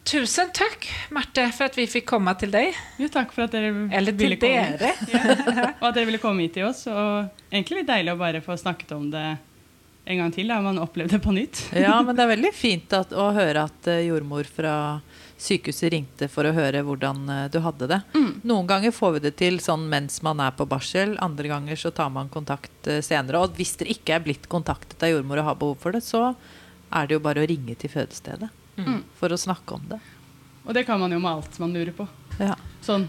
Tusen 0.06 0.51
takk, 0.53 0.86
Marte, 1.10 1.47
for 1.49 1.66
at 1.66 1.78
vi 1.80 1.88
fikk 1.89 2.06
komme 2.12 2.30
til 2.38 2.51
deg. 2.53 2.76
Jo, 3.01 3.08
takk 3.10 3.32
for 3.34 3.47
at 3.47 3.56
dere 3.56 3.72
Eller 3.89 4.14
til 4.14 4.22
ville 4.22 4.38
komme. 4.38 4.76
dere. 4.78 5.72
Og 5.82 5.88
at 5.89 5.95
dere 5.97 6.06
ville 6.12 6.20
komme 6.22 6.45
hit 6.45 6.53
til 6.60 6.68
oss. 6.68 6.84
Og 6.91 7.32
egentlig 7.49 7.80
litt 7.80 7.89
deilig 7.89 8.14
å 8.14 8.20
bare 8.20 8.41
få 8.45 8.53
snakket 8.62 8.91
om 8.93 9.08
det 9.10 9.24
en 10.06 10.20
gang 10.22 10.34
til. 10.36 10.51
Da 10.53 10.60
man 10.62 10.78
opplevde 10.78 11.18
det 11.18 11.24
på 11.26 11.34
nytt. 11.34 11.64
Ja, 11.88 11.95
men 12.06 12.14
det 12.14 12.22
er 12.22 12.30
veldig 12.36 12.51
fint 12.53 12.93
at, 12.93 13.16
å 13.18 13.32
høre 13.34 13.64
at 13.66 13.89
eh, 13.89 14.03
jordmor 14.06 14.45
fra 14.45 14.76
sykehuset 15.41 15.89
ringte 15.91 16.30
for 16.32 16.45
å 16.45 16.51
høre 16.53 16.84
hvordan 16.86 17.24
eh, 17.34 17.47
du 17.49 17.58
hadde 17.66 17.88
det. 17.89 17.99
Noen 18.45 18.70
ganger 18.70 18.93
får 18.93 19.16
vi 19.16 19.24
det 19.24 19.32
til 19.41 19.58
sånn 19.64 19.88
mens 19.89 20.20
man 20.26 20.43
er 20.45 20.53
på 20.53 20.68
barsel, 20.70 21.16
andre 21.18 21.49
ganger 21.49 21.82
så 21.82 21.89
tar 21.97 22.12
man 22.14 22.30
kontakt 22.30 22.91
eh, 22.91 23.01
senere. 23.01 23.41
Og 23.41 23.58
hvis 23.58 23.74
dere 23.82 23.97
ikke 23.97 24.20
er 24.20 24.22
blitt 24.30 24.45
kontaktet 24.53 25.01
av 25.01 25.16
jordmor 25.16 25.41
og 25.41 25.49
har 25.49 25.58
behov 25.66 25.82
for 25.82 25.97
det, 25.97 26.03
så 26.06 26.28
er 26.93 27.10
det 27.10 27.18
jo 27.18 27.24
bare 27.26 27.41
å 27.41 27.49
ringe 27.49 27.74
til 27.82 27.89
fødestedet 27.89 28.51
for 29.19 29.34
å 29.34 29.39
snakke 29.39 29.78
om 29.78 29.86
det. 29.89 29.99
Og 30.65 30.73
det 30.73 30.86
kan 30.88 30.99
man 30.99 31.13
jo 31.13 31.19
med 31.21 31.32
alt 31.32 31.59
man 31.61 31.76
lurer 31.76 31.93
på. 31.95 32.07
Ja, 32.41 32.55
Sånn 32.82 33.05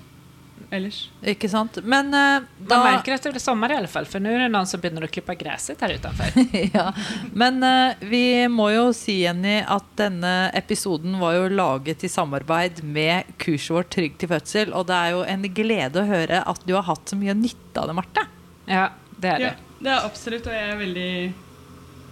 ellers. 0.70 1.10
ikke 1.24 1.48
sant? 1.48 1.78
Men 1.84 2.14
eh, 2.14 2.44
Man 2.68 2.84
merker 2.84 3.16
at 3.16 3.24
det 3.24 3.32
blir 3.34 3.42
sommer 3.42 3.72
i 3.72 3.76
alle 3.78 3.90
fall, 3.90 4.06
for 4.08 4.22
nå 4.22 4.32
er 4.32 4.44
det 4.44 4.50
noen 4.52 4.68
som 4.68 4.80
begynner 4.82 5.06
å 5.06 5.10
klippe 5.12 5.36
gresset 5.38 5.80
her 5.84 5.96
utenfor. 5.96 6.36
ja. 6.76 6.90
Men 7.36 7.60
uh, 7.64 7.96
vi 8.00 8.22
må 8.52 8.68
jo 8.74 8.88
si, 8.96 9.18
Jenny, 9.24 9.58
at 9.62 9.88
denne 9.98 10.34
episoden 10.56 11.18
var 11.20 11.36
jo 11.38 11.48
laget 11.52 12.04
i 12.06 12.12
samarbeid 12.12 12.82
med 12.84 13.32
kurset 13.42 13.76
vårt 13.76 13.92
Trygg 13.96 14.18
til 14.20 14.32
fødsel. 14.32 14.74
Og 14.76 14.88
det 14.90 15.00
er 15.00 15.16
jo 15.16 15.24
en 15.26 15.48
glede 15.56 16.02
å 16.02 16.08
høre 16.08 16.42
at 16.44 16.68
du 16.68 16.76
har 16.76 16.86
hatt 16.88 17.12
så 17.12 17.18
mye 17.18 17.36
nytte 17.36 17.82
av 17.82 17.90
det, 17.90 17.98
Marte. 18.00 18.28
Ja, 18.66 18.90
det 19.16 19.32
er 19.32 19.42
det. 19.42 19.50
Ja, 19.50 19.74
det 19.80 19.92
er 19.92 20.08
absolutt, 20.08 20.48
og 20.48 20.56
jeg 20.56 20.70
er 20.72 20.80
veldig 20.80 21.10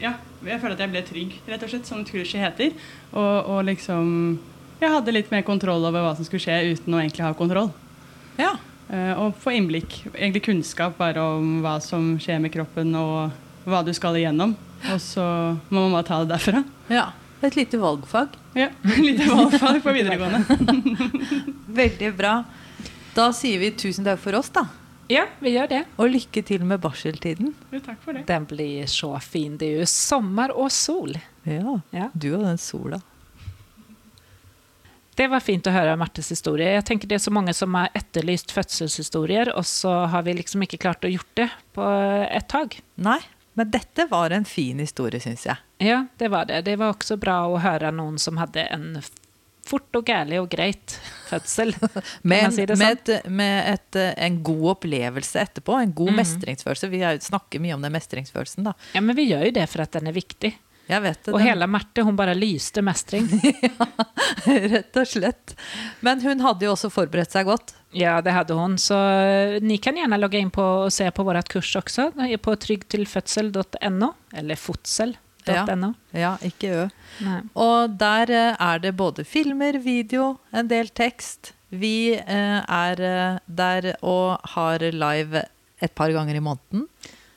Ja, 0.02 0.16
jeg 0.44 0.60
føler 0.60 0.74
at 0.74 0.82
jeg 0.82 0.92
ble 0.92 1.04
trygg, 1.06 1.36
rett 1.48 1.62
og 1.62 1.70
slett, 1.70 1.86
som 1.88 2.02
Tushi 2.06 2.40
heter. 2.42 2.74
Og, 3.12 3.52
og 3.54 3.64
liksom 3.68 4.10
jeg 4.84 4.92
hadde 4.92 5.14
litt 5.14 5.30
mer 5.32 5.44
kontroll 5.46 5.84
over 5.86 6.02
hva 6.04 6.12
som 6.16 6.26
skulle 6.26 6.42
skje, 6.42 6.74
uten 6.74 6.94
å 6.94 7.00
egentlig 7.00 7.24
ha 7.24 7.32
kontroll. 7.38 7.70
Ja. 8.36 8.56
Uh, 8.90 9.12
og 9.16 9.38
få 9.40 9.54
innblikk, 9.56 10.02
egentlig 10.12 10.44
kunnskap 10.44 10.98
bare 10.98 11.22
om 11.38 11.60
hva 11.64 11.78
som 11.80 12.14
skjer 12.20 12.42
med 12.42 12.52
kroppen, 12.52 12.92
og 12.98 13.68
hva 13.70 13.80
du 13.86 13.94
skal 13.96 14.18
igjennom. 14.20 14.52
Og 14.92 15.00
så 15.00 15.24
må 15.70 15.86
man 15.86 15.96
bare 15.96 16.08
ta 16.10 16.22
det 16.22 16.34
derfra. 16.36 16.64
ja. 16.92 17.10
Et 17.44 17.56
lite 17.58 17.76
valgfag. 17.76 18.38
Ja, 18.56 18.70
Et 18.88 19.02
Lite 19.04 19.26
valgfag 19.28 19.82
på 19.84 19.92
videregående. 19.92 20.46
Veldig 21.80 22.12
bra. 22.16 22.38
Da 23.12 23.26
sier 23.36 23.60
vi 23.60 23.68
tusen 23.76 24.06
takk 24.06 24.22
for 24.22 24.38
oss, 24.38 24.48
da. 24.54 24.62
Ja, 25.12 25.26
vi 25.40 25.52
gjør 25.52 25.68
det. 25.68 25.80
Og 26.00 26.08
lykke 26.08 26.42
til 26.46 26.64
med 26.64 26.80
barseltiden. 26.80 27.52
Jo, 27.72 27.80
takk 27.84 28.00
for 28.04 28.16
det. 28.16 28.24
Den 28.28 28.46
blir 28.48 28.86
så 28.88 29.12
fin. 29.20 29.58
Det 29.60 29.68
er 29.68 29.82
jo 29.82 29.88
sommer 29.90 30.54
og 30.56 30.70
sol. 30.72 31.12
Ja. 31.44 31.76
Ja. 31.92 32.08
Du 32.14 32.30
og 32.38 32.46
den 32.46 32.60
sola. 32.60 33.00
Det 35.14 35.28
var 35.30 35.44
fint 35.44 35.66
å 35.70 35.74
høre 35.74 35.94
Martes 35.98 36.32
historie. 36.32 36.72
Jeg 36.74 36.86
tenker 36.88 37.08
Det 37.10 37.20
er 37.20 37.22
så 37.22 37.30
mange 37.34 37.52
som 37.54 37.74
har 37.78 37.92
etterlyst 37.94 38.50
fødselshistorier, 38.50 39.52
og 39.54 39.66
så 39.68 39.92
har 40.10 40.24
vi 40.26 40.34
liksom 40.40 40.64
ikke 40.66 40.80
klart 40.82 41.06
å 41.06 41.12
gjort 41.12 41.30
det 41.38 41.50
på 41.76 41.84
et 42.26 42.48
tak. 42.50 42.80
Nei, 42.96 43.20
men 43.54 43.70
dette 43.70 44.08
var 44.10 44.34
en 44.34 44.48
fin 44.48 44.80
historie, 44.82 45.22
syns 45.22 45.46
jeg. 45.46 45.60
Ja, 45.84 46.00
det 46.18 46.32
var 46.34 46.48
det. 46.50 46.64
Det 46.66 46.74
var 46.80 46.96
også 46.96 47.18
bra 47.20 47.44
å 47.46 47.60
høre 47.62 47.92
noen 47.94 48.18
som 48.18 48.40
hadde 48.42 48.66
en 48.74 48.96
fort 49.68 49.96
og 49.98 50.04
gærlig 50.08 50.40
og 50.42 50.48
greit 50.52 50.96
fødsel. 51.30 51.74
men 52.22 52.44
Med, 52.50 52.52
si 52.56 52.66
med, 52.66 52.76
sånn? 52.76 52.90
et, 52.92 53.30
med 53.30 53.72
et, 53.74 53.96
eh, 54.00 54.12
en 54.26 54.42
god 54.46 54.66
opplevelse 54.76 55.40
etterpå. 55.46 55.80
En 55.82 55.92
god 55.96 56.12
Mhm. 56.12 56.20
mestringsfølelse. 56.22 56.90
Vi 56.92 57.00
er- 57.02 57.18
snakker 57.24 57.60
mye 57.60 57.74
om 57.74 57.82
den 57.82 57.92
mestringsfølelsen, 57.92 58.64
da. 58.64 58.74
Ja, 58.94 59.00
men 59.00 59.16
vi 59.16 59.28
gjør 59.32 59.44
jo 59.46 59.56
det 59.60 59.68
for 59.68 59.82
at 59.82 59.92
den 59.92 60.06
er 60.08 60.12
viktig. 60.16 60.54
Jeg 60.86 61.00
vet 61.00 61.22
det. 61.24 61.32
Og 61.32 61.38
den- 61.40 61.46
hele 61.48 61.66
Marte, 61.66 62.02
hun 62.04 62.14
bare 62.16 62.34
lyste 62.36 62.82
mestring. 62.84 63.24
Rett 64.44 64.96
og 65.00 65.06
slett. 65.08 65.54
Men 66.04 66.20
hun 66.20 66.40
hadde 66.44 66.66
jo 66.66 66.74
også 66.74 66.90
forberedt 66.92 67.32
seg 67.32 67.46
godt. 67.48 67.72
Ja, 67.96 68.18
det 68.20 68.34
hadde 68.36 68.52
hun. 68.58 68.76
Så 68.76 68.92
eh, 68.98 69.60
ni 69.64 69.78
kan 69.80 69.96
gjerne 69.96 70.18
logge 70.20 70.36
inn 70.42 70.50
på 70.52 70.60
og 70.84 70.92
se 70.92 71.08
på 71.14 71.24
vårt 71.24 71.48
kurs 71.48 71.72
også. 71.80 72.10
På 72.44 72.56
tryggtilfødsel.no, 72.60 74.12
eller 74.36 74.60
fotsel.no. 75.46 75.92
Ja, 76.16 76.34
ikke 76.42 76.70
ø. 76.72 76.86
Nei. 77.24 77.40
Og 77.54 77.98
der 78.00 78.30
eh, 78.34 78.56
er 78.60 78.78
det 78.82 78.94
både 78.96 79.24
filmer, 79.24 79.78
video, 79.84 80.38
en 80.52 80.68
del 80.70 80.88
tekst. 80.94 81.52
Vi 81.74 82.14
eh, 82.14 82.60
er 82.62 83.00
eh, 83.02 83.38
der 83.46 83.92
og 84.02 84.40
har 84.54 84.78
live 84.94 85.44
et 85.82 85.92
par 85.94 86.10
ganger 86.14 86.38
i 86.38 86.42
måneden. 86.44 86.88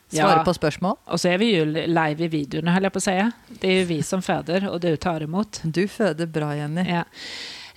Svare 0.08 0.38
Ja. 0.39 0.43
på 0.47 0.53
spørsmål. 0.55 0.95
Og 1.12 1.20
så 1.20 1.34
er 1.34 1.38
vi 1.41 1.49
jo 1.58 1.66
live 1.68 2.24
i 2.24 2.30
videoene, 2.32 2.72
holder 2.72 2.88
jeg 2.88 2.95
på 2.95 3.01
å 3.01 3.08
si. 3.10 3.16
Det 3.60 3.68
er 3.74 3.80
jo 3.82 3.88
vi 3.89 3.97
som 4.08 4.22
føder, 4.24 4.70
og 4.72 4.80
du 4.86 4.93
tar 4.95 5.26
imot. 5.26 5.60
Du 5.66 5.82
føder 5.91 6.30
bra, 6.32 6.53
Jenny. 6.55 6.86
Ja. 6.88 7.03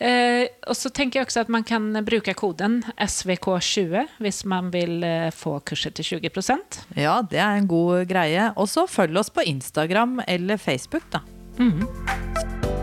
Eh, 0.01 0.47
og 0.65 0.77
så 0.79 0.89
tenker 0.97 1.21
jeg 1.21 1.29
også 1.29 1.43
at 1.45 1.51
man 1.53 1.65
kan 1.69 1.91
bruke 2.07 2.33
koden 2.33 2.79
SVK20 2.97 4.07
hvis 4.25 4.39
man 4.49 4.71
vil 4.73 5.05
eh, 5.05 5.29
få 5.37 5.59
kurset 5.61 5.99
til 5.99 6.23
20% 6.25 6.81
Ja, 6.97 7.19
det 7.21 7.43
er 7.43 7.61
en 7.61 7.69
god 7.69 8.07
greie. 8.09 8.49
Og 8.57 8.71
så 8.73 8.87
følg 8.89 9.21
oss 9.21 9.29
på 9.31 9.45
Instagram 9.45 10.23
eller 10.27 10.57
Facebook, 10.57 11.05
da. 11.13 11.21
Mhm. 11.61 12.80